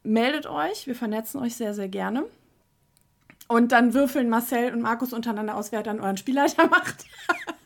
meldet 0.04 0.46
euch. 0.46 0.86
Wir 0.86 0.94
vernetzen 0.94 1.40
euch 1.40 1.56
sehr, 1.56 1.74
sehr 1.74 1.88
gerne. 1.88 2.24
Und 3.48 3.72
dann 3.72 3.94
würfeln 3.94 4.28
Marcel 4.28 4.72
und 4.72 4.82
Markus 4.82 5.12
untereinander 5.12 5.56
aus, 5.56 5.72
wer 5.72 5.82
dann 5.82 5.98
euren 5.98 6.18
Spielleiter 6.18 6.66
macht. 6.70 7.04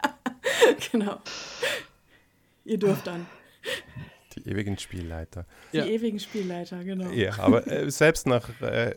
genau. 0.93 1.19
Ihr 2.65 2.79
dürft 2.79 3.07
dann. 3.07 3.27
Die 4.35 4.49
ewigen 4.49 4.79
Spielleiter. 4.79 5.47
Die 5.73 5.79
ja. 5.79 5.87
ewigen 5.87 6.19
Spielleiter, 6.19 6.83
genau. 6.85 7.11
Ja, 7.11 7.39
aber 7.39 7.67
äh, 7.67 7.91
selbst 7.91 8.27
nach 8.27 8.49
äh, 8.63 8.95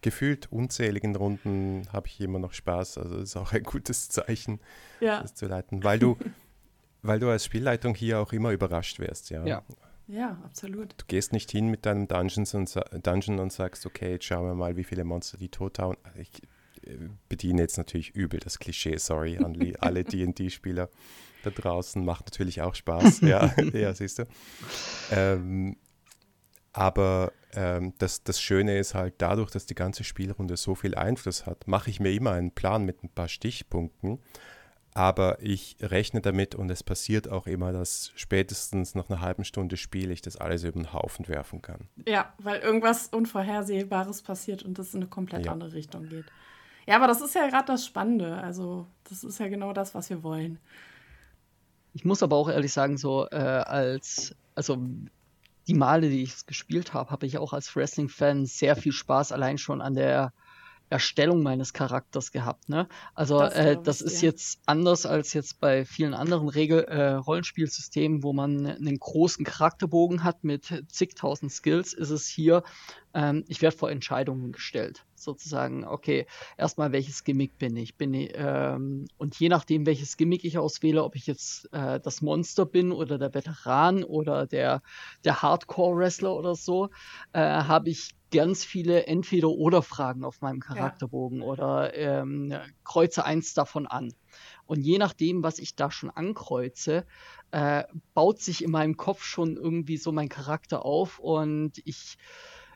gefühlt 0.00 0.50
unzähligen 0.52 1.16
Runden 1.16 1.88
habe 1.92 2.06
ich 2.06 2.20
immer 2.20 2.38
noch 2.38 2.52
Spaß. 2.52 2.98
Also 2.98 3.16
das 3.16 3.30
ist 3.30 3.36
auch 3.36 3.52
ein 3.52 3.62
gutes 3.62 4.08
Zeichen, 4.08 4.60
ja. 5.00 5.22
das 5.22 5.34
zu 5.34 5.46
leiten, 5.46 5.82
weil 5.82 5.98
du, 5.98 6.16
weil 7.02 7.18
du 7.18 7.28
als 7.28 7.44
Spielleitung 7.44 7.94
hier 7.94 8.20
auch 8.20 8.32
immer 8.32 8.52
überrascht 8.52 9.00
wirst, 9.00 9.30
ja. 9.30 9.44
Ja, 9.44 9.62
ja 10.06 10.38
absolut. 10.44 10.94
Du 10.98 11.04
gehst 11.08 11.32
nicht 11.32 11.50
hin 11.50 11.68
mit 11.68 11.84
deinem 11.84 12.06
Dungeons 12.06 12.54
und, 12.54 12.72
Dungeon 13.02 13.40
und 13.40 13.52
sagst, 13.52 13.86
okay, 13.86 14.12
jetzt 14.12 14.26
schauen 14.26 14.46
wir 14.46 14.54
mal, 14.54 14.76
wie 14.76 14.84
viele 14.84 15.04
Monster 15.04 15.36
die 15.36 15.48
tot 15.48 15.80
hauen. 15.80 15.96
Ich 16.16 16.30
äh, 16.86 17.08
bediene 17.28 17.62
jetzt 17.62 17.76
natürlich 17.76 18.14
übel 18.14 18.38
das 18.38 18.58
Klischee, 18.60 18.98
sorry, 18.98 19.38
an 19.38 19.56
alle 19.80 20.04
D&D-Spieler 20.04 20.88
da 21.46 21.50
draußen. 21.50 22.04
Macht 22.04 22.26
natürlich 22.26 22.62
auch 22.62 22.74
Spaß. 22.74 23.20
ja, 23.22 23.54
ja, 23.72 23.94
siehst 23.94 24.18
du. 24.18 24.24
Ähm, 25.10 25.76
aber 26.72 27.32
ähm, 27.54 27.94
das, 27.98 28.22
das 28.22 28.40
Schöne 28.40 28.78
ist 28.78 28.94
halt, 28.94 29.14
dadurch, 29.18 29.50
dass 29.50 29.66
die 29.66 29.74
ganze 29.74 30.04
Spielrunde 30.04 30.56
so 30.56 30.74
viel 30.74 30.94
Einfluss 30.94 31.46
hat, 31.46 31.66
mache 31.66 31.88
ich 31.88 32.00
mir 32.00 32.12
immer 32.12 32.32
einen 32.32 32.50
Plan 32.50 32.84
mit 32.84 33.02
ein 33.02 33.08
paar 33.08 33.28
Stichpunkten. 33.28 34.18
Aber 34.92 35.36
ich 35.42 35.76
rechne 35.82 36.22
damit 36.22 36.54
und 36.54 36.70
es 36.70 36.82
passiert 36.82 37.30
auch 37.30 37.46
immer, 37.46 37.70
dass 37.70 38.12
spätestens 38.16 38.94
nach 38.94 39.10
einer 39.10 39.20
halben 39.20 39.44
Stunde 39.44 39.76
Spiel 39.76 40.10
ich 40.10 40.22
das 40.22 40.38
alles 40.38 40.64
über 40.64 40.72
den 40.72 40.94
Haufen 40.94 41.28
werfen 41.28 41.60
kann. 41.60 41.88
Ja, 42.06 42.32
weil 42.38 42.60
irgendwas 42.60 43.08
Unvorhersehbares 43.08 44.22
passiert 44.22 44.62
und 44.62 44.78
das 44.78 44.94
in 44.94 45.02
eine 45.02 45.10
komplett 45.10 45.44
ja. 45.44 45.52
andere 45.52 45.74
Richtung 45.74 46.08
geht. 46.08 46.24
Ja, 46.86 46.96
aber 46.96 47.08
das 47.08 47.20
ist 47.20 47.34
ja 47.34 47.46
gerade 47.48 47.66
das 47.66 47.84
Spannende. 47.84 48.36
Also, 48.38 48.86
das 49.04 49.22
ist 49.22 49.38
ja 49.38 49.48
genau 49.48 49.74
das, 49.74 49.94
was 49.94 50.08
wir 50.08 50.22
wollen. 50.22 50.58
Ich 51.96 52.04
muss 52.04 52.22
aber 52.22 52.36
auch 52.36 52.50
ehrlich 52.50 52.74
sagen, 52.74 52.98
so 52.98 53.26
äh, 53.30 53.36
als, 53.36 54.36
also 54.54 54.76
die 55.66 55.72
Male, 55.72 56.10
die 56.10 56.24
ich 56.24 56.34
es 56.34 56.44
gespielt 56.44 56.92
habe, 56.92 57.10
habe 57.10 57.24
ich 57.24 57.38
auch 57.38 57.54
als 57.54 57.74
Wrestling-Fan 57.74 58.44
sehr 58.44 58.76
viel 58.76 58.92
Spaß 58.92 59.32
allein 59.32 59.56
schon 59.56 59.80
an 59.80 59.94
der 59.94 60.34
Erstellung 60.88 61.42
meines 61.42 61.72
Charakters 61.72 62.32
gehabt. 62.32 62.68
Ne? 62.68 62.88
Also 63.14 63.40
das, 63.40 63.54
äh, 63.54 63.76
das 63.82 64.00
ist 64.00 64.22
ja. 64.22 64.30
jetzt 64.30 64.60
anders 64.66 65.06
als 65.06 65.32
jetzt 65.32 65.60
bei 65.60 65.84
vielen 65.84 66.14
anderen 66.14 66.48
Regel 66.48 66.84
äh, 66.84 67.12
Rollenspielsystemen, 67.12 68.22
wo 68.22 68.32
man 68.32 68.66
einen 68.66 68.98
großen 68.98 69.44
Charakterbogen 69.44 70.22
hat 70.22 70.44
mit 70.44 70.84
zigtausend 70.88 71.52
Skills, 71.52 71.92
ist 71.92 72.10
es 72.10 72.26
hier, 72.26 72.62
ähm, 73.14 73.44
ich 73.48 73.62
werde 73.62 73.76
vor 73.76 73.90
Entscheidungen 73.90 74.52
gestellt 74.52 75.04
sozusagen, 75.14 75.84
okay, 75.84 76.26
erstmal 76.56 76.92
welches 76.92 77.24
Gimmick 77.24 77.58
bin 77.58 77.76
ich, 77.76 77.96
bin 77.96 78.14
ich, 78.14 78.32
ähm, 78.34 79.06
und 79.18 79.38
je 79.40 79.48
nachdem, 79.48 79.86
welches 79.86 80.16
Gimmick 80.16 80.44
ich 80.44 80.58
auswähle, 80.58 81.02
ob 81.02 81.16
ich 81.16 81.26
jetzt 81.26 81.72
äh, 81.72 81.98
das 82.00 82.22
Monster 82.22 82.66
bin 82.66 82.92
oder 82.92 83.18
der 83.18 83.34
Veteran 83.34 84.04
oder 84.04 84.46
der, 84.46 84.82
der 85.24 85.42
Hardcore-Wrestler 85.42 86.34
oder 86.34 86.54
so, 86.54 86.90
äh, 87.32 87.40
habe 87.40 87.90
ich 87.90 88.14
ganz 88.36 88.64
viele 88.64 89.06
Entweder-Oder-Fragen 89.06 90.22
auf 90.22 90.42
meinem 90.42 90.60
Charakterbogen 90.60 91.40
ja. 91.40 91.44
oder 91.46 91.94
ähm, 91.94 92.54
kreuze 92.84 93.24
eins 93.24 93.54
davon 93.54 93.86
an. 93.86 94.12
Und 94.66 94.80
je 94.80 94.98
nachdem, 94.98 95.42
was 95.42 95.58
ich 95.58 95.74
da 95.74 95.90
schon 95.90 96.10
ankreuze, 96.10 97.06
äh, 97.50 97.84
baut 98.12 98.40
sich 98.40 98.62
in 98.62 98.70
meinem 98.70 98.98
Kopf 98.98 99.22
schon 99.24 99.56
irgendwie 99.56 99.96
so 99.96 100.12
mein 100.12 100.28
Charakter 100.28 100.84
auf 100.84 101.18
und 101.18 101.80
ich, 101.84 102.18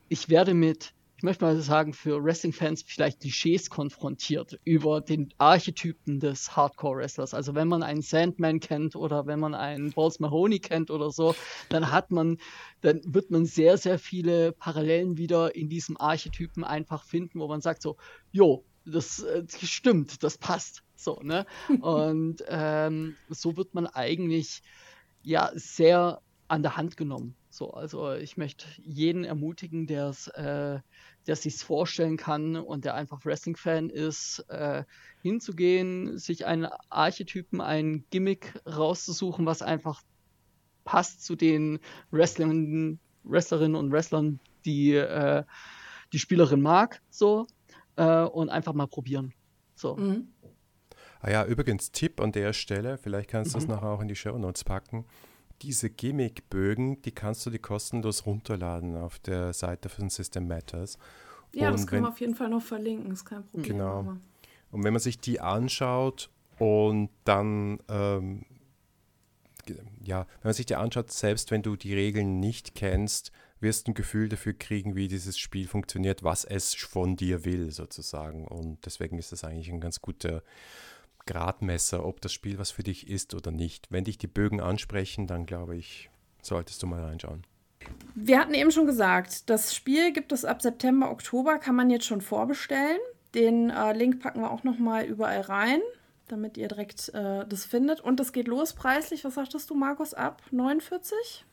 ich 0.08 0.30
werde 0.30 0.54
mit 0.54 0.94
ich 1.20 1.22
möchte 1.22 1.44
mal 1.44 1.60
sagen, 1.60 1.92
für 1.92 2.24
Wrestling-Fans 2.24 2.82
vielleicht 2.86 3.20
Klischees 3.20 3.68
konfrontiert 3.68 4.58
über 4.64 5.02
den 5.02 5.34
Archetypen 5.36 6.18
des 6.18 6.56
Hardcore-Wrestlers. 6.56 7.34
Also 7.34 7.54
wenn 7.54 7.68
man 7.68 7.82
einen 7.82 8.00
Sandman 8.00 8.58
kennt 8.58 8.96
oder 8.96 9.26
wenn 9.26 9.38
man 9.38 9.54
einen 9.54 9.92
Balls 9.92 10.18
Mahoney 10.18 10.60
kennt 10.60 10.90
oder 10.90 11.10
so, 11.10 11.34
dann 11.68 11.92
hat 11.92 12.10
man, 12.10 12.38
dann 12.80 13.02
wird 13.04 13.30
man 13.30 13.44
sehr, 13.44 13.76
sehr 13.76 13.98
viele 13.98 14.52
Parallelen 14.52 15.18
wieder 15.18 15.54
in 15.54 15.68
diesem 15.68 16.00
Archetypen 16.00 16.64
einfach 16.64 17.04
finden, 17.04 17.38
wo 17.38 17.48
man 17.48 17.60
sagt 17.60 17.82
so, 17.82 17.98
jo, 18.32 18.64
das, 18.86 19.20
äh, 19.22 19.44
das 19.44 19.68
stimmt, 19.68 20.22
das 20.22 20.38
passt. 20.38 20.82
So, 20.96 21.20
ne? 21.22 21.44
Und 21.82 22.42
ähm, 22.48 23.14
so 23.28 23.58
wird 23.58 23.74
man 23.74 23.86
eigentlich 23.86 24.62
ja 25.22 25.50
sehr 25.52 26.22
an 26.48 26.62
der 26.62 26.78
Hand 26.78 26.96
genommen. 26.96 27.36
So, 27.50 27.72
also 27.72 28.12
ich 28.14 28.36
möchte 28.36 28.66
jeden 28.78 29.24
ermutigen, 29.24 29.86
der 29.86 30.08
es 30.08 30.28
äh, 30.28 30.78
der 31.26 31.36
sich 31.36 31.56
vorstellen 31.56 32.16
kann 32.16 32.56
und 32.56 32.84
der 32.84 32.94
einfach 32.94 33.24
Wrestling-Fan 33.24 33.90
ist, 33.90 34.44
äh, 34.48 34.84
hinzugehen, 35.22 36.18
sich 36.18 36.46
einen 36.46 36.68
Archetypen, 36.88 37.60
ein 37.60 38.04
Gimmick 38.10 38.54
rauszusuchen, 38.66 39.46
was 39.46 39.62
einfach 39.62 40.02
passt 40.84 41.24
zu 41.24 41.36
den 41.36 41.78
Wrestlerinnen, 42.10 42.98
Wrestlerinnen 43.24 43.76
und 43.76 43.92
Wrestlern, 43.92 44.40
die 44.64 44.94
äh, 44.94 45.44
die 46.12 46.18
Spielerin 46.18 46.62
mag, 46.62 47.00
so 47.10 47.46
äh, 47.96 48.22
und 48.22 48.48
einfach 48.48 48.72
mal 48.72 48.88
probieren. 48.88 49.32
So. 49.74 49.96
Mhm. 49.96 50.28
Ah 51.20 51.30
ja, 51.30 51.44
übrigens 51.44 51.92
Tipp 51.92 52.20
an 52.20 52.32
der 52.32 52.52
Stelle, 52.52 52.96
vielleicht 52.96 53.28
kannst 53.28 53.54
du 53.54 53.58
mhm. 53.58 53.60
das 53.60 53.68
nachher 53.68 53.88
auch 53.88 54.00
in 54.00 54.08
die 54.08 54.16
Show 54.16 54.36
Notes 54.38 54.64
packen. 54.64 55.04
Diese 55.62 55.90
Gimmickbögen, 55.90 57.02
die 57.02 57.12
kannst 57.12 57.44
du 57.44 57.50
die 57.50 57.58
kostenlos 57.58 58.26
runterladen 58.26 58.96
auf 58.96 59.18
der 59.18 59.52
Seite 59.52 59.88
von 59.88 60.08
System 60.08 60.48
Matters. 60.48 60.98
Ja, 61.52 61.68
und 61.68 61.74
das 61.74 61.86
können 61.86 62.02
wenn, 62.02 62.04
wir 62.04 62.12
auf 62.12 62.20
jeden 62.20 62.34
Fall 62.34 62.48
noch 62.48 62.62
verlinken, 62.62 63.12
ist 63.12 63.24
kein 63.24 63.44
Problem. 63.44 63.64
Genau. 63.64 63.98
Aber. 63.98 64.16
Und 64.70 64.84
wenn 64.84 64.92
man 64.92 65.00
sich 65.00 65.18
die 65.18 65.40
anschaut 65.40 66.30
und 66.58 67.10
dann, 67.24 67.80
ähm, 67.88 68.44
ja, 70.02 70.26
wenn 70.40 70.48
man 70.48 70.54
sich 70.54 70.66
die 70.66 70.76
anschaut, 70.76 71.10
selbst 71.10 71.50
wenn 71.50 71.62
du 71.62 71.76
die 71.76 71.94
Regeln 71.94 72.40
nicht 72.40 72.74
kennst, 72.74 73.32
wirst 73.60 73.86
du 73.86 73.90
ein 73.90 73.94
Gefühl 73.94 74.28
dafür 74.28 74.54
kriegen, 74.54 74.94
wie 74.94 75.08
dieses 75.08 75.38
Spiel 75.38 75.68
funktioniert, 75.68 76.22
was 76.22 76.44
es 76.44 76.74
von 76.74 77.16
dir 77.16 77.44
will, 77.44 77.70
sozusagen. 77.70 78.46
Und 78.46 78.86
deswegen 78.86 79.18
ist 79.18 79.32
das 79.32 79.44
eigentlich 79.44 79.70
ein 79.70 79.80
ganz 79.80 80.00
guter 80.00 80.42
Gradmesser, 81.26 82.04
ob 82.04 82.20
das 82.20 82.32
Spiel 82.32 82.58
was 82.58 82.70
für 82.70 82.82
dich 82.82 83.08
ist 83.08 83.34
oder 83.34 83.50
nicht. 83.50 83.86
Wenn 83.90 84.04
dich 84.04 84.18
die 84.18 84.26
Bögen 84.26 84.60
ansprechen, 84.60 85.26
dann 85.26 85.46
glaube 85.46 85.76
ich, 85.76 86.10
solltest 86.42 86.82
du 86.82 86.86
mal 86.86 87.02
reinschauen. 87.02 87.44
Wir 88.14 88.38
hatten 88.38 88.54
eben 88.54 88.70
schon 88.70 88.86
gesagt, 88.86 89.48
das 89.48 89.74
Spiel 89.74 90.12
gibt 90.12 90.32
es 90.32 90.44
ab 90.44 90.62
September, 90.62 91.10
Oktober, 91.10 91.58
kann 91.58 91.74
man 91.74 91.90
jetzt 91.90 92.06
schon 92.06 92.20
vorbestellen. 92.20 92.98
Den 93.34 93.70
äh, 93.70 93.92
Link 93.92 94.20
packen 94.20 94.40
wir 94.40 94.50
auch 94.50 94.64
noch 94.64 94.78
mal 94.78 95.04
überall 95.04 95.40
rein, 95.40 95.80
damit 96.28 96.56
ihr 96.56 96.68
direkt 96.68 97.10
äh, 97.10 97.46
das 97.46 97.64
findet. 97.64 98.00
Und 98.00 98.20
es 98.20 98.32
geht 98.32 98.48
los 98.48 98.72
preislich. 98.72 99.24
Was 99.24 99.34
sagtest 99.34 99.70
du, 99.70 99.74
Markus, 99.74 100.14
ab 100.14 100.42
49? 100.50 101.46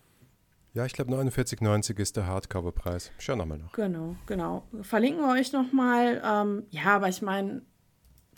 Ja, 0.73 0.85
ich 0.85 0.93
glaube 0.93 1.11
49,90 1.13 1.99
ist 1.99 2.17
der 2.17 2.27
Hardcover-Preis. 2.27 3.11
Schau 3.19 3.35
nochmal 3.35 3.57
nach. 3.59 3.71
Genau, 3.71 4.15
genau. 4.25 4.63
Verlinken 4.81 5.23
wir 5.23 5.33
euch 5.33 5.51
nochmal. 5.51 6.21
Ähm, 6.23 6.65
ja, 6.69 6.95
aber 6.95 7.09
ich 7.09 7.21
meine, 7.21 7.61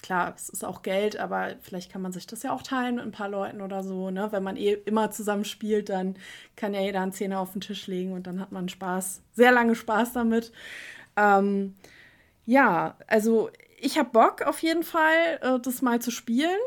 klar, 0.02 0.34
es 0.36 0.50
ist 0.50 0.66
auch 0.66 0.82
Geld, 0.82 1.18
aber 1.18 1.56
vielleicht 1.62 1.92
kann 1.92 2.02
man 2.02 2.12
sich 2.12 2.28
das 2.28 2.44
ja 2.44 2.52
auch 2.52 2.64
teilen 2.64 2.96
mit 2.96 3.06
ein 3.06 3.12
paar 3.12 3.30
Leuten 3.30 3.62
oder 3.62 3.84
so. 3.84 4.12
Ne? 4.12 4.32
Wenn 4.32 4.44
man 4.44 4.58
eh 4.58 4.74
immer 4.86 5.12
zusammen 5.12 5.46
spielt, 5.46 5.90
dann 5.90 6.16
kann 6.56 6.74
ja 6.74 6.82
jeder 6.82 7.02
einen 7.02 7.14
Zehner 7.14 7.40
auf 7.40 7.52
den 7.52 7.62
Tisch 7.62 7.88
legen 7.88 8.14
und 8.14 8.28
dann 8.28 8.40
hat 8.40 8.52
man 8.52 8.70
Spaß, 8.70 9.22
sehr 9.34 9.52
lange 9.52 9.76
Spaß 9.76 10.14
damit. 10.14 10.52
Ähm, 11.16 11.76
ja, 12.46 12.96
also 13.08 13.50
ich 13.80 13.98
habe 13.98 14.10
Bock 14.10 14.42
auf 14.42 14.62
jeden 14.62 14.84
Fall, 14.84 15.40
äh, 15.42 15.60
das 15.60 15.82
mal 15.82 16.02
zu 16.02 16.12
spielen. 16.12 16.60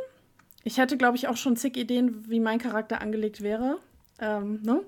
Ich 0.65 0.79
hätte, 0.79 0.97
glaube 0.97 1.17
ich, 1.17 1.29
auch 1.29 1.37
schon 1.37 1.57
zig 1.57 1.77
Ideen, 1.77 2.29
wie 2.29 2.41
mein 2.41 2.59
Charakter 2.59 3.01
angelegt 3.01 3.43
wäre. 3.43 3.79
Ähm, 4.23 4.63
ne? 4.63 4.83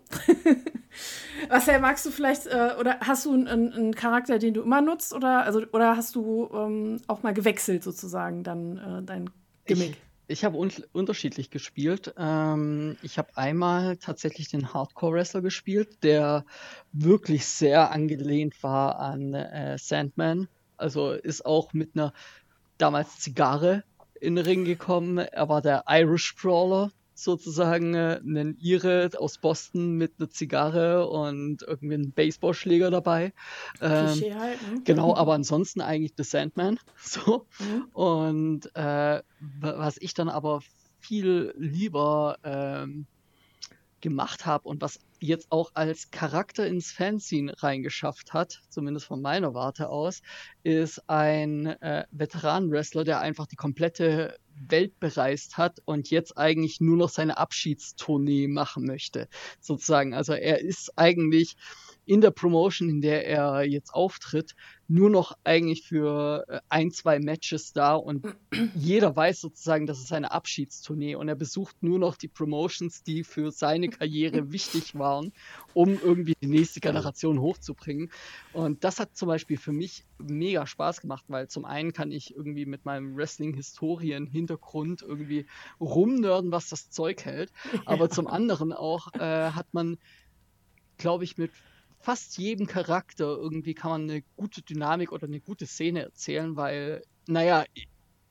Marcel, 1.48 1.80
magst 1.80 2.06
du 2.06 2.10
vielleicht, 2.10 2.46
äh, 2.46 2.76
oder 2.78 3.00
hast 3.00 3.26
du 3.26 3.32
einen, 3.32 3.72
einen, 3.72 3.94
Charakter, 3.94 4.38
den 4.38 4.54
du 4.54 4.62
immer 4.62 4.80
nutzt, 4.80 5.12
oder, 5.12 5.42
also, 5.42 5.60
oder 5.72 5.96
hast 5.96 6.14
du 6.14 6.48
ähm, 6.54 7.00
auch 7.08 7.24
mal 7.24 7.34
gewechselt 7.34 7.82
sozusagen 7.82 8.44
dann 8.44 8.78
äh, 8.78 9.02
dein 9.02 9.30
Gimmick? 9.66 9.96
Ich, 10.28 10.38
ich 10.38 10.44
habe 10.44 10.56
un 10.56 10.70
unterschiedlich 10.92 11.50
gespielt. 11.50 12.14
Ähm, 12.16 12.96
ich 13.02 13.18
habe 13.18 13.36
einmal 13.36 13.96
tatsächlich 13.96 14.48
den 14.48 14.72
Hardcore-Wrestler 14.72 15.42
gespielt, 15.42 16.04
der 16.04 16.44
wirklich 16.92 17.44
sehr 17.44 17.90
angelehnt 17.90 18.62
war 18.62 19.00
an 19.00 19.34
äh, 19.34 19.76
Sandman. 19.78 20.46
Also 20.76 21.10
ist 21.10 21.44
auch 21.44 21.72
mit 21.72 21.96
einer 21.96 22.12
damals 22.78 23.18
Zigarre 23.18 23.82
in 24.20 24.36
den 24.36 24.44
Ring 24.44 24.64
gekommen. 24.64 25.18
Er 25.18 25.48
war 25.48 25.60
der 25.60 25.84
Irish 25.88 26.36
Brawler, 26.36 26.92
sozusagen 27.14 27.94
äh, 27.94 28.20
einen 28.22 28.56
Ire 28.60 29.10
aus 29.18 29.38
Boston 29.38 29.92
mit 29.96 30.14
einer 30.18 30.30
Zigarre 30.30 31.08
und 31.08 31.62
irgendwie 31.62 31.94
einen 31.94 32.12
Baseballschläger 32.12 32.90
dabei. 32.90 33.32
Ähm, 33.80 34.20
halt, 34.38 34.62
ne? 34.62 34.82
Genau, 34.84 35.14
aber 35.16 35.34
ansonsten 35.34 35.80
eigentlich 35.80 36.14
The 36.16 36.24
Sandman. 36.24 36.78
So. 36.96 37.46
Mhm. 37.58 37.84
Und 37.92 38.74
äh, 38.74 39.22
was 39.60 39.98
ich 39.98 40.14
dann 40.14 40.28
aber 40.28 40.62
viel 41.00 41.52
lieber 41.56 42.38
ähm, 42.42 43.06
gemacht 44.04 44.44
habe 44.44 44.68
und 44.68 44.82
was 44.82 45.00
jetzt 45.18 45.50
auch 45.50 45.70
als 45.72 46.10
Charakter 46.10 46.66
ins 46.66 46.92
Fanzine 46.92 47.54
reingeschafft 47.62 48.34
hat, 48.34 48.60
zumindest 48.68 49.06
von 49.06 49.22
meiner 49.22 49.54
Warte 49.54 49.88
aus, 49.88 50.20
ist 50.62 51.08
ein 51.08 51.66
äh, 51.66 52.04
Veteran-Wrestler, 52.10 53.04
der 53.04 53.20
einfach 53.20 53.46
die 53.46 53.56
komplette 53.56 54.36
Welt 54.68 55.00
bereist 55.00 55.56
hat 55.56 55.80
und 55.86 56.10
jetzt 56.10 56.36
eigentlich 56.36 56.82
nur 56.82 56.98
noch 56.98 57.08
seine 57.08 57.38
Abschiedstournee 57.38 58.46
machen 58.46 58.84
möchte, 58.84 59.26
sozusagen. 59.58 60.12
Also 60.12 60.34
er 60.34 60.60
ist 60.60 60.92
eigentlich 60.96 61.56
in 62.04 62.20
der 62.20 62.30
Promotion, 62.30 62.90
in 62.90 63.00
der 63.00 63.26
er 63.26 63.64
jetzt 63.64 63.94
auftritt, 63.94 64.54
nur 64.88 65.10
noch 65.10 65.36
eigentlich 65.44 65.82
für 65.82 66.44
äh, 66.48 66.60
ein, 66.68 66.90
zwei 66.90 67.18
Matches 67.18 67.72
da 67.72 67.94
und 67.94 68.26
jeder 68.74 69.14
weiß 69.14 69.40
sozusagen, 69.40 69.86
das 69.86 69.98
ist 69.98 70.08
seine 70.08 70.30
Abschiedstournee 70.30 71.14
und 71.14 71.28
er 71.28 71.34
besucht 71.34 71.82
nur 71.82 71.98
noch 71.98 72.16
die 72.16 72.28
Promotions, 72.28 73.02
die 73.02 73.24
für 73.24 73.50
seine 73.50 73.88
Karriere 73.88 74.52
wichtig 74.52 74.94
waren, 74.94 75.32
um 75.72 75.98
irgendwie 76.00 76.34
die 76.40 76.46
nächste 76.46 76.80
Generation 76.80 77.40
hochzubringen. 77.40 78.10
Und 78.52 78.84
das 78.84 79.00
hat 79.00 79.16
zum 79.16 79.28
Beispiel 79.28 79.56
für 79.56 79.72
mich 79.72 80.04
mega 80.18 80.66
Spaß 80.66 81.00
gemacht, 81.00 81.24
weil 81.28 81.48
zum 81.48 81.64
einen 81.64 81.92
kann 81.92 82.12
ich 82.12 82.34
irgendwie 82.34 82.66
mit 82.66 82.84
meinem 82.84 83.16
Wrestling-Historien-Hintergrund 83.16 85.02
irgendwie 85.02 85.46
rumnörden, 85.80 86.52
was 86.52 86.68
das 86.68 86.90
Zeug 86.90 87.24
hält, 87.24 87.52
aber 87.86 88.10
zum 88.10 88.26
anderen 88.34 88.72
auch 88.72 89.12
äh, 89.14 89.50
hat 89.50 89.72
man 89.72 89.98
glaube 90.96 91.24
ich, 91.24 91.38
mit 91.38 91.50
fast 92.04 92.36
jedem 92.36 92.66
Charakter 92.66 93.24
irgendwie 93.24 93.72
kann 93.74 93.90
man 93.90 94.10
eine 94.10 94.22
gute 94.36 94.60
Dynamik 94.60 95.10
oder 95.10 95.26
eine 95.26 95.40
gute 95.40 95.66
Szene 95.66 96.02
erzählen, 96.02 96.54
weil, 96.54 97.02
naja, 97.26 97.64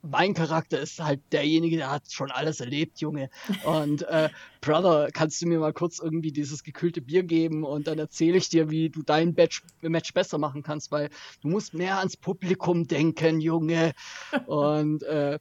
mein 0.03 0.33
Charakter 0.35 0.79
ist 0.79 0.99
halt 0.99 1.21
derjenige, 1.31 1.77
der 1.77 1.89
hat 1.89 2.11
schon 2.11 2.29
alles 2.29 2.59
erlebt, 2.59 2.99
Junge. 2.99 3.29
Und 3.65 4.03
äh, 4.03 4.29
Brother, 4.61 5.09
kannst 5.11 5.41
du 5.41 5.47
mir 5.47 5.59
mal 5.59 5.73
kurz 5.73 5.97
irgendwie 5.99 6.31
dieses 6.31 6.63
gekühlte 6.63 7.01
Bier 7.01 7.23
geben 7.23 7.63
und 7.63 7.87
dann 7.87 7.99
erzähle 7.99 8.37
ich 8.37 8.49
dir, 8.49 8.69
wie 8.69 8.89
du 8.89 9.01
dein 9.01 9.33
Match, 9.33 9.63
Match 9.81 10.13
besser 10.13 10.37
machen 10.37 10.61
kannst, 10.61 10.91
weil 10.91 11.09
du 11.41 11.47
musst 11.47 11.73
mehr 11.73 11.97
ans 11.97 12.15
Publikum 12.17 12.87
denken, 12.87 13.39
Junge. 13.41 13.93
Und 14.45 15.03
äh, 15.03 15.39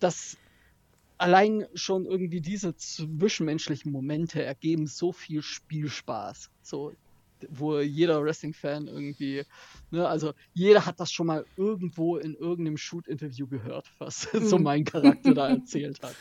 das 0.00 0.36
allein 1.18 1.66
schon 1.74 2.04
irgendwie 2.04 2.40
diese 2.40 2.76
zwischenmenschlichen 2.76 3.90
Momente 3.90 4.42
ergeben 4.42 4.86
so 4.86 5.12
viel 5.12 5.42
Spielspaß. 5.42 6.50
So, 6.62 6.92
wo 7.48 7.78
jeder 7.80 8.22
Wrestling-Fan 8.22 8.88
irgendwie, 8.88 9.42
ne, 9.90 10.06
also 10.06 10.32
jeder 10.54 10.86
hat 10.86 11.00
das 11.00 11.12
schon 11.12 11.26
mal 11.26 11.44
irgendwo 11.56 12.16
in 12.16 12.34
irgendeinem 12.34 12.76
Shoot-Interview 12.76 13.46
gehört, 13.46 13.90
was 13.98 14.28
mhm. 14.32 14.46
so 14.46 14.58
mein 14.58 14.84
Charakter 14.84 15.34
da 15.34 15.48
erzählt 15.50 16.02
hat. 16.02 16.14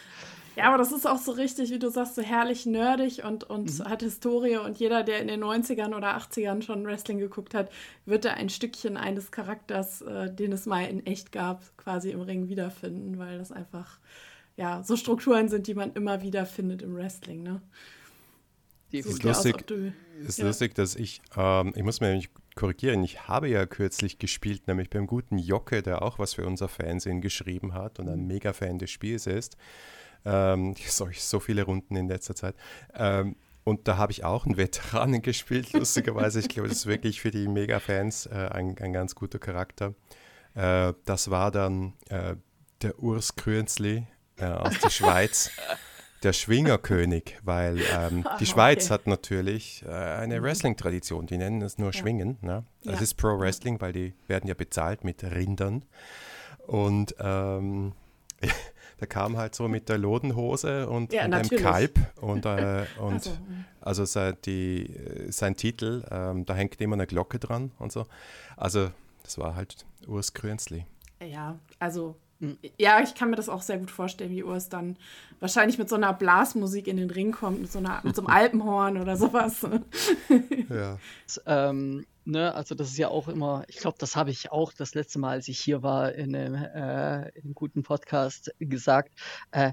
Ja, 0.56 0.70
aber 0.70 0.78
das 0.78 0.94
ist 0.94 1.06
auch 1.06 1.18
so 1.18 1.34
richtig, 1.34 1.70
wie 1.72 1.80
du 1.80 1.90
sagst, 1.90 2.16
so 2.16 2.22
herrlich 2.22 2.66
nerdig 2.66 3.26
und, 3.26 3.44
und 3.44 3.80
mhm. 3.80 3.86
hat 3.86 4.02
Historie. 4.02 4.58
Und 4.58 4.80
jeder, 4.80 5.04
der 5.04 5.20
in 5.20 5.28
den 5.28 5.44
90ern 5.44 5.94
oder 5.94 6.18
80ern 6.18 6.62
schon 6.62 6.86
Wrestling 6.86 7.20
geguckt 7.20 7.54
hat, 7.54 7.70
wird 8.06 8.24
da 8.24 8.32
ein 8.32 8.50
Stückchen 8.50 8.96
eines 8.96 9.32
Charakters, 9.32 10.02
äh, 10.02 10.34
den 10.34 10.54
es 10.54 10.66
mal 10.66 10.86
in 10.86 11.06
echt 11.06 11.34
gab, 11.34 11.78
quasi 11.78 12.12
im 12.12 12.22
Ring 12.22 12.48
wiederfinden, 12.48 13.18
weil 13.18 13.38
das 13.38 13.52
einfach, 13.52 14.00
ja, 14.56 14.82
so 14.84 14.96
Strukturen 14.96 15.50
sind, 15.50 15.68
die 15.68 15.74
man 15.74 15.92
immer 15.92 16.22
wieder 16.22 16.46
findet 16.46 16.82
im 16.82 16.96
Wrestling, 16.96 17.44
ne? 17.44 17.62
Ist 19.00 19.24
lustig, 19.24 19.72
ist 20.22 20.40
ja. 20.40 20.46
lustig, 20.46 20.76
dass 20.76 20.96
ich, 20.96 21.22
ähm, 21.36 21.74
ich 21.76 21.84
muss 21.84 22.02
mir 22.02 22.08
nämlich 22.08 22.30
korrigieren, 22.56 23.04
ich 23.04 23.28
habe 23.28 23.50
ja 23.50 23.66
kürzlich 23.66 24.18
gespielt, 24.18 24.68
nämlich 24.68 24.90
beim 24.90 25.08
guten 25.08 25.38
Jocke, 25.38 25.82
der 25.84 26.02
auch 26.02 26.20
was 26.20 26.36
für 26.36 26.46
unser 26.46 26.68
Fernsehen 26.68 27.22
geschrieben 27.22 27.74
hat 27.74 28.00
und 28.00 28.10
ein 28.10 28.22
mhm. 28.22 28.28
Mega-Fan 28.28 28.80
des 28.80 28.92
Spiels 28.92 29.28
ist. 29.28 29.58
Ähm, 30.24 30.76
so, 30.88 31.10
so 31.14 31.40
viele 31.40 31.64
Runden 31.64 31.96
in 31.96 32.08
letzter 32.08 32.36
Zeit. 32.36 32.56
Ähm, 32.94 33.36
und 33.64 33.88
da 33.88 33.98
habe 33.98 34.12
ich 34.12 34.24
auch 34.24 34.46
einen 34.46 34.58
Veteranen 34.58 35.22
gespielt, 35.24 35.74
lustigerweise. 35.74 36.40
Ich 36.40 36.50
glaube, 36.50 36.70
das 36.70 36.80
ist 36.80 36.86
wirklich 36.86 37.20
für 37.20 37.32
die 37.32 37.48
Mega-Fans 37.48 38.28
äh, 38.28 38.50
ein, 38.52 38.78
ein, 38.80 38.94
ganz 38.94 39.16
guter 39.16 39.40
Charakter. 39.40 39.96
Äh, 40.54 40.94
das 41.06 41.30
war 41.30 41.52
dann 41.52 41.94
äh, 42.10 42.36
der 42.82 43.00
Urs 43.02 43.36
Krönzli 43.36 44.06
äh, 44.38 44.46
aus 44.46 44.80
der 44.80 44.90
Schweiz. 44.90 45.52
der 46.26 46.34
Schwingerkönig, 46.34 47.38
weil 47.44 47.80
ähm, 47.94 48.26
die 48.40 48.46
Schweiz 48.46 48.86
okay. 48.86 48.94
hat 48.94 49.08
natürlich 49.08 49.84
äh, 49.88 49.92
eine 49.92 50.40
mhm. 50.40 50.44
Wrestling-Tradition. 50.44 51.28
Die 51.28 51.38
nennen 51.38 51.62
es 51.62 51.78
nur 51.78 51.92
ja. 51.92 51.94
Schwingen. 51.94 52.38
Ne? 52.42 52.66
Das 52.84 52.96
ja. 52.96 53.02
ist 53.02 53.14
Pro 53.16 53.40
Wrestling, 53.40 53.80
weil 53.80 53.94
die 53.94 54.14
werden 54.28 54.48
ja 54.48 54.56
bezahlt 54.56 55.04
mit 55.04 55.24
Rindern. 55.24 55.86
Und 56.66 57.16
ähm, 57.20 57.94
da 58.98 59.06
kam 59.06 59.38
halt 59.38 59.54
so 59.56 59.68
mit 59.68 59.88
der 59.88 60.00
Lodenhose 60.00 60.90
und, 60.90 61.14
ja, 61.14 61.26
und 61.26 61.34
einem 61.34 61.50
Kalb 61.50 62.00
und, 62.20 62.46
äh, 62.46 62.86
und 63.00 63.14
also, 63.14 63.32
also 63.82 64.06
sein, 64.06 64.36
die, 64.46 64.94
sein 65.30 65.56
Titel, 65.56 66.04
ähm, 66.10 66.46
da 66.46 66.56
hängt 66.56 66.82
immer 66.82 66.96
eine 66.96 67.06
Glocke 67.06 67.38
dran 67.38 67.72
und 67.78 67.92
so. 67.92 68.06
Also 68.58 68.90
das 69.22 69.38
war 69.38 69.56
halt 69.56 69.86
Urs 70.08 70.34
Krönzli. 70.34 70.86
Ja, 71.22 71.60
also 71.78 72.10
Mhm. 72.10 72.25
Ja, 72.78 73.02
ich 73.02 73.16
kann 73.16 73.30
mir 73.30 73.38
das 73.38 73.50
auch 73.50 73.62
sehr 73.62 73.78
gut 73.78 73.92
vorstellen, 73.92 74.32
wie 74.32 74.44
Urs 74.44 74.68
dann 74.68 74.98
wahrscheinlich 75.40 75.78
mit 75.78 75.90
so 75.90 75.96
einer 75.96 76.14
Blasmusik 76.14 76.88
in 76.88 76.98
den 76.98 77.10
Ring 77.10 77.32
kommt, 77.32 77.62
mit 77.62 77.72
so, 77.72 77.80
einer, 77.80 78.02
mit 78.04 78.16
so 78.16 78.22
einem 78.22 78.28
Alpenhorn 78.36 78.98
oder 78.98 79.18
sowas. 79.18 79.66
ja. 80.70 80.98
Das, 81.26 81.42
ähm, 81.46 82.06
ne, 82.26 82.54
also 82.54 82.76
das 82.76 82.90
ist 82.90 82.98
ja 82.98 83.08
auch 83.08 83.28
immer, 83.28 83.64
ich 83.68 83.78
glaube, 83.78 83.98
das 84.00 84.16
habe 84.16 84.32
ich 84.32 84.52
auch 84.52 84.74
das 84.74 84.94
letzte 84.94 85.20
Mal, 85.20 85.32
als 85.32 85.48
ich 85.48 85.60
hier 85.60 85.82
war, 85.82 86.14
in 86.14 86.36
einem, 86.36 86.56
äh, 86.56 87.30
in 87.30 87.44
einem 87.44 87.56
guten 87.56 87.84
Podcast 87.84 88.52
gesagt. 88.60 89.12
Äh, 89.52 89.72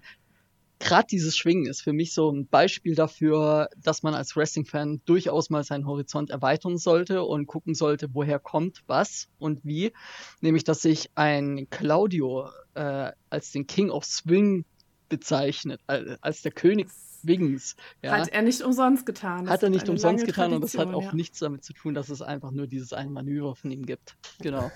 gerade 0.83 1.07
dieses 1.07 1.37
Schwingen 1.37 1.67
ist 1.67 1.83
für 1.83 1.93
mich 1.93 2.13
so 2.13 2.31
ein 2.31 2.47
Beispiel 2.47 2.95
dafür, 2.95 3.69
dass 3.77 4.03
man 4.03 4.15
als 4.15 4.37
Wrestling-Fan 4.37 5.03
durchaus 5.05 5.49
mal 5.49 5.65
seinen 5.65 5.87
Horizont 5.87 6.31
erweitern 6.31 6.77
sollte 6.77 7.23
und 7.23 7.47
gucken 7.47 7.75
sollte, 7.75 8.09
woher 8.13 8.39
kommt 8.39 8.83
was 8.87 9.29
und 9.39 9.61
wie. 9.65 9.93
Nämlich, 10.41 10.65
dass 10.65 10.83
sich 10.83 11.11
ein 11.15 11.69
Claudio 11.71 12.49
äh, 12.75 13.13
als 13.31 13.53
den 13.53 13.67
King 13.67 13.91
of 13.91 14.05
Swing 14.05 14.65
bezeichnet, 15.09 15.81
als 15.87 16.43
der 16.43 16.53
König 16.53 16.89
Wings. 17.27 17.77
Ja. 18.03 18.13
Hat 18.13 18.29
er 18.29 18.43
nicht 18.43 18.63
umsonst 18.63 19.07
getan. 19.07 19.45
Das 19.45 19.55
hat 19.55 19.63
er 19.63 19.71
nicht 19.71 19.89
umsonst 19.89 20.25
getan 20.25 20.51
Tradition, 20.51 20.55
und 20.55 20.75
das 20.75 20.79
hat 20.79 20.95
auch 20.95 21.13
ja. 21.13 21.15
nichts 21.15 21.39
damit 21.39 21.65
zu 21.65 21.73
tun, 21.73 21.95
dass 21.95 22.09
es 22.09 22.23
einfach 22.23 22.51
nur 22.51 22.67
dieses 22.67 22.93
ein 22.93 23.13
Manöver 23.13 23.55
von 23.55 23.71
ihm 23.71 23.87
gibt. 23.87 24.17
Genau. 24.41 24.71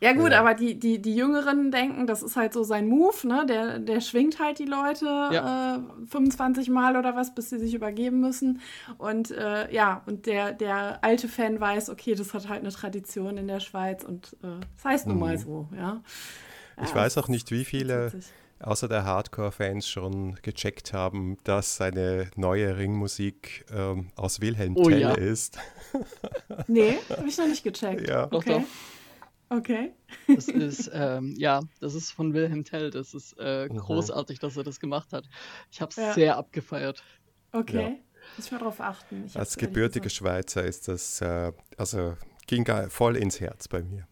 ja, 0.00 0.12
gut, 0.12 0.32
ja. 0.32 0.40
aber 0.40 0.54
die, 0.54 0.78
die, 0.78 1.00
die 1.00 1.14
Jüngeren 1.14 1.70
denken, 1.70 2.06
das 2.06 2.22
ist 2.22 2.36
halt 2.36 2.52
so 2.52 2.62
sein 2.62 2.86
Move, 2.88 3.26
ne? 3.26 3.46
Der, 3.48 3.78
der 3.78 4.00
schwingt 4.00 4.38
halt 4.38 4.58
die 4.58 4.66
Leute 4.66 5.06
ja. 5.06 5.76
äh, 5.76 6.06
25 6.06 6.68
Mal 6.70 6.96
oder 6.96 7.16
was, 7.16 7.34
bis 7.34 7.50
sie 7.50 7.58
sich 7.58 7.74
übergeben 7.74 8.20
müssen. 8.20 8.60
Und 8.98 9.30
äh, 9.30 9.72
ja, 9.72 10.02
und 10.06 10.26
der, 10.26 10.52
der 10.52 11.02
alte 11.04 11.28
Fan 11.28 11.60
weiß, 11.60 11.90
okay, 11.90 12.14
das 12.14 12.34
hat 12.34 12.48
halt 12.48 12.60
eine 12.60 12.70
Tradition 12.70 13.36
in 13.38 13.48
der 13.48 13.60
Schweiz 13.60 14.04
und 14.04 14.36
äh, 14.42 14.60
das 14.76 14.84
heißt 14.84 15.06
nun 15.06 15.18
mal 15.18 15.36
mhm. 15.36 15.40
so, 15.40 15.68
ja. 15.76 16.02
Ich 16.82 16.94
weiß 16.94 17.18
auch 17.18 17.28
nicht, 17.28 17.50
wie 17.50 17.64
viele 17.64 18.12
außer 18.62 18.88
der 18.88 19.04
Hardcore-Fans 19.04 19.88
schon 19.88 20.38
gecheckt 20.42 20.92
haben, 20.92 21.36
dass 21.44 21.76
seine 21.76 22.30
neue 22.36 22.76
Ringmusik 22.76 23.64
ähm, 23.72 24.10
aus 24.16 24.40
Wilhelm 24.40 24.76
oh, 24.76 24.88
Tell 24.88 25.00
ja. 25.00 25.12
ist. 25.12 25.58
nee, 26.68 26.98
habe 27.10 27.28
ich 27.28 27.36
noch 27.38 27.48
nicht 27.48 27.64
gecheckt. 27.64 28.08
Ja. 28.08 28.26
Doch, 28.26 28.38
okay. 28.38 28.60
doch. 28.60 29.56
Okay. 29.56 29.92
Das 30.28 30.48
ist, 30.48 30.90
ähm, 30.94 31.34
ja, 31.36 31.60
das 31.80 31.94
ist 31.94 32.10
von 32.10 32.32
Wilhelm 32.32 32.64
Tell. 32.64 32.90
Das 32.90 33.12
ist 33.12 33.36
äh, 33.38 33.68
mhm. 33.68 33.76
großartig, 33.76 34.38
dass 34.38 34.56
er 34.56 34.64
das 34.64 34.80
gemacht 34.80 35.12
hat. 35.12 35.28
Ich 35.70 35.80
habe 35.80 35.90
es 35.90 35.96
ja. 35.96 36.14
sehr 36.14 36.36
abgefeiert. 36.36 37.02
Okay. 37.52 37.82
Ja. 37.82 37.88
Muss 38.36 38.46
ich 38.46 38.52
mal 38.52 38.58
drauf 38.58 38.80
achten. 38.80 39.24
Ich 39.26 39.38
Als 39.38 39.56
gebürtiger 39.56 40.08
Schweizer 40.08 40.64
ist 40.64 40.88
das, 40.88 41.20
äh, 41.20 41.52
also 41.76 42.16
ging 42.46 42.66
voll 42.88 43.16
ins 43.16 43.40
Herz 43.40 43.68
bei 43.68 43.82
mir. 43.82 44.06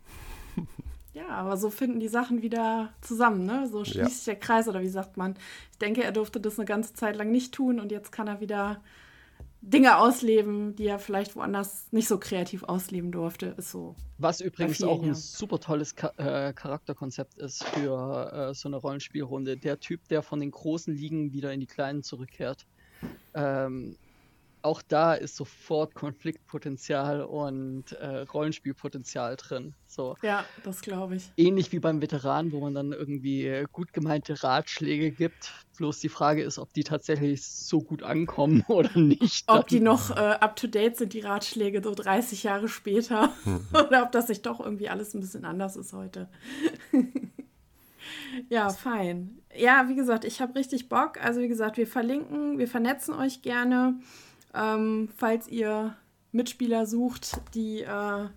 Ja, 1.12 1.28
aber 1.28 1.56
so 1.56 1.70
finden 1.70 1.98
die 1.98 2.08
Sachen 2.08 2.42
wieder 2.42 2.92
zusammen, 3.00 3.44
ne? 3.44 3.68
So 3.68 3.84
schließt 3.84 3.98
ja. 3.98 4.08
sich 4.08 4.24
der 4.24 4.36
Kreis 4.36 4.68
oder 4.68 4.80
wie 4.80 4.88
sagt 4.88 5.16
man? 5.16 5.34
Ich 5.72 5.78
denke, 5.78 6.04
er 6.04 6.12
durfte 6.12 6.40
das 6.40 6.58
eine 6.58 6.66
ganze 6.66 6.94
Zeit 6.94 7.16
lang 7.16 7.32
nicht 7.32 7.52
tun 7.52 7.80
und 7.80 7.90
jetzt 7.90 8.12
kann 8.12 8.28
er 8.28 8.40
wieder 8.40 8.80
Dinge 9.62 9.98
ausleben, 9.98 10.74
die 10.76 10.86
er 10.86 10.98
vielleicht 10.98 11.36
woanders 11.36 11.88
nicht 11.90 12.08
so 12.08 12.18
kreativ 12.18 12.62
ausleben 12.62 13.12
durfte. 13.12 13.54
Ist 13.58 13.72
so. 13.72 13.94
Was 14.18 14.40
übrigens 14.40 14.78
vielen, 14.78 14.88
auch 14.88 15.02
ein 15.02 15.08
ja. 15.08 15.14
super 15.14 15.58
tolles 15.58 15.96
Ka 15.96 16.12
äh, 16.16 16.52
Charakterkonzept 16.52 17.36
ist 17.38 17.64
für 17.64 18.50
äh, 18.50 18.54
so 18.54 18.68
eine 18.68 18.76
Rollenspielrunde. 18.76 19.56
Der 19.56 19.78
Typ, 19.78 20.08
der 20.08 20.22
von 20.22 20.40
den 20.40 20.50
großen 20.50 20.94
Ligen 20.94 21.32
wieder 21.32 21.52
in 21.52 21.61
die 21.61 21.66
kleinen 21.66 22.02
zurückkehrt. 22.02 22.66
Ähm, 23.34 23.96
auch 24.62 24.82
da 24.82 25.14
ist 25.14 25.36
sofort 25.36 25.94
Konfliktpotenzial 25.94 27.22
und 27.22 27.92
äh, 27.92 28.20
Rollenspielpotenzial 28.20 29.36
drin. 29.36 29.74
So. 29.86 30.16
Ja, 30.22 30.44
das 30.64 30.80
glaube 30.82 31.16
ich. 31.16 31.30
Ähnlich 31.36 31.72
wie 31.72 31.78
beim 31.78 32.02
Veteran, 32.02 32.52
wo 32.52 32.61
man 32.61 32.74
dann 32.74 32.92
irgendwie 32.92 33.46
äh, 33.46 33.66
gut 33.72 33.92
gemeinte 33.92 34.42
Ratschläge 34.42 35.11
gibt. 35.11 35.52
Bloß 35.78 36.00
die 36.00 36.08
Frage 36.08 36.42
ist, 36.42 36.58
ob 36.58 36.72
die 36.72 36.84
tatsächlich 36.84 37.44
so 37.44 37.80
gut 37.80 38.02
ankommen 38.02 38.64
oder 38.68 38.98
nicht. 38.98 39.48
Ob 39.48 39.66
die 39.68 39.80
noch 39.80 40.11
äh, 40.11 40.14
up-to-date 40.14 40.96
sind, 40.96 41.12
die 41.12 41.20
Ratschläge, 41.20 41.82
so 41.82 41.94
30 41.94 42.42
Jahre 42.42 42.68
später. 42.68 43.32
Mhm. 43.44 43.66
oder 43.72 44.02
ob 44.02 44.12
das 44.12 44.26
sich 44.26 44.42
doch 44.42 44.61
irgendwie 44.61 44.88
alles 44.88 45.14
ein 45.14 45.20
bisschen 45.20 45.44
anders 45.44 45.76
ist 45.76 45.92
heute. 45.92 46.28
ja, 48.48 48.70
fein. 48.70 49.38
Ja, 49.56 49.88
wie 49.88 49.96
gesagt, 49.96 50.24
ich 50.24 50.40
habe 50.40 50.54
richtig 50.54 50.88
Bock. 50.88 51.22
Also 51.22 51.40
wie 51.40 51.48
gesagt, 51.48 51.76
wir 51.76 51.86
verlinken, 51.86 52.58
wir 52.58 52.68
vernetzen 52.68 53.14
euch 53.14 53.42
gerne. 53.42 53.98
Ähm, 54.55 55.09
falls 55.16 55.48
ihr 55.48 55.96
Mitspieler 56.32 56.86
sucht, 56.86 57.40
die, 57.55 57.82
äh, 57.82 58.28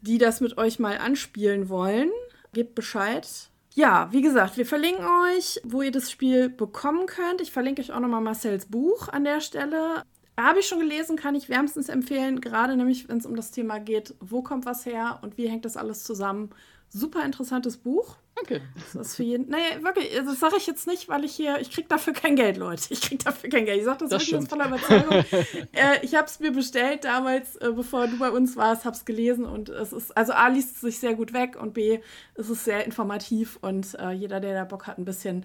die 0.00 0.18
das 0.18 0.40
mit 0.40 0.58
euch 0.58 0.78
mal 0.78 0.98
anspielen 0.98 1.68
wollen, 1.68 2.10
gebt 2.52 2.74
Bescheid. 2.74 3.28
Ja, 3.74 4.08
wie 4.12 4.20
gesagt, 4.20 4.58
wir 4.58 4.66
verlinken 4.66 5.04
euch, 5.04 5.60
wo 5.64 5.80
ihr 5.80 5.92
das 5.92 6.10
Spiel 6.10 6.50
bekommen 6.50 7.06
könnt. 7.06 7.40
Ich 7.40 7.52
verlinke 7.52 7.80
euch 7.80 7.92
auch 7.92 8.00
nochmal 8.00 8.20
Marcells 8.20 8.66
Buch 8.66 9.08
an 9.08 9.24
der 9.24 9.40
Stelle. 9.40 10.02
Habe 10.38 10.60
ich 10.60 10.66
schon 10.66 10.80
gelesen, 10.80 11.16
kann 11.16 11.34
ich 11.34 11.48
wärmstens 11.48 11.88
empfehlen, 11.88 12.40
gerade 12.40 12.76
nämlich, 12.76 13.08
wenn 13.08 13.18
es 13.18 13.26
um 13.26 13.36
das 13.36 13.50
Thema 13.50 13.78
geht, 13.78 14.14
wo 14.20 14.42
kommt 14.42 14.66
was 14.66 14.84
her 14.84 15.20
und 15.22 15.38
wie 15.38 15.48
hängt 15.48 15.64
das 15.64 15.76
alles 15.76 16.04
zusammen. 16.04 16.50
Super 16.88 17.24
interessantes 17.24 17.78
Buch. 17.78 18.16
Okay. 18.40 18.60
Das 18.74 19.08
ist 19.08 19.16
für 19.16 19.22
jeden. 19.22 19.48
Naja, 19.48 19.82
wirklich, 19.82 20.14
das 20.14 20.40
sage 20.40 20.56
ich 20.56 20.66
jetzt 20.66 20.86
nicht, 20.86 21.08
weil 21.08 21.24
ich 21.24 21.34
hier, 21.34 21.60
ich 21.60 21.70
kriege 21.70 21.86
dafür 21.88 22.12
kein 22.12 22.34
Geld, 22.34 22.56
Leute. 22.56 22.84
Ich 22.90 23.00
kriege 23.02 23.22
dafür 23.22 23.50
kein 23.50 23.66
Geld. 23.66 23.78
Ich 23.78 23.84
sage 23.84 23.98
das, 24.00 24.10
das 24.10 24.22
wirklich 24.22 24.36
aus 24.36 24.48
voller 24.48 24.68
Überzeugung. 24.68 25.12
äh, 25.72 25.98
ich 26.02 26.14
habe 26.14 26.26
es 26.26 26.40
mir 26.40 26.50
bestellt 26.50 27.04
damals, 27.04 27.56
äh, 27.56 27.70
bevor 27.72 28.06
du 28.06 28.18
bei 28.18 28.30
uns 28.30 28.56
warst, 28.56 28.84
habe 28.84 28.96
es 28.96 29.04
gelesen 29.04 29.44
und 29.44 29.68
es 29.68 29.92
ist, 29.92 30.16
also 30.16 30.32
A, 30.32 30.48
liest 30.48 30.76
es 30.76 30.80
sich 30.80 30.98
sehr 30.98 31.14
gut 31.14 31.32
weg 31.32 31.60
und 31.60 31.74
B, 31.74 32.00
es 32.34 32.48
ist 32.50 32.64
sehr 32.64 32.84
informativ 32.84 33.58
und 33.60 33.94
äh, 33.94 34.10
jeder, 34.10 34.40
der 34.40 34.54
da 34.54 34.64
Bock 34.64 34.86
hat, 34.86 34.98
ein 34.98 35.04
bisschen 35.04 35.44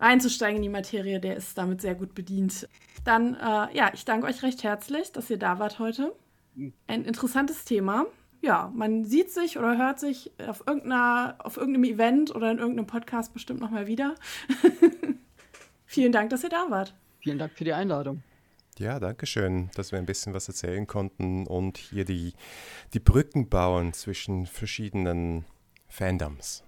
reinzusteigen 0.00 0.56
in 0.56 0.62
die 0.62 0.68
Materie, 0.68 1.20
der 1.20 1.36
ist 1.36 1.56
damit 1.58 1.80
sehr 1.80 1.94
gut 1.94 2.14
bedient. 2.14 2.68
Dann, 3.04 3.34
äh, 3.34 3.76
ja, 3.76 3.90
ich 3.92 4.04
danke 4.04 4.26
euch 4.26 4.42
recht 4.42 4.62
herzlich, 4.62 5.12
dass 5.12 5.30
ihr 5.30 5.38
da 5.38 5.58
wart 5.58 5.78
heute. 5.78 6.14
Hm. 6.56 6.72
Ein 6.86 7.04
interessantes 7.04 7.64
Thema 7.64 8.06
ja, 8.42 8.70
man 8.74 9.04
sieht 9.04 9.30
sich 9.30 9.56
oder 9.56 9.78
hört 9.78 10.00
sich 10.00 10.32
auf, 10.46 10.64
irgendeiner, 10.66 11.36
auf 11.38 11.56
irgendeinem 11.56 11.84
Event 11.84 12.34
oder 12.34 12.50
in 12.50 12.58
irgendeinem 12.58 12.86
Podcast 12.86 13.32
bestimmt 13.32 13.60
nochmal 13.60 13.86
wieder. 13.86 14.16
Vielen 15.86 16.12
Dank, 16.12 16.30
dass 16.30 16.42
ihr 16.42 16.50
da 16.50 16.66
wart. 16.68 16.94
Vielen 17.20 17.38
Dank 17.38 17.52
für 17.52 17.64
die 17.64 17.72
Einladung. 17.72 18.22
Ja, 18.78 18.98
danke 18.98 19.26
schön, 19.26 19.70
dass 19.74 19.92
wir 19.92 19.98
ein 19.98 20.06
bisschen 20.06 20.34
was 20.34 20.48
erzählen 20.48 20.86
konnten 20.86 21.46
und 21.46 21.78
hier 21.78 22.04
die, 22.04 22.32
die 22.94 23.00
Brücken 23.00 23.48
bauen 23.48 23.92
zwischen 23.92 24.46
verschiedenen 24.46 25.44
Fandoms. 25.88 26.64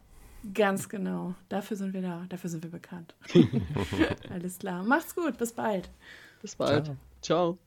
Ganz 0.52 0.88
genau. 0.88 1.34
Dafür 1.48 1.76
sind 1.76 1.94
wir 1.94 2.02
da. 2.02 2.26
Dafür 2.28 2.50
sind 2.50 2.62
wir 2.62 2.70
bekannt. 2.70 3.14
Alles 4.30 4.58
klar. 4.58 4.84
Macht's 4.84 5.14
gut. 5.14 5.38
Bis 5.38 5.52
bald. 5.52 5.90
Bis 6.42 6.54
bald. 6.54 6.84
Ciao. 6.84 6.96
Ciao. 7.22 7.58